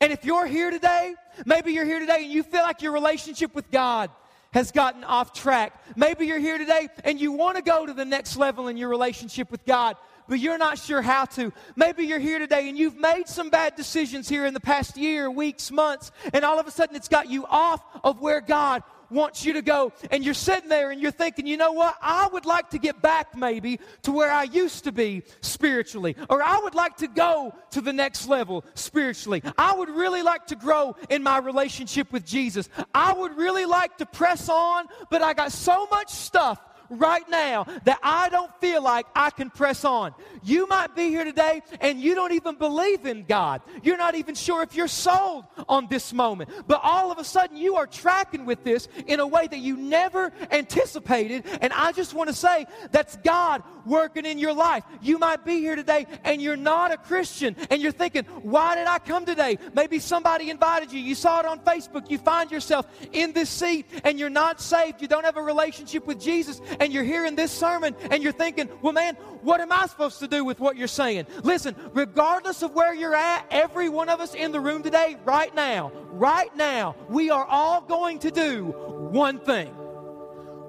And 0.00 0.12
if 0.12 0.24
you're 0.24 0.46
here 0.46 0.70
today, 0.70 1.16
maybe 1.44 1.72
you're 1.72 1.84
here 1.84 1.98
today 1.98 2.22
and 2.22 2.32
you 2.32 2.44
feel 2.44 2.62
like 2.62 2.82
your 2.82 2.92
relationship 2.92 3.52
with 3.52 3.68
God 3.72 4.10
has 4.54 4.70
gotten 4.70 5.02
off 5.02 5.32
track. 5.32 5.72
Maybe 5.96 6.26
you're 6.26 6.38
here 6.38 6.58
today 6.58 6.88
and 7.02 7.20
you 7.20 7.32
want 7.32 7.56
to 7.56 7.62
go 7.62 7.84
to 7.84 7.92
the 7.92 8.04
next 8.04 8.36
level 8.36 8.68
in 8.68 8.76
your 8.76 8.88
relationship 8.88 9.50
with 9.50 9.66
God, 9.66 9.96
but 10.28 10.38
you're 10.38 10.56
not 10.56 10.78
sure 10.78 11.02
how 11.02 11.24
to. 11.24 11.52
Maybe 11.74 12.06
you're 12.06 12.20
here 12.20 12.38
today 12.38 12.68
and 12.68 12.78
you've 12.78 12.96
made 12.96 13.26
some 13.26 13.50
bad 13.50 13.74
decisions 13.74 14.28
here 14.28 14.46
in 14.46 14.54
the 14.54 14.60
past 14.60 14.96
year, 14.96 15.28
weeks, 15.28 15.72
months, 15.72 16.12
and 16.32 16.44
all 16.44 16.60
of 16.60 16.68
a 16.68 16.70
sudden 16.70 16.94
it's 16.94 17.08
got 17.08 17.28
you 17.28 17.44
off 17.46 17.84
of 18.04 18.20
where 18.20 18.40
God 18.40 18.84
wants 19.10 19.44
you 19.44 19.54
to 19.54 19.62
go. 19.62 19.92
And 20.10 20.24
you're 20.24 20.34
sitting 20.34 20.68
there 20.68 20.90
and 20.90 21.00
you're 21.00 21.10
thinking, 21.10 21.46
you 21.46 21.56
know 21.56 21.72
what? 21.72 21.96
I 22.00 22.28
would 22.28 22.46
like 22.46 22.70
to 22.70 22.78
get 22.78 23.00
back 23.02 23.36
maybe 23.36 23.80
to 24.02 24.12
where 24.12 24.30
I 24.30 24.44
used 24.44 24.84
to 24.84 24.92
be 24.92 25.22
spiritually. 25.40 26.16
Or 26.28 26.42
I 26.42 26.58
would 26.58 26.74
like 26.74 26.96
to 26.98 27.08
go 27.08 27.54
to 27.70 27.80
the 27.80 27.92
next 27.92 28.28
level 28.28 28.64
spiritually. 28.74 29.42
I 29.58 29.74
would 29.74 29.90
really 29.90 30.22
like 30.22 30.46
to 30.48 30.56
grow 30.56 30.96
in 31.10 31.22
my 31.22 31.38
relationship 31.38 32.12
with 32.12 32.24
Jesus. 32.24 32.68
I 32.94 33.12
would 33.12 33.36
really 33.36 33.66
like 33.66 33.98
to 33.98 34.06
press 34.06 34.48
on, 34.48 34.86
but 35.10 35.22
I 35.22 35.34
got 35.34 35.52
so 35.52 35.86
much 35.90 36.10
stuff 36.10 36.60
right 36.90 37.28
now 37.28 37.64
that 37.84 37.98
I 38.02 38.28
don't 38.28 38.50
feel 38.60 38.82
like 38.82 39.06
I 39.14 39.30
can 39.30 39.50
press 39.50 39.84
on. 39.84 40.14
You 40.42 40.66
might 40.66 40.94
be 40.94 41.08
here 41.08 41.24
today 41.24 41.62
and 41.80 42.00
you 42.00 42.14
don't 42.14 42.32
even 42.32 42.56
believe 42.56 43.06
in 43.06 43.24
God. 43.24 43.62
You're 43.82 43.96
not 43.96 44.14
even 44.14 44.34
sure 44.34 44.62
if 44.62 44.74
you're 44.74 44.88
sold 44.88 45.44
on 45.68 45.88
this 45.88 46.12
moment. 46.12 46.50
But 46.66 46.80
all 46.82 47.10
of 47.10 47.18
a 47.18 47.24
sudden, 47.24 47.56
you 47.56 47.76
are 47.76 47.86
tracking 47.86 48.44
with 48.44 48.64
this 48.64 48.88
in 49.06 49.20
a 49.20 49.26
way 49.26 49.46
that 49.46 49.58
you 49.58 49.76
never 49.76 50.32
anticipated. 50.50 51.44
And 51.60 51.72
I 51.72 51.92
just 51.92 52.14
want 52.14 52.28
to 52.28 52.34
say 52.34 52.66
that's 52.90 53.16
God 53.18 53.62
working 53.86 54.24
in 54.24 54.38
your 54.38 54.52
life. 54.52 54.84
You 55.02 55.18
might 55.18 55.44
be 55.44 55.58
here 55.58 55.76
today 55.76 56.06
and 56.24 56.40
you're 56.40 56.56
not 56.56 56.92
a 56.92 56.96
Christian 56.96 57.56
and 57.70 57.82
you're 57.82 57.92
thinking, 57.92 58.24
why 58.42 58.74
did 58.74 58.86
I 58.86 58.98
come 58.98 59.24
today? 59.26 59.58
Maybe 59.74 59.98
somebody 59.98 60.50
invited 60.50 60.92
you. 60.92 61.00
You 61.00 61.14
saw 61.14 61.40
it 61.40 61.46
on 61.46 61.60
Facebook. 61.60 62.10
You 62.10 62.18
find 62.18 62.50
yourself 62.50 62.86
in 63.12 63.32
this 63.32 63.50
seat 63.50 63.86
and 64.04 64.18
you're 64.18 64.30
not 64.30 64.60
saved. 64.60 65.02
You 65.02 65.08
don't 65.08 65.24
have 65.24 65.36
a 65.36 65.42
relationship 65.42 66.06
with 66.06 66.20
Jesus 66.20 66.60
and 66.80 66.92
you're 66.92 67.04
hearing 67.04 67.34
this 67.36 67.52
sermon 67.52 67.94
and 68.10 68.22
you're 68.22 68.32
thinking, 68.32 68.68
well, 68.82 68.92
man, 68.92 69.14
what 69.42 69.60
am 69.60 69.72
I 69.72 69.86
supposed 69.86 70.18
to 70.20 70.28
do 70.28 70.44
with 70.44 70.60
what 70.60 70.76
you're 70.76 70.88
saying? 70.88 71.26
Listen, 71.42 71.76
regardless 71.92 72.62
of 72.62 72.74
where 72.74 72.94
you're 72.94 73.14
at, 73.14 73.46
every 73.50 73.88
one 73.88 74.08
of 74.08 74.20
us 74.20 74.34
in 74.34 74.52
the 74.52 74.60
room 74.60 74.82
today, 74.82 75.16
right 75.24 75.54
now, 75.54 75.92
right 76.12 76.54
now, 76.56 76.96
we 77.08 77.30
are 77.30 77.44
all 77.44 77.80
going 77.80 78.18
to 78.20 78.30
do 78.30 78.66
one 79.10 79.38
thing. 79.38 79.74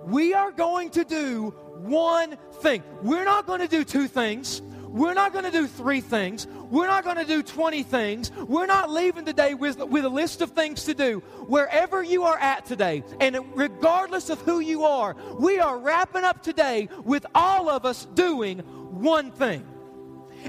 We 0.06 0.34
are 0.34 0.52
going 0.52 0.92
to 0.92 1.04
do 1.04 1.54
one 1.78 2.38
thing. 2.62 2.84
We're 3.02 3.26
not 3.26 3.48
going 3.48 3.62
to 3.62 3.68
do 3.68 3.84
two 3.84 4.08
things. 4.08 4.62
We're 4.96 5.14
not 5.14 5.34
going 5.34 5.44
to 5.44 5.52
do 5.52 5.68
three 5.68 6.00
things. 6.00 6.48
We're 6.72 6.88
not 6.88 7.04
going 7.04 7.18
to 7.18 7.26
do 7.26 7.44
20 7.44 7.84
things. 7.84 8.32
We're 8.32 8.66
not 8.66 8.90
leaving 8.90 9.26
today 9.26 9.54
with, 9.54 9.78
with 9.78 10.06
a 10.06 10.10
list 10.10 10.42
of 10.42 10.52
things 10.52 10.86
to 10.86 10.94
do. 10.94 11.20
Wherever 11.48 12.02
you 12.02 12.24
are 12.24 12.38
at 12.38 12.66
today, 12.66 13.04
and 13.20 13.38
regardless 13.56 14.30
of 14.30 14.40
who 14.40 14.62
you 14.62 14.86
are, 14.86 15.18
we 15.38 15.60
are 15.60 15.78
wrapping 15.78 16.24
up 16.24 16.42
today 16.42 16.88
with 17.04 17.26
all 17.36 17.70
of 17.70 17.86
us 17.86 18.06
doing 18.16 18.60
one 18.60 19.32
thing. 19.32 19.68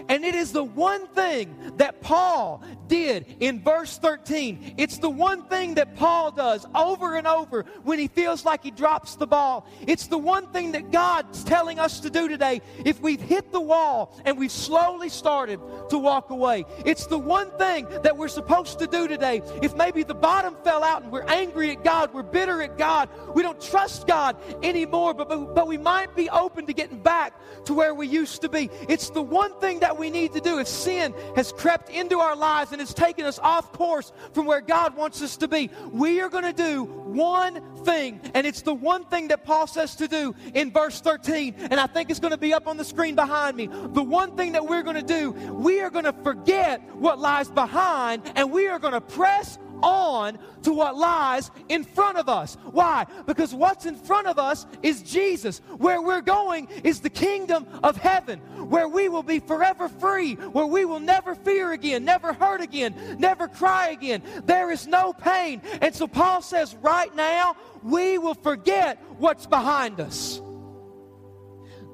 And 0.09 0.25
it 0.25 0.35
is 0.35 0.53
the 0.53 0.65
one 0.65 1.07
thing 1.09 1.55
that 1.77 2.01
Paul 2.01 2.63
did 2.89 3.27
in 3.41 3.63
verse 3.63 3.99
13. 3.99 4.75
It's 4.77 4.99
the 4.99 5.11
one 5.11 5.43
thing 5.45 5.75
that 5.75 5.97
Paul 5.97 6.31
does 6.31 6.67
over 6.75 7.17
and 7.17 7.27
over 7.27 7.65
when 7.83 7.99
he 7.99 8.09
feels 8.09 8.45
like 8.45 8.63
he 8.63 8.71
drops 8.71 9.17
the 9.17 9.27
ball. 9.27 9.67
It's 9.87 10.07
the 10.07 10.19
one 10.19 10.47
thing 10.49 10.73
that 10.73 10.91
God's 10.91 11.45
telling 11.45 11.79
us 11.79 12.01
to 12.01 12.11
do 12.11 12.29
today 12.29 12.63
if 12.85 13.01
we've 13.01 13.21
hit 13.21 13.53
the 13.53 13.61
wall 13.61 14.19
and 14.25 14.39
we've 14.39 14.53
slowly 14.53 15.09
started 15.09 15.61
to 15.91 15.99
walk 15.99 16.31
away. 16.31 16.65
It's 16.85 17.07
the 17.07 17.19
one 17.19 17.51
thing 17.59 17.87
that 18.03 18.17
we're 18.17 18.29
supposed 18.29 18.79
to 18.79 18.87
do 18.87 19.09
today 19.09 19.43
if 19.63 19.75
maybe 19.75 20.03
the 20.03 20.15
bottom 20.15 20.57
fell 20.65 20.83
out 20.83 21.03
and 21.03 21.13
we're 21.13 21.25
angry 21.25 21.71
at 21.71 21.85
God, 21.85 22.13
we're 22.13 22.23
bitter 22.23 22.63
at 22.63 22.79
God, 22.79 23.09
we 23.35 23.43
don't 23.43 23.61
trust 23.61 24.07
God 24.07 24.37
anymore, 24.63 25.15
but, 25.15 25.29
but, 25.29 25.55
but 25.55 25.67
we 25.67 25.79
might 25.79 26.15
be 26.17 26.29
open 26.31 26.67
to 26.67 26.73
getting 26.73 27.01
back 27.01 27.35
to 27.67 27.75
where 27.75 27.95
we 27.95 28.07
used 28.07 28.43
to 28.43 28.49
be. 28.49 28.71
It's 28.89 29.11
the 29.11 29.23
one 29.23 29.59
thing 29.61 29.81
that 29.81 29.86
that 29.87 29.97
we 29.97 30.11
need 30.11 30.33
to 30.33 30.41
do 30.41 30.59
if 30.59 30.67
sin 30.67 31.15
has 31.37 31.53
crept 31.53 31.91
into 31.91 32.19
our 32.19 32.35
lives 32.35 32.73
and 32.73 32.81
has 32.81 32.93
taken 32.93 33.25
us 33.25 33.39
off 33.39 33.71
course 33.73 34.11
from 34.33 34.45
where 34.45 34.61
God 34.61 34.97
wants 34.97 35.23
us 35.23 35.37
to 35.37 35.47
be. 35.47 35.71
We 35.93 36.21
are 36.21 36.29
going 36.29 36.43
to 36.43 36.53
do 36.53 36.83
one 36.83 37.63
thing, 37.85 38.21
and 38.35 38.45
it's 38.45 38.63
the 38.63 38.75
one 38.75 39.05
thing 39.05 39.29
that 39.29 39.45
Paul 39.45 39.69
says 39.69 39.95
to 39.97 40.09
do 40.09 40.35
in 40.55 40.73
verse 40.73 41.01
13. 41.01 41.55
And 41.71 41.79
I 41.79 41.87
think 41.87 42.11
it's 42.11 42.19
going 42.19 42.33
to 42.33 42.37
be 42.37 42.53
up 42.53 42.67
on 42.67 42.77
the 42.77 42.85
screen 42.85 43.15
behind 43.15 43.57
me. 43.57 43.69
The 43.69 44.03
one 44.03 44.37
thing 44.37 44.53
that 44.53 44.67
we're 44.67 44.83
going 44.83 44.97
to 44.97 45.03
do, 45.03 45.31
we 45.31 45.81
are 45.81 45.91
going 45.91 46.05
to 46.05 46.13
forget 46.25 46.83
what 46.97 47.21
lies 47.21 47.49
behind 47.49 48.23
and 48.35 48.51
we 48.51 48.67
are 48.67 48.81
going 48.81 48.93
to 48.93 49.01
press 49.01 49.57
on 49.83 50.39
to 50.63 50.73
what 50.73 50.97
lies 50.97 51.51
in 51.69 51.85
front 51.85 52.19
of 52.19 52.29
us. 52.29 52.57
Why? 52.71 53.07
Because 53.27 53.55
what's 53.55 53.87
in 53.87 53.97
front 53.97 54.27
of 54.27 54.39
us 54.39 54.67
is 54.83 55.03
Jesus. 55.03 55.61
Where 55.79 56.01
we're 56.03 56.21
going 56.21 56.69
is 56.85 57.01
the 57.01 57.11
kingdom 57.11 57.67
of 57.83 57.97
heaven, 57.97 58.39
where 58.69 58.89
we 58.89 59.09
will 59.09 59.23
be 59.23 59.41
forever 59.41 59.89
free, 59.89 60.35
where 60.35 60.67
we 60.67 60.85
will 60.85 61.01
never 61.01 61.35
fear 61.35 61.73
again, 61.73 62.05
never 62.05 62.33
hurt 62.33 62.61
again, 62.61 63.17
never 63.19 63.49
cry 63.49 63.91
again. 63.91 64.23
There 64.45 64.71
is 64.71 64.87
no 64.87 65.13
pain. 65.13 65.63
And 65.81 65.95
so 65.95 66.07
Paul 66.07 66.43
says, 66.43 66.75
right 66.77 67.15
now, 67.15 67.57
we 67.83 68.19
will 68.19 68.35
forget 68.35 69.03
what's 69.19 69.47
behind 69.47 70.01
us. 70.01 70.41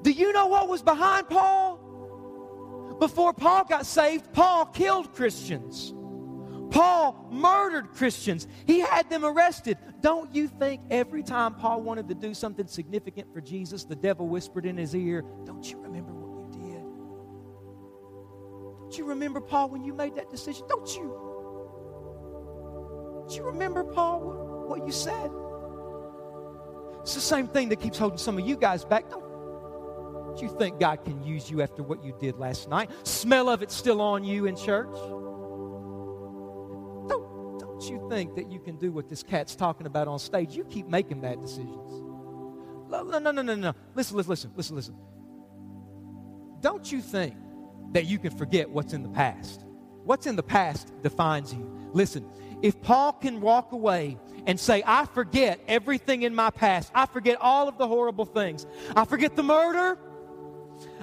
Do 0.01 0.11
you 0.11 0.33
know 0.33 0.47
what 0.47 0.67
was 0.67 0.81
behind 0.81 1.29
Paul? 1.29 1.79
Before 2.99 3.33
Paul 3.33 3.65
got 3.65 3.85
saved, 3.85 4.33
Paul 4.33 4.65
killed 4.65 5.13
Christians. 5.13 5.93
Paul 6.73 7.27
murdered 7.31 7.91
Christians, 7.91 8.47
he 8.65 8.79
had 8.79 9.07
them 9.07 9.23
arrested. 9.23 9.77
Don't 10.01 10.33
you 10.33 10.47
think 10.47 10.81
every 10.89 11.21
time 11.21 11.53
Paul 11.53 11.81
wanted 11.81 12.07
to 12.09 12.15
do 12.15 12.33
something 12.33 12.65
significant 12.65 13.31
for 13.31 13.41
Jesus, 13.41 13.83
the 13.83 13.95
devil 13.95 14.27
whispered 14.27 14.65
in 14.65 14.75
his 14.75 14.95
ear, 14.95 15.23
Don't 15.45 15.69
you 15.71 15.79
remember 15.79 16.11
what 16.11 16.57
you 16.57 16.71
did? 16.71 16.81
Don't 18.81 18.97
you 18.97 19.05
remember, 19.05 19.39
Paul, 19.39 19.69
when 19.69 19.83
you 19.83 19.93
made 19.93 20.15
that 20.15 20.31
decision? 20.31 20.65
Don't 20.67 20.95
you? 20.95 21.13
Don't 23.19 23.37
you 23.37 23.43
remember, 23.43 23.83
Paul, 23.83 24.21
what, 24.21 24.69
what 24.69 24.87
you 24.87 24.91
said? 24.91 25.29
It's 27.03 27.13
the 27.13 27.21
same 27.21 27.47
thing 27.47 27.69
that 27.69 27.81
keeps 27.81 27.99
holding 27.99 28.17
some 28.17 28.39
of 28.39 28.47
you 28.47 28.57
guys 28.57 28.83
back. 28.83 29.11
Don't 29.11 29.21
don't 30.33 30.41
you 30.41 30.57
think 30.57 30.79
God 30.79 31.05
can 31.05 31.23
use 31.23 31.51
you 31.51 31.61
after 31.61 31.83
what 31.83 32.03
you 32.03 32.15
did 32.19 32.39
last 32.39 32.67
night? 32.67 32.89
Smell 33.03 33.49
of 33.49 33.61
it 33.61 33.69
still 33.69 34.01
on 34.01 34.23
you 34.23 34.47
in 34.47 34.55
church? 34.55 34.89
You 37.89 38.07
think 38.09 38.35
that 38.35 38.51
you 38.51 38.59
can 38.59 38.77
do 38.77 38.91
what 38.91 39.09
this 39.09 39.23
cat's 39.23 39.55
talking 39.55 39.87
about 39.87 40.07
on 40.07 40.19
stage? 40.19 40.55
You 40.55 40.63
keep 40.65 40.87
making 40.87 41.21
bad 41.21 41.41
decisions. 41.41 42.01
No, 42.89 43.03
no, 43.03 43.19
no, 43.19 43.31
no, 43.31 43.55
no. 43.55 43.73
Listen, 43.95 44.17
listen, 44.17 44.29
listen, 44.29 44.51
listen, 44.55 44.75
listen. 44.75 44.95
Don't 46.61 46.91
you 46.91 47.01
think 47.01 47.35
that 47.93 48.05
you 48.05 48.19
can 48.19 48.31
forget 48.37 48.69
what's 48.69 48.93
in 48.93 49.03
the 49.03 49.09
past? 49.09 49.65
What's 50.03 50.27
in 50.27 50.35
the 50.35 50.43
past 50.43 50.91
defines 51.01 51.53
you. 51.53 51.69
Listen, 51.93 52.25
if 52.61 52.81
Paul 52.81 53.13
can 53.13 53.41
walk 53.41 53.71
away 53.71 54.17
and 54.45 54.59
say, 54.59 54.83
I 54.85 55.05
forget 55.05 55.59
everything 55.67 56.23
in 56.23 56.35
my 56.35 56.49
past, 56.49 56.91
I 56.93 57.05
forget 57.05 57.37
all 57.39 57.67
of 57.67 57.77
the 57.77 57.87
horrible 57.87 58.25
things, 58.25 58.65
I 58.95 59.05
forget 59.05 59.35
the 59.35 59.43
murder, 59.43 59.97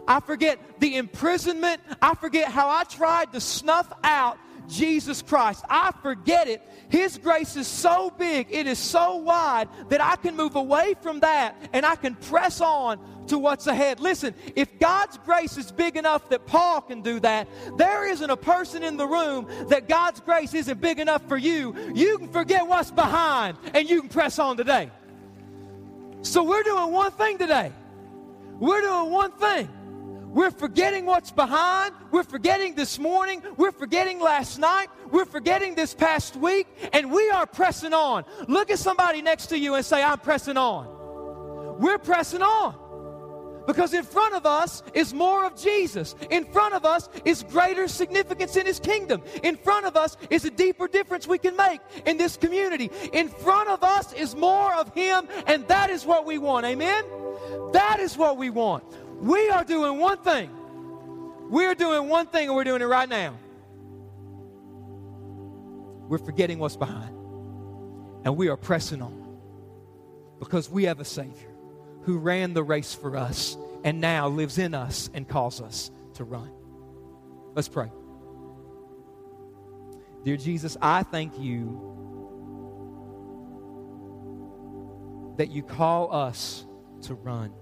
I 0.06 0.20
forget 0.20 0.58
the 0.80 0.96
imprisonment, 0.96 1.80
I 2.02 2.14
forget 2.14 2.50
how 2.50 2.68
I 2.68 2.84
tried 2.84 3.32
to 3.32 3.40
snuff 3.40 3.92
out 4.02 4.38
Jesus 4.70 5.22
Christ. 5.22 5.64
I 5.68 5.92
forget 6.02 6.48
it. 6.48 6.62
His 6.88 7.18
grace 7.18 7.56
is 7.56 7.66
so 7.66 8.10
big, 8.10 8.48
it 8.50 8.66
is 8.66 8.78
so 8.78 9.16
wide 9.16 9.68
that 9.90 10.00
I 10.00 10.16
can 10.16 10.36
move 10.36 10.56
away 10.56 10.94
from 11.00 11.20
that 11.20 11.56
and 11.72 11.86
I 11.86 11.96
can 11.96 12.16
press 12.16 12.60
on 12.60 12.98
to 13.28 13.38
what's 13.38 13.66
ahead. 13.68 14.00
Listen, 14.00 14.34
if 14.56 14.78
God's 14.78 15.16
grace 15.18 15.56
is 15.56 15.70
big 15.70 15.96
enough 15.96 16.28
that 16.30 16.46
Paul 16.46 16.80
can 16.80 17.00
do 17.00 17.20
that, 17.20 17.48
there 17.76 18.08
isn't 18.08 18.28
a 18.28 18.36
person 18.36 18.82
in 18.82 18.96
the 18.96 19.06
room 19.06 19.46
that 19.68 19.88
God's 19.88 20.20
grace 20.20 20.52
isn't 20.52 20.80
big 20.80 20.98
enough 20.98 21.26
for 21.28 21.36
you. 21.36 21.74
You 21.94 22.18
can 22.18 22.28
forget 22.28 22.66
what's 22.66 22.90
behind 22.90 23.56
and 23.72 23.88
you 23.88 24.00
can 24.00 24.10
press 24.10 24.38
on 24.38 24.56
today. 24.56 24.90
So 26.22 26.42
we're 26.42 26.64
doing 26.64 26.92
one 26.92 27.12
thing 27.12 27.38
today. 27.38 27.72
We're 28.58 28.82
doing 28.82 29.10
one 29.10 29.32
thing. 29.32 29.68
We're 30.30 30.52
forgetting 30.52 31.06
what's 31.06 31.32
behind. 31.32 31.92
We're 32.12 32.22
forgetting 32.22 32.76
this 32.76 33.00
morning. 33.00 33.42
We're 33.56 33.72
forgetting 33.72 34.20
last 34.20 34.58
night. 34.58 34.88
We're 35.10 35.24
forgetting 35.24 35.74
this 35.74 35.92
past 35.92 36.36
week. 36.36 36.68
And 36.92 37.10
we 37.10 37.28
are 37.30 37.46
pressing 37.46 37.92
on. 37.92 38.24
Look 38.46 38.70
at 38.70 38.78
somebody 38.78 39.22
next 39.22 39.46
to 39.46 39.58
you 39.58 39.74
and 39.74 39.84
say, 39.84 40.02
I'm 40.02 40.20
pressing 40.20 40.56
on. 40.56 41.80
We're 41.80 41.98
pressing 41.98 42.42
on. 42.42 42.76
Because 43.66 43.92
in 43.92 44.04
front 44.04 44.34
of 44.34 44.46
us 44.46 44.84
is 44.94 45.12
more 45.12 45.44
of 45.44 45.60
Jesus. 45.60 46.14
In 46.30 46.44
front 46.44 46.74
of 46.74 46.84
us 46.84 47.08
is 47.24 47.42
greater 47.42 47.88
significance 47.88 48.56
in 48.56 48.66
His 48.66 48.78
kingdom. 48.78 49.22
In 49.42 49.56
front 49.56 49.84
of 49.84 49.96
us 49.96 50.16
is 50.30 50.44
a 50.44 50.50
deeper 50.50 50.88
difference 50.88 51.26
we 51.26 51.38
can 51.38 51.56
make 51.56 51.80
in 52.06 52.16
this 52.16 52.36
community. 52.36 52.90
In 53.12 53.28
front 53.28 53.68
of 53.68 53.82
us 53.82 54.12
is 54.12 54.34
more 54.34 54.74
of 54.74 54.94
Him, 54.94 55.28
and 55.46 55.66
that 55.68 55.90
is 55.90 56.06
what 56.06 56.24
we 56.24 56.38
want. 56.38 56.66
Amen? 56.66 57.04
That 57.72 57.98
is 58.00 58.16
what 58.16 58.36
we 58.36 58.50
want. 58.50 58.84
We 59.20 59.50
are 59.50 59.64
doing 59.64 59.98
one 59.98 60.18
thing. 60.18 60.50
We're 61.50 61.74
doing 61.74 62.08
one 62.08 62.26
thing, 62.26 62.48
and 62.48 62.56
we're 62.56 62.64
doing 62.64 62.80
it 62.80 62.86
right 62.86 63.08
now. 63.08 63.34
We're 66.08 66.18
forgetting 66.18 66.58
what's 66.58 66.76
behind. 66.76 67.14
And 68.24 68.36
we 68.36 68.48
are 68.48 68.56
pressing 68.56 69.02
on 69.02 69.38
because 70.38 70.70
we 70.70 70.84
have 70.84 71.00
a 71.00 71.04
Savior 71.04 71.50
who 72.02 72.18
ran 72.18 72.54
the 72.54 72.62
race 72.62 72.94
for 72.94 73.16
us 73.16 73.56
and 73.84 74.00
now 74.00 74.28
lives 74.28 74.58
in 74.58 74.74
us 74.74 75.10
and 75.14 75.28
calls 75.28 75.60
us 75.60 75.90
to 76.14 76.24
run. 76.24 76.50
Let's 77.54 77.68
pray. 77.68 77.90
Dear 80.24 80.36
Jesus, 80.36 80.76
I 80.80 81.02
thank 81.02 81.38
you 81.38 81.86
that 85.36 85.50
you 85.50 85.62
call 85.62 86.12
us 86.12 86.64
to 87.02 87.14
run. 87.14 87.52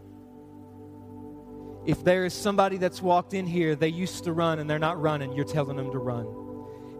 If 1.88 2.04
there 2.04 2.26
is 2.26 2.34
somebody 2.34 2.76
that's 2.76 3.00
walked 3.00 3.32
in 3.32 3.46
here, 3.46 3.74
they 3.74 3.88
used 3.88 4.24
to 4.24 4.32
run 4.34 4.58
and 4.58 4.68
they're 4.68 4.78
not 4.78 5.00
running, 5.00 5.32
you're 5.32 5.46
telling 5.46 5.78
them 5.78 5.90
to 5.92 5.98
run. 5.98 6.26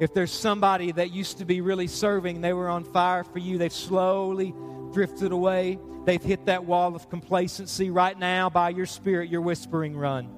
If 0.01 0.15
there's 0.15 0.31
somebody 0.31 0.93
that 0.93 1.11
used 1.13 1.37
to 1.39 1.45
be 1.45 1.61
really 1.61 1.89
serving, 1.89 2.41
they 2.41 2.55
were 2.55 2.71
on 2.71 2.85
fire 2.85 3.23
for 3.23 3.39
you, 3.39 3.59
they've 3.59 3.71
slowly 3.71 4.55
drifted 4.95 5.31
away. 5.31 5.79
They've 6.07 6.23
hit 6.23 6.47
that 6.47 6.65
wall 6.65 6.97
of 6.97 7.11
complacency. 7.11 7.91
Right 7.91 8.19
now, 8.19 8.49
by 8.49 8.71
your 8.71 8.87
Spirit, 8.87 9.29
you're 9.29 9.43
whispering, 9.43 9.95
run. 9.95 10.31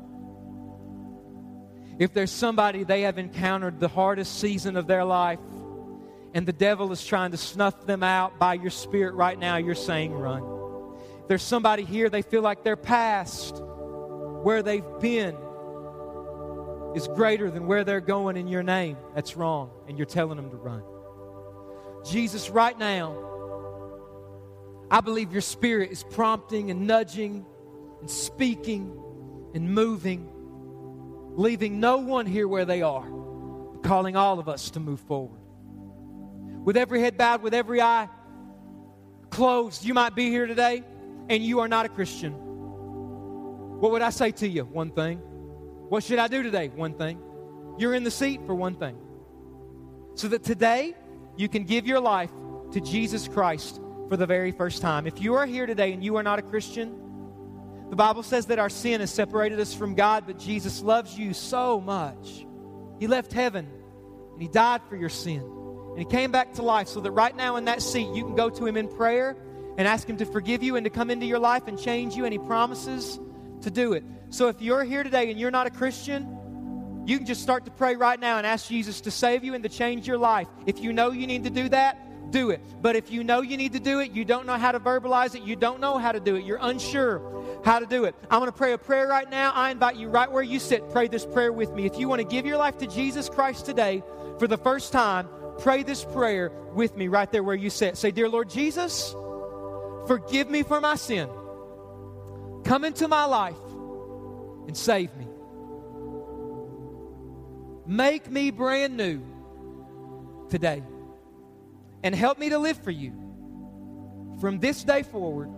If 2.00 2.12
there's 2.12 2.32
somebody 2.32 2.82
they 2.82 3.02
have 3.02 3.18
encountered 3.18 3.78
the 3.78 3.86
hardest 3.86 4.40
season 4.40 4.76
of 4.76 4.88
their 4.88 5.04
life, 5.04 5.38
and 6.34 6.44
the 6.44 6.52
devil 6.52 6.90
is 6.90 7.06
trying 7.06 7.30
to 7.30 7.36
snuff 7.36 7.86
them 7.86 8.02
out 8.02 8.40
by 8.40 8.54
your 8.54 8.70
Spirit 8.70 9.14
right 9.14 9.38
now, 9.38 9.58
you're 9.58 9.76
saying, 9.76 10.12
run. 10.12 10.42
If 11.20 11.28
there's 11.28 11.42
somebody 11.44 11.84
here, 11.84 12.10
they 12.10 12.22
feel 12.22 12.42
like 12.42 12.64
their 12.64 12.74
past, 12.74 13.62
where 14.42 14.62
they've 14.62 14.84
been, 15.00 15.36
is 16.94 17.06
greater 17.08 17.50
than 17.50 17.66
where 17.66 17.84
they're 17.84 18.00
going 18.00 18.36
in 18.36 18.48
your 18.48 18.62
name. 18.62 18.96
That's 19.14 19.36
wrong, 19.36 19.70
and 19.88 19.96
you're 19.96 20.06
telling 20.06 20.36
them 20.36 20.50
to 20.50 20.56
run. 20.56 20.82
Jesus, 22.04 22.50
right 22.50 22.78
now, 22.78 23.16
I 24.90 25.00
believe 25.00 25.32
your 25.32 25.42
spirit 25.42 25.92
is 25.92 26.02
prompting 26.02 26.70
and 26.70 26.86
nudging 26.86 27.46
and 28.00 28.10
speaking 28.10 28.98
and 29.54 29.72
moving, 29.72 30.28
leaving 31.36 31.78
no 31.78 31.98
one 31.98 32.26
here 32.26 32.48
where 32.48 32.64
they 32.64 32.82
are, 32.82 33.06
calling 33.82 34.16
all 34.16 34.38
of 34.38 34.48
us 34.48 34.70
to 34.70 34.80
move 34.80 35.00
forward. 35.00 35.40
With 36.64 36.76
every 36.76 37.00
head 37.00 37.16
bowed, 37.16 37.42
with 37.42 37.54
every 37.54 37.80
eye 37.80 38.08
closed, 39.30 39.84
you 39.84 39.94
might 39.94 40.14
be 40.14 40.28
here 40.28 40.46
today 40.46 40.82
and 41.28 41.44
you 41.44 41.60
are 41.60 41.68
not 41.68 41.86
a 41.86 41.88
Christian. 41.88 42.49
What 43.80 43.92
would 43.92 44.02
I 44.02 44.10
say 44.10 44.30
to 44.32 44.46
you? 44.46 44.64
One 44.64 44.90
thing. 44.90 45.18
What 45.88 46.04
should 46.04 46.18
I 46.18 46.28
do 46.28 46.42
today? 46.42 46.68
One 46.68 46.92
thing. 46.92 47.18
You're 47.78 47.94
in 47.94 48.04
the 48.04 48.10
seat 48.10 48.42
for 48.44 48.54
one 48.54 48.74
thing. 48.74 48.96
So 50.14 50.28
that 50.28 50.44
today 50.44 50.94
you 51.36 51.48
can 51.48 51.64
give 51.64 51.86
your 51.86 51.98
life 51.98 52.30
to 52.72 52.80
Jesus 52.80 53.26
Christ 53.26 53.80
for 54.10 54.18
the 54.18 54.26
very 54.26 54.52
first 54.52 54.82
time. 54.82 55.06
If 55.06 55.22
you 55.22 55.34
are 55.34 55.46
here 55.46 55.64
today 55.64 55.94
and 55.94 56.04
you 56.04 56.16
are 56.16 56.22
not 56.22 56.38
a 56.38 56.42
Christian, 56.42 56.94
the 57.88 57.96
Bible 57.96 58.22
says 58.22 58.46
that 58.46 58.58
our 58.58 58.68
sin 58.68 59.00
has 59.00 59.10
separated 59.10 59.58
us 59.58 59.72
from 59.72 59.94
God, 59.94 60.24
but 60.26 60.38
Jesus 60.38 60.82
loves 60.82 61.18
you 61.18 61.32
so 61.32 61.80
much. 61.80 62.44
He 62.98 63.06
left 63.06 63.32
heaven 63.32 63.66
and 64.34 64.42
He 64.42 64.48
died 64.48 64.82
for 64.90 64.96
your 64.96 65.08
sin. 65.08 65.40
And 65.40 65.98
He 65.98 66.04
came 66.04 66.30
back 66.30 66.52
to 66.54 66.62
life 66.62 66.88
so 66.88 67.00
that 67.00 67.12
right 67.12 67.34
now 67.34 67.56
in 67.56 67.64
that 67.64 67.80
seat 67.80 68.14
you 68.14 68.24
can 68.24 68.34
go 68.34 68.50
to 68.50 68.66
Him 68.66 68.76
in 68.76 68.88
prayer 68.88 69.38
and 69.78 69.88
ask 69.88 70.06
Him 70.06 70.18
to 70.18 70.26
forgive 70.26 70.62
you 70.62 70.76
and 70.76 70.84
to 70.84 70.90
come 70.90 71.10
into 71.10 71.24
your 71.24 71.38
life 71.38 71.66
and 71.66 71.80
change 71.80 72.14
you, 72.14 72.26
and 72.26 72.32
He 72.34 72.38
promises 72.38 73.18
to 73.62 73.70
do 73.70 73.92
it. 73.92 74.04
So 74.30 74.48
if 74.48 74.60
you're 74.62 74.84
here 74.84 75.02
today 75.02 75.30
and 75.30 75.38
you're 75.38 75.50
not 75.50 75.66
a 75.66 75.70
Christian, 75.70 77.04
you 77.06 77.16
can 77.16 77.26
just 77.26 77.42
start 77.42 77.64
to 77.64 77.70
pray 77.70 77.96
right 77.96 78.18
now 78.18 78.38
and 78.38 78.46
ask 78.46 78.68
Jesus 78.68 79.00
to 79.02 79.10
save 79.10 79.42
you 79.42 79.54
and 79.54 79.62
to 79.64 79.68
change 79.68 80.06
your 80.06 80.18
life. 80.18 80.48
If 80.66 80.80
you 80.80 80.92
know 80.92 81.10
you 81.10 81.26
need 81.26 81.44
to 81.44 81.50
do 81.50 81.68
that, 81.70 81.98
do 82.30 82.50
it. 82.50 82.60
But 82.80 82.96
if 82.96 83.10
you 83.10 83.24
know 83.24 83.40
you 83.40 83.56
need 83.56 83.72
to 83.72 83.80
do 83.80 84.00
it, 84.00 84.12
you 84.12 84.24
don't 84.24 84.46
know 84.46 84.56
how 84.56 84.72
to 84.72 84.80
verbalize 84.80 85.34
it, 85.34 85.42
you 85.42 85.56
don't 85.56 85.80
know 85.80 85.98
how 85.98 86.12
to 86.12 86.20
do 86.20 86.36
it, 86.36 86.44
you're 86.44 86.58
unsure 86.60 87.20
how 87.64 87.78
to 87.78 87.86
do 87.86 88.04
it. 88.04 88.14
I'm 88.30 88.40
going 88.40 88.50
to 88.50 88.56
pray 88.56 88.72
a 88.72 88.78
prayer 88.78 89.08
right 89.08 89.28
now. 89.28 89.50
I 89.52 89.70
invite 89.70 89.96
you 89.96 90.08
right 90.08 90.30
where 90.30 90.42
you 90.42 90.58
sit, 90.58 90.88
pray 90.90 91.08
this 91.08 91.26
prayer 91.26 91.52
with 91.52 91.72
me. 91.72 91.86
If 91.86 91.98
you 91.98 92.08
want 92.08 92.20
to 92.20 92.26
give 92.26 92.46
your 92.46 92.56
life 92.56 92.78
to 92.78 92.86
Jesus 92.86 93.28
Christ 93.28 93.66
today 93.66 94.02
for 94.38 94.46
the 94.46 94.58
first 94.58 94.92
time, 94.92 95.28
pray 95.58 95.82
this 95.82 96.04
prayer 96.04 96.50
with 96.74 96.96
me 96.96 97.08
right 97.08 97.30
there 97.30 97.42
where 97.42 97.56
you 97.56 97.70
sit. 97.70 97.96
Say, 97.96 98.10
Dear 98.10 98.28
Lord 98.28 98.48
Jesus, 98.48 99.14
forgive 100.06 100.48
me 100.48 100.62
for 100.62 100.80
my 100.80 100.94
sin. 100.94 101.28
Come 102.64 102.84
into 102.84 103.08
my 103.08 103.24
life 103.24 103.56
and 104.66 104.76
save 104.76 105.14
me. 105.16 105.26
Make 107.86 108.30
me 108.30 108.50
brand 108.50 108.96
new 108.96 109.20
today. 110.48 110.82
And 112.02 112.14
help 112.14 112.38
me 112.38 112.48
to 112.50 112.58
live 112.58 112.78
for 112.78 112.90
you 112.90 113.12
from 114.40 114.58
this 114.58 114.84
day 114.84 115.02
forward 115.02 115.50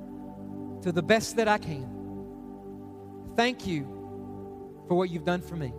to 0.82 0.92
the 0.92 1.02
best 1.02 1.36
that 1.36 1.46
I 1.46 1.58
can. 1.58 1.88
Thank 3.36 3.66
you 3.66 3.84
for 4.88 4.94
what 4.94 5.10
you've 5.10 5.24
done 5.24 5.40
for 5.40 5.56
me. 5.56 5.72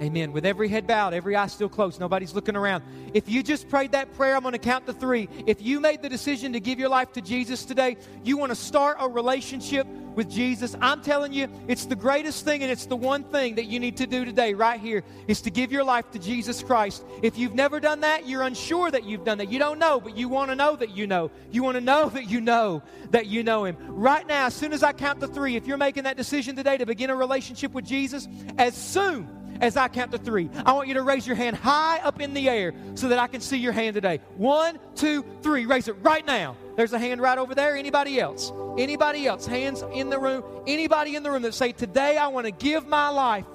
Amen. 0.00 0.32
With 0.32 0.44
every 0.44 0.68
head 0.68 0.86
bowed, 0.86 1.14
every 1.14 1.36
eye 1.36 1.46
still 1.46 1.70
closed, 1.70 2.00
nobody's 2.00 2.34
looking 2.34 2.54
around. 2.54 2.84
If 3.14 3.30
you 3.30 3.42
just 3.42 3.68
prayed 3.68 3.92
that 3.92 4.12
prayer, 4.14 4.36
I'm 4.36 4.42
going 4.42 4.52
to 4.52 4.58
count 4.58 4.86
to 4.86 4.92
three. 4.92 5.28
If 5.46 5.62
you 5.62 5.80
made 5.80 6.02
the 6.02 6.10
decision 6.10 6.52
to 6.52 6.60
give 6.60 6.78
your 6.78 6.90
life 6.90 7.12
to 7.14 7.22
Jesus 7.22 7.64
today, 7.64 7.96
you 8.22 8.36
want 8.36 8.50
to 8.50 8.56
start 8.56 8.98
a 9.00 9.08
relationship 9.08 9.86
with 10.16 10.30
Jesus, 10.30 10.74
I'm 10.80 11.02
telling 11.02 11.32
you, 11.32 11.48
it's 11.68 11.84
the 11.84 11.94
greatest 11.94 12.44
thing 12.44 12.62
and 12.62 12.72
it's 12.72 12.86
the 12.86 12.96
one 12.96 13.22
thing 13.22 13.56
that 13.56 13.66
you 13.66 13.78
need 13.78 13.98
to 13.98 14.06
do 14.06 14.24
today, 14.24 14.54
right 14.54 14.80
here, 14.80 15.04
is 15.28 15.42
to 15.42 15.50
give 15.50 15.70
your 15.70 15.84
life 15.84 16.10
to 16.12 16.18
Jesus 16.18 16.62
Christ. 16.62 17.04
If 17.22 17.38
you've 17.38 17.54
never 17.54 17.80
done 17.80 18.00
that, 18.00 18.26
you're 18.26 18.42
unsure 18.42 18.90
that 18.90 19.04
you've 19.04 19.24
done 19.24 19.38
that. 19.38 19.52
You 19.52 19.58
don't 19.58 19.78
know, 19.78 20.00
but 20.00 20.16
you 20.16 20.28
want 20.28 20.50
to 20.50 20.56
know 20.56 20.74
that 20.74 20.96
you 20.96 21.06
know. 21.06 21.30
You 21.52 21.62
want 21.62 21.76
to 21.76 21.82
know 21.82 22.08
that 22.14 22.30
you 22.30 22.40
know 22.40 22.82
that 23.10 23.26
you 23.26 23.42
know 23.42 23.64
Him. 23.66 23.76
Right 23.88 24.26
now, 24.26 24.46
as 24.46 24.54
soon 24.54 24.72
as 24.72 24.82
I 24.82 24.94
count 24.94 25.20
to 25.20 25.28
three, 25.28 25.54
if 25.54 25.66
you're 25.66 25.76
making 25.76 26.04
that 26.04 26.16
decision 26.16 26.56
today 26.56 26.78
to 26.78 26.86
begin 26.86 27.10
a 27.10 27.16
relationship 27.16 27.72
with 27.72 27.84
Jesus, 27.84 28.26
as 28.56 28.74
soon 28.74 29.28
as 29.60 29.76
I 29.76 29.88
count 29.88 30.12
to 30.12 30.18
three. 30.18 30.50
I 30.64 30.72
want 30.72 30.88
you 30.88 30.94
to 30.94 31.02
raise 31.02 31.26
your 31.26 31.36
hand 31.36 31.56
high 31.56 31.98
up 31.98 32.20
in 32.20 32.34
the 32.34 32.48
air 32.48 32.74
so 32.94 33.08
that 33.08 33.18
I 33.18 33.26
can 33.26 33.40
see 33.40 33.58
your 33.58 33.72
hand 33.72 33.94
today. 33.94 34.20
One, 34.36 34.78
two, 34.94 35.24
three. 35.42 35.66
Raise 35.66 35.88
it 35.88 35.96
right 36.02 36.24
now. 36.26 36.56
There's 36.76 36.92
a 36.92 36.98
hand 36.98 37.20
right 37.20 37.38
over 37.38 37.54
there. 37.54 37.76
Anybody 37.76 38.20
else? 38.20 38.52
Anybody 38.78 39.26
else? 39.26 39.46
Hands 39.46 39.82
in 39.92 40.10
the 40.10 40.18
room. 40.18 40.44
Anybody 40.66 41.16
in 41.16 41.22
the 41.22 41.30
room 41.30 41.42
that 41.42 41.54
say, 41.54 41.72
Today 41.72 42.16
I 42.16 42.28
want 42.28 42.46
to 42.46 42.52
give 42.52 42.86
my 42.86 43.08
life 43.08 43.46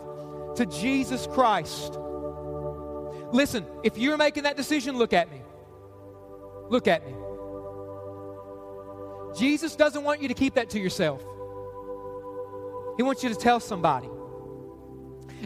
to 0.56 0.66
Jesus 0.66 1.28
Christ. 1.28 1.98
Listen, 3.32 3.66
if 3.84 3.98
you're 3.98 4.18
making 4.18 4.44
that 4.44 4.58
decision, 4.58 4.98
look 4.98 5.14
at 5.14 5.32
me. 5.32 5.42
Look 6.70 6.88
at 6.88 7.06
me. 7.06 7.14
Jesus 9.38 9.76
doesn't 9.76 10.04
want 10.04 10.22
you 10.22 10.28
to 10.28 10.34
keep 10.34 10.56
that 10.56 10.70
to 10.72 10.80
yourself. 10.80 11.22
He 12.98 13.04
wants 13.04 13.24
you 13.24 13.30
to 13.30 13.36
tell 13.36 13.60
somebody. 13.60 14.10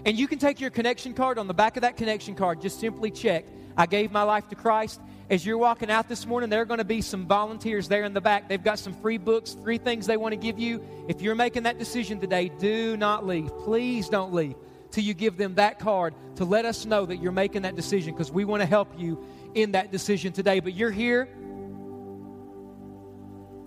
And 0.04 0.18
you 0.18 0.28
can 0.28 0.40
take 0.40 0.60
your 0.60 0.70
connection 0.70 1.14
card. 1.14 1.38
On 1.38 1.48
the 1.48 1.54
back 1.54 1.78
of 1.78 1.82
that 1.82 1.98
connection 1.98 2.36
card, 2.36 2.62
just 2.62 2.80
simply 2.80 3.12
check, 3.12 3.46
I 3.78 3.86
gave 3.86 4.12
my 4.12 4.24
life 4.24 4.48
to 4.50 4.56
Christ. 4.56 5.00
As 5.30 5.46
you're 5.46 5.58
walking 5.58 5.90
out 5.90 6.08
this 6.08 6.26
morning, 6.26 6.50
there 6.50 6.62
are 6.62 6.66
going 6.66 6.78
to 6.78 6.84
be 6.84 7.02
some 7.02 7.26
volunteers 7.26 7.88
there 7.88 8.04
in 8.04 8.14
the 8.14 8.22
back. 8.22 8.48
They've 8.48 8.64
got 8.64 8.78
some 8.78 8.94
free 8.94 9.18
books, 9.18 9.54
three 9.54 9.78
things 9.78 10.06
they 10.06 10.18
want 10.18 10.34
to 10.34 10.38
give 10.38 10.60
you. 10.60 10.86
If 11.08 11.22
you're 11.22 11.36
making 11.36 11.64
that 11.64 11.80
decision 11.80 12.20
today, 12.20 12.50
do 12.60 12.96
not 12.96 13.26
leave. 13.26 13.50
Please 13.64 14.08
don't 14.08 14.34
leave 14.34 14.56
till 14.92 15.04
you 15.04 15.14
give 15.14 15.36
them 15.38 15.56
that 15.56 15.80
card 15.80 16.14
to 16.36 16.46
let 16.46 16.66
us 16.66 16.86
know 16.86 17.06
that 17.06 17.18
you're 17.18 17.32
making 17.32 17.64
that 17.64 17.76
decision 17.76 18.14
because 18.14 18.32
we 18.32 18.46
want 18.46 18.62
to 18.62 18.68
help 18.68 19.00
you 19.00 19.26
in 19.56 19.72
that 19.72 19.92
decision 19.92 20.32
today. 20.32 20.60
But 20.60 20.74
you're 20.74 20.92
here 20.92 21.28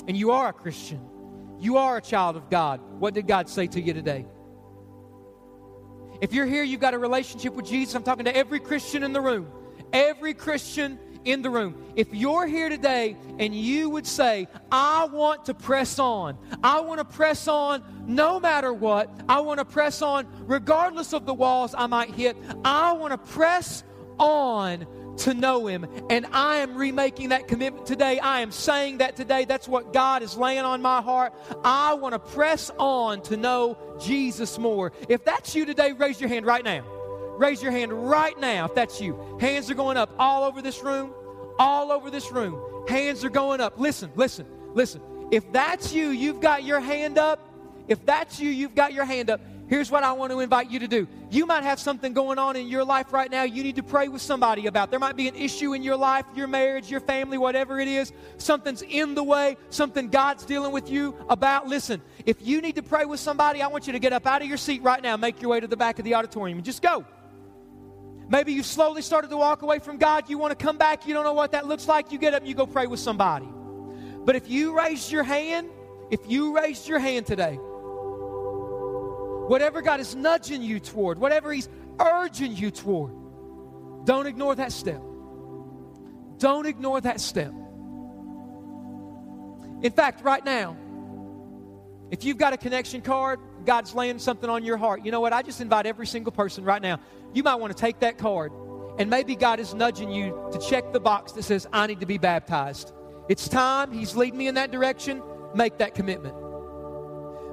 and 0.07 0.17
you 0.17 0.31
are 0.31 0.49
a 0.49 0.53
Christian. 0.53 1.01
You 1.59 1.77
are 1.79 1.97
a 1.97 2.01
child 2.01 2.37
of 2.37 2.49
God. 2.51 2.81
What 3.01 3.15
did 3.15 3.27
God 3.27 3.49
say 3.49 3.67
to 3.67 3.81
you 3.81 3.93
today? 3.93 4.27
If 6.21 6.33
you're 6.33 6.47
here, 6.47 6.63
you've 6.63 6.81
got 6.81 6.95
a 6.95 6.99
relationship 6.99 7.55
with 7.55 7.67
Jesus. 7.67 7.95
I'm 7.95 8.03
talking 8.03 8.25
to 8.25 8.37
every 8.37 8.61
Christian 8.61 9.03
in 9.03 9.13
the 9.13 9.21
room. 9.21 9.51
Every 9.93 10.35
Christian 10.35 10.99
in 11.25 11.43
the 11.43 11.51
room. 11.51 11.93
If 11.95 12.13
you're 12.13 12.47
here 12.47 12.69
today 12.69 13.17
and 13.39 13.55
you 13.55 13.91
would 13.91 14.07
say, 14.07 14.49
I 14.73 15.05
want 15.07 15.45
to 15.47 15.55
press 15.55 15.99
on, 15.99 16.39
I 16.63 16.81
want 16.81 16.99
to 16.99 17.05
press 17.05 17.47
on 17.49 17.85
no 18.07 18.41
matter 18.41 18.73
what, 18.73 19.11
I 19.29 19.41
want 19.41 19.59
to 19.59 19.65
press 19.65 20.03
on 20.03 20.27
regardless 20.47 21.13
of 21.13 21.27
the 21.27 21.35
walls 21.35 21.75
I 21.77 21.87
might 21.87 22.11
hit, 22.15 22.37
I 22.65 22.93
want 22.93 23.13
to 23.13 23.19
press 23.19 23.85
on 24.19 24.87
to 25.19 25.35
know 25.35 25.67
Him. 25.67 25.87
And 26.11 26.27
I 26.33 26.57
am 26.57 26.77
remaking 26.77 27.31
that 27.31 27.49
commitment 27.49 27.87
today. 27.87 28.19
I 28.19 28.41
am 28.41 28.51
saying 28.51 28.99
that 28.99 29.17
today. 29.17 29.45
That's 29.45 29.69
what 29.69 29.93
God 29.93 30.23
is 30.23 30.37
laying 30.37 30.65
on 30.65 30.83
my 30.83 31.01
heart. 31.01 31.33
I 31.65 31.95
want 31.95 32.15
to 32.15 32.19
press 32.19 32.71
on 32.79 33.23
to 33.23 33.37
know 33.37 33.79
Jesus 34.01 34.59
more. 34.59 34.93
If 35.09 35.25
that's 35.25 35.55
you 35.55 35.65
today, 35.67 35.93
raise 35.93 36.21
your 36.21 36.29
hand 36.29 36.47
right 36.47 36.65
now. 36.65 36.85
Raise 37.39 37.63
your 37.63 37.71
hand 37.71 37.93
right 37.93 38.39
now 38.41 38.65
if 38.65 38.75
that's 38.75 39.01
you. 39.01 39.39
Hands 39.41 39.71
are 39.71 39.75
going 39.75 39.97
up 39.97 40.13
all 40.19 40.43
over 40.43 40.61
this 40.61 40.83
room, 40.83 41.13
all 41.59 41.93
over 41.93 42.11
this 42.11 42.33
room. 42.33 42.61
Hands 42.89 43.23
are 43.25 43.31
going 43.31 43.61
up. 43.61 43.79
Listen, 43.79 44.11
listen, 44.17 44.47
listen. 44.75 45.01
If 45.31 45.51
that's 45.53 45.93
you, 45.93 46.09
you've 46.09 46.41
got 46.41 46.65
your 46.65 46.81
hand 46.81 47.17
up. 47.17 47.49
If 47.87 48.05
that's 48.05 48.41
you, 48.41 48.51
you've 48.51 48.75
got 48.75 48.93
your 48.93 49.05
hand 49.05 49.31
up. 49.31 49.41
Here's 49.69 49.91
what 49.91 50.03
I 50.03 50.13
want 50.13 50.33
to 50.33 50.41
invite 50.41 50.71
you 50.71 50.79
to 50.79 50.89
do. 50.89 51.07
You 51.31 51.45
might 51.45 51.63
have 51.63 51.79
something 51.79 52.15
going 52.15 52.39
on 52.39 52.57
in 52.57 52.69
your 52.69 52.85
life 52.85 53.13
right 53.13 53.31
now 53.31 53.43
you 53.43 53.63
need 53.63 53.77
to 53.77 53.83
pray 53.83 54.09
with 54.09 54.23
somebody 54.23 54.67
about. 54.67 54.91
There 54.91 54.99
might 54.99 55.17
be 55.17 55.29
an 55.29 55.37
issue 55.37 55.75
in 55.75 55.83
your 55.83 55.97
life, 55.97 56.25
your 56.35 56.47
marriage, 56.47 56.91
your 56.91 57.01
family, 57.01 57.37
whatever 57.37 57.79
it 57.79 57.87
is. 57.87 58.13
Something's 58.39 58.83
in 58.83 59.15
the 59.15 59.23
way, 59.23 59.57
something 59.69 60.09
God's 60.09 60.45
dealing 60.47 60.73
with 60.73 60.91
you 60.91 61.15
about. 61.29 61.69
Listen, 61.69 62.01
if 62.25 62.37
you 62.41 62.63
need 62.63 62.77
to 62.77 62.83
pray 62.83 63.05
with 63.05 63.21
somebody, 63.21 63.61
I 63.61 63.67
want 63.67 63.87
you 63.87 63.93
to 63.93 63.99
get 63.99 64.15
up 64.15 64.27
out 64.27 64.41
of 64.41 64.49
your 64.49 64.57
seat 64.57 64.83
right 64.83 65.03
now, 65.03 65.17
make 65.19 65.43
your 65.43 65.51
way 65.51 65.61
to 65.61 65.67
the 65.67 65.77
back 65.77 65.99
of 65.99 66.05
the 66.05 66.15
auditorium, 66.15 66.59
and 66.59 66.65
just 66.65 66.81
go. 66.81 67.05
Maybe 68.31 68.53
you 68.53 68.63
slowly 68.63 69.03
started 69.03 69.29
to 69.29 69.37
walk 69.37 69.63
away 69.63 69.79
from 69.79 69.99
God. 69.99 70.29
You 70.29 70.39
want 70.39 70.59
to 70.59 70.65
come 70.65 70.77
back. 70.77 71.07
You 71.07 71.15
don't 71.15 71.25
know 71.25 71.33
what 71.33 71.53
that 71.53 71.67
looks 71.67 71.89
like. 71.89 72.13
You 72.13 72.19
get 72.19 72.35
up 72.35 72.41
and 72.41 72.49
you 72.49 72.55
go 72.55 72.67
pray 72.67 72.87
with 72.87 73.01
somebody. 73.01 73.49
But 74.25 74.37
if 74.37 74.51
you 74.51 74.77
raised 74.77 75.11
your 75.11 75.23
hand, 75.23 75.71
if 76.11 76.21
you 76.29 76.55
raised 76.55 76.87
your 76.87 76.99
hand 76.99 77.27
today, 77.27 77.59
Whatever 79.49 79.81
God 79.81 79.99
is 79.99 80.15
nudging 80.15 80.63
you 80.63 80.79
toward, 80.79 81.19
whatever 81.19 81.53
He's 81.53 81.69
urging 81.99 82.55
you 82.55 82.71
toward, 82.71 83.13
don't 84.05 84.27
ignore 84.27 84.55
that 84.55 84.73
step. 84.73 85.03
Don't 86.37 86.67
ignore 86.67 87.01
that 87.01 87.21
step. 87.21 87.53
In 89.81 89.93
fact, 89.93 90.23
right 90.23 90.45
now, 90.45 90.77
if 92.11 92.25
you've 92.25 92.37
got 92.37 92.53
a 92.53 92.57
connection 92.57 93.01
card, 93.01 93.41
God's 93.65 93.95
laying 93.95 94.19
something 94.19 94.49
on 94.51 94.65
your 94.65 94.77
heart. 94.77 95.05
You 95.05 95.13
know 95.13 95.21
what? 95.21 95.33
I 95.33 95.43
just 95.43 95.61
invite 95.61 95.87
every 95.87 96.07
single 96.07 96.33
person 96.33 96.65
right 96.65 96.81
now. 96.81 97.01
You 97.33 97.43
might 97.43 97.57
want 97.57 97.75
to 97.75 97.81
take 97.81 98.01
that 98.01 98.19
card, 98.19 98.53
and 98.99 99.09
maybe 99.09 99.35
God 99.35 99.61
is 99.61 99.73
nudging 99.75 100.11
you 100.11 100.49
to 100.53 100.59
check 100.59 100.93
the 100.93 101.01
box 101.01 101.33
that 101.33 101.43
says, 101.43 101.67
I 101.73 101.87
need 101.87 102.01
to 102.01 102.07
be 102.07 102.19
baptized. 102.19 102.93
It's 103.29 103.49
time. 103.49 103.93
He's 103.93 104.15
leading 104.15 104.39
me 104.39 104.47
in 104.47 104.57
that 104.57 104.71
direction. 104.71 105.23
Make 105.55 105.79
that 105.79 105.95
commitment. 105.95 106.35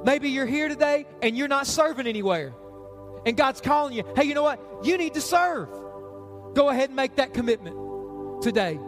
Maybe 0.06 0.30
you're 0.30 0.45
here 0.45 0.70
today 0.70 1.08
and 1.24 1.36
you're 1.36 1.47
not 1.47 1.66
serving 1.66 2.06
anywhere. 2.06 2.53
And 3.26 3.36
God's 3.36 3.60
calling 3.60 3.93
you, 3.93 4.03
hey, 4.16 4.26
you 4.26 4.36
know 4.36 4.43
what? 4.43 4.62
You 4.84 4.99
need 4.99 5.16
to 5.16 5.22
serve. 5.22 5.68
Go 6.53 6.70
ahead 6.70 6.89
and 6.89 6.95
make 6.95 7.16
that 7.16 7.34
commitment 7.34 8.43
today. 8.43 8.80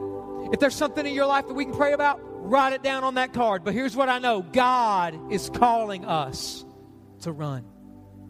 If 0.53 0.59
there's 0.59 0.75
something 0.75 1.05
in 1.05 1.15
your 1.15 1.25
life 1.25 1.47
that 1.47 1.55
we 1.55 1.65
can 1.65 1.73
pray 1.73 1.93
about, 1.93 2.19
write 2.21 2.73
it 2.73 2.83
down 2.83 3.03
on 3.03 3.15
that 3.15 3.33
card. 3.33 3.63
But 3.63 3.73
here's 3.73 3.95
what 3.95 4.09
I 4.09 4.19
know 4.19 4.43
God 4.43 5.33
is 5.33 5.49
calling 5.49 6.05
us 6.05 6.63
to 7.21 7.31
run. 7.31 7.65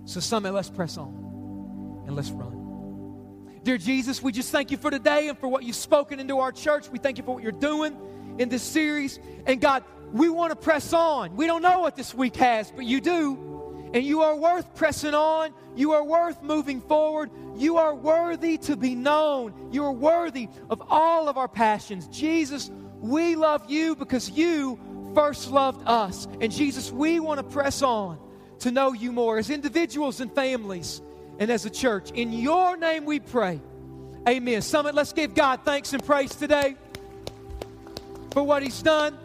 So, 0.06 0.22
Summit, 0.22 0.54
let's 0.54 0.70
press 0.70 0.98
on 0.98 2.06
and 2.08 2.16
let's 2.16 2.32
run. 2.32 3.60
Dear 3.64 3.78
Jesus, 3.78 4.24
we 4.24 4.32
just 4.32 4.50
thank 4.50 4.72
you 4.72 4.78
for 4.78 4.90
today 4.90 5.28
and 5.28 5.38
for 5.38 5.50
what 5.50 5.64
you've 5.64 5.76
spoken 5.76 6.22
into 6.22 6.40
our 6.40 6.54
church. 6.54 6.90
We 6.90 7.00
thank 7.00 7.18
you 7.18 7.26
for 7.26 7.36
what 7.36 7.44
you're 7.44 7.52
doing 7.52 7.98
in 8.40 8.48
this 8.48 8.64
series. 8.64 9.20
And 9.46 9.60
God, 9.60 9.84
we 10.12 10.30
want 10.30 10.52
to 10.52 10.56
press 10.56 10.94
on. 10.94 11.36
We 11.36 11.48
don't 11.48 11.62
know 11.62 11.80
what 11.80 11.96
this 11.96 12.14
week 12.14 12.36
has, 12.38 12.72
but 12.72 12.86
you 12.86 13.02
do. 13.02 13.90
And 13.94 14.04
you 14.04 14.22
are 14.22 14.36
worth 14.36 14.76
pressing 14.76 15.14
on. 15.14 15.54
You 15.76 15.94
are 15.94 16.04
worth 16.04 16.42
moving 16.42 16.82
forward. 16.82 17.30
You 17.56 17.78
are 17.78 17.96
worthy 17.96 18.58
to 18.60 18.76
be 18.76 18.96
known. 18.96 19.70
You 19.72 19.84
are 19.86 19.92
worthy 19.92 20.50
of 20.70 20.82
all 20.90 21.30
of 21.30 21.38
our 21.38 21.48
passions. 21.48 22.08
Jesus, 22.08 22.70
we 23.00 23.36
love 23.36 23.70
you 23.70 23.96
because 23.96 24.30
you 24.30 24.80
first 25.16 25.50
loved 25.50 25.82
us. 25.88 26.28
And 26.42 26.52
Jesus, 26.52 26.92
we 26.92 27.20
want 27.20 27.40
to 27.40 27.44
press 27.44 27.82
on 27.82 28.20
to 28.60 28.72
know 28.72 28.94
you 28.94 29.12
more 29.12 29.38
as 29.38 29.50
individuals 29.50 30.20
and 30.20 30.34
families 30.34 31.02
and 31.40 31.50
as 31.50 31.66
a 31.66 31.70
church. 31.70 32.12
In 32.12 32.34
your 32.34 32.78
name 32.78 33.06
we 33.06 33.20
pray. 33.20 33.62
Amen. 34.28 34.62
Summit, 34.62 34.96
let's 34.96 35.14
give 35.14 35.34
God 35.34 35.62
thanks 35.64 35.94
and 35.94 36.04
praise 36.04 36.36
today 36.36 36.76
for 38.32 38.44
what 38.44 38.62
He's 38.62 38.82
done. 38.82 39.18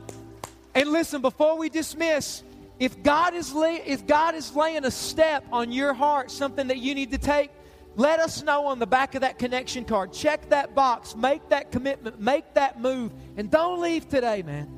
And 0.74 0.90
listen, 0.90 1.20
before 1.20 1.58
we 1.58 1.68
dismiss, 1.68 2.42
if 2.78 3.02
God 3.02 3.34
is 3.34 3.52
lay, 3.52 3.76
if 3.86 4.06
God 4.06 4.34
is 4.34 4.54
laying 4.56 4.84
a 4.84 4.90
step 4.90 5.44
on 5.52 5.70
your 5.70 5.92
heart, 5.92 6.30
something 6.30 6.68
that 6.68 6.78
you 6.78 6.94
need 6.94 7.10
to 7.12 7.18
take, 7.18 7.50
let 7.94 8.20
us 8.20 8.42
know 8.42 8.66
on 8.66 8.78
the 8.78 8.86
back 8.86 9.14
of 9.14 9.20
that 9.20 9.38
connection 9.38 9.84
card. 9.84 10.12
Check 10.12 10.48
that 10.48 10.74
box, 10.74 11.14
make 11.14 11.46
that 11.50 11.70
commitment, 11.70 12.18
make 12.20 12.54
that 12.54 12.80
move, 12.80 13.12
and 13.36 13.50
don't 13.50 13.80
leave 13.80 14.08
today, 14.08 14.42
man, 14.42 14.68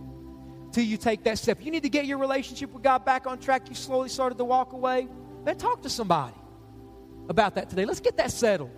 till 0.72 0.84
you 0.84 0.96
take 0.96 1.22
that 1.24 1.38
step. 1.38 1.64
You 1.64 1.70
need 1.70 1.84
to 1.84 1.88
get 1.88 2.06
your 2.06 2.18
relationship 2.18 2.72
with 2.72 2.82
God 2.82 3.04
back 3.04 3.26
on 3.26 3.38
track. 3.38 3.68
You 3.68 3.76
slowly 3.76 4.08
started 4.08 4.36
to 4.38 4.44
walk 4.44 4.72
away. 4.72 5.08
Man, 5.44 5.56
talk 5.56 5.82
to 5.82 5.90
somebody 5.90 6.34
about 7.28 7.54
that 7.54 7.70
today. 7.70 7.84
Let's 7.84 8.00
get 8.00 8.16
that 8.16 8.32
settled 8.32 8.70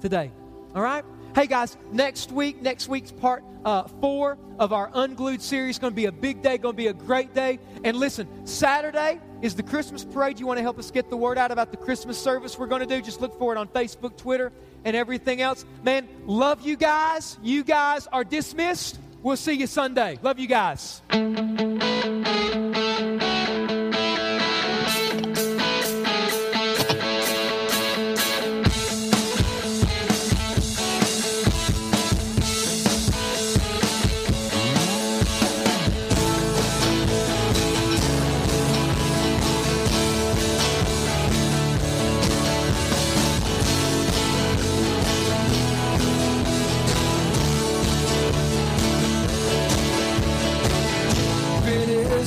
today. 0.00 0.30
All 0.74 0.82
right? 0.82 1.04
Hey 1.34 1.46
guys, 1.46 1.78
next 1.90 2.30
week, 2.30 2.60
next 2.60 2.88
week's 2.88 3.10
part 3.10 3.42
uh, 3.64 3.84
four 4.02 4.36
of 4.58 4.74
our 4.74 4.90
Unglued 4.92 5.40
series. 5.40 5.78
Going 5.78 5.92
to 5.92 5.96
be 5.96 6.04
a 6.04 6.12
big 6.12 6.42
day, 6.42 6.58
going 6.58 6.74
to 6.74 6.76
be 6.76 6.88
a 6.88 6.92
great 6.92 7.32
day. 7.32 7.58
And 7.84 7.96
listen, 7.96 8.28
Saturday 8.46 9.18
is 9.40 9.54
the 9.54 9.62
Christmas 9.62 10.04
parade. 10.04 10.38
You 10.38 10.46
want 10.46 10.58
to 10.58 10.62
help 10.62 10.78
us 10.78 10.90
get 10.90 11.08
the 11.08 11.16
word 11.16 11.38
out 11.38 11.50
about 11.50 11.70
the 11.70 11.78
Christmas 11.78 12.18
service 12.18 12.58
we're 12.58 12.66
going 12.66 12.86
to 12.86 12.86
do? 12.86 13.00
Just 13.00 13.22
look 13.22 13.38
for 13.38 13.54
it 13.54 13.58
on 13.58 13.66
Facebook, 13.68 14.18
Twitter, 14.18 14.52
and 14.84 14.94
everything 14.94 15.40
else. 15.40 15.64
Man, 15.82 16.06
love 16.26 16.66
you 16.66 16.76
guys. 16.76 17.38
You 17.42 17.64
guys 17.64 18.06
are 18.08 18.24
dismissed. 18.24 18.98
We'll 19.22 19.38
see 19.38 19.54
you 19.54 19.66
Sunday. 19.66 20.18
Love 20.22 20.38
you 20.38 20.48
guys. 20.48 21.00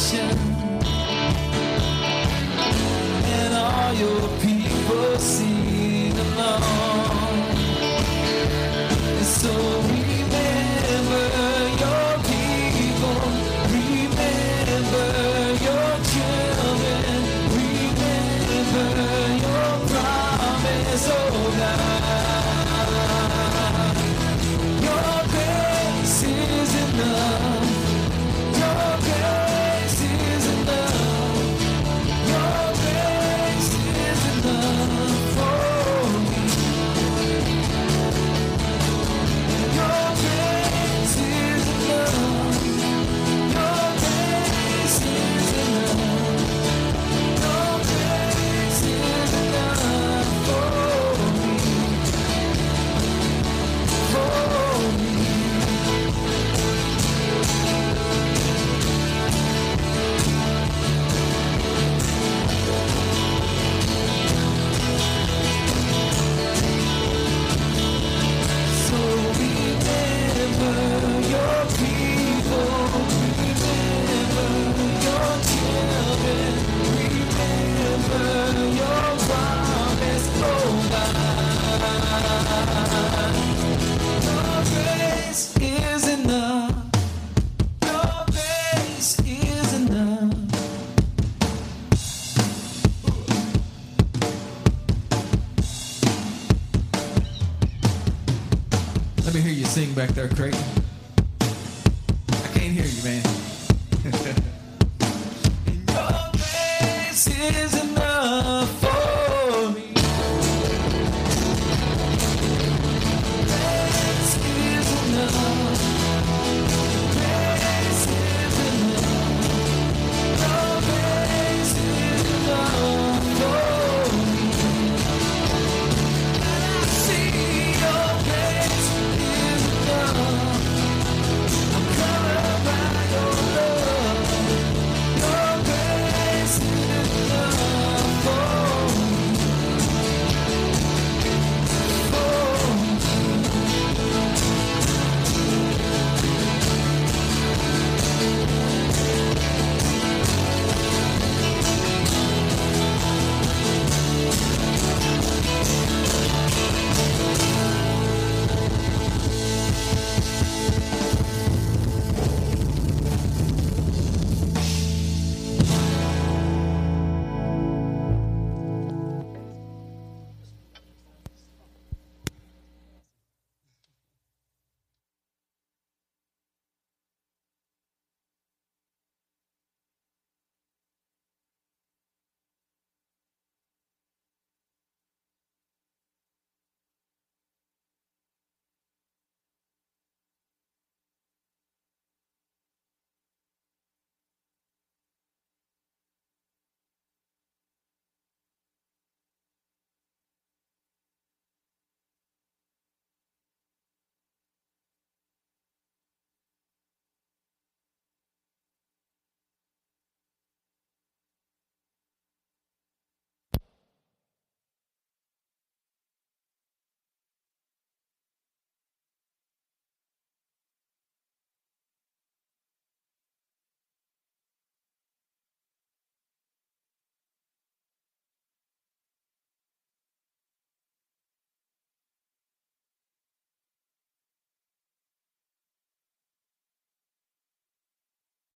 nation 0.00 0.30
and 3.36 3.54
all 3.54 3.92
your 3.92 4.28
people 4.40 5.18
see. 5.18 5.49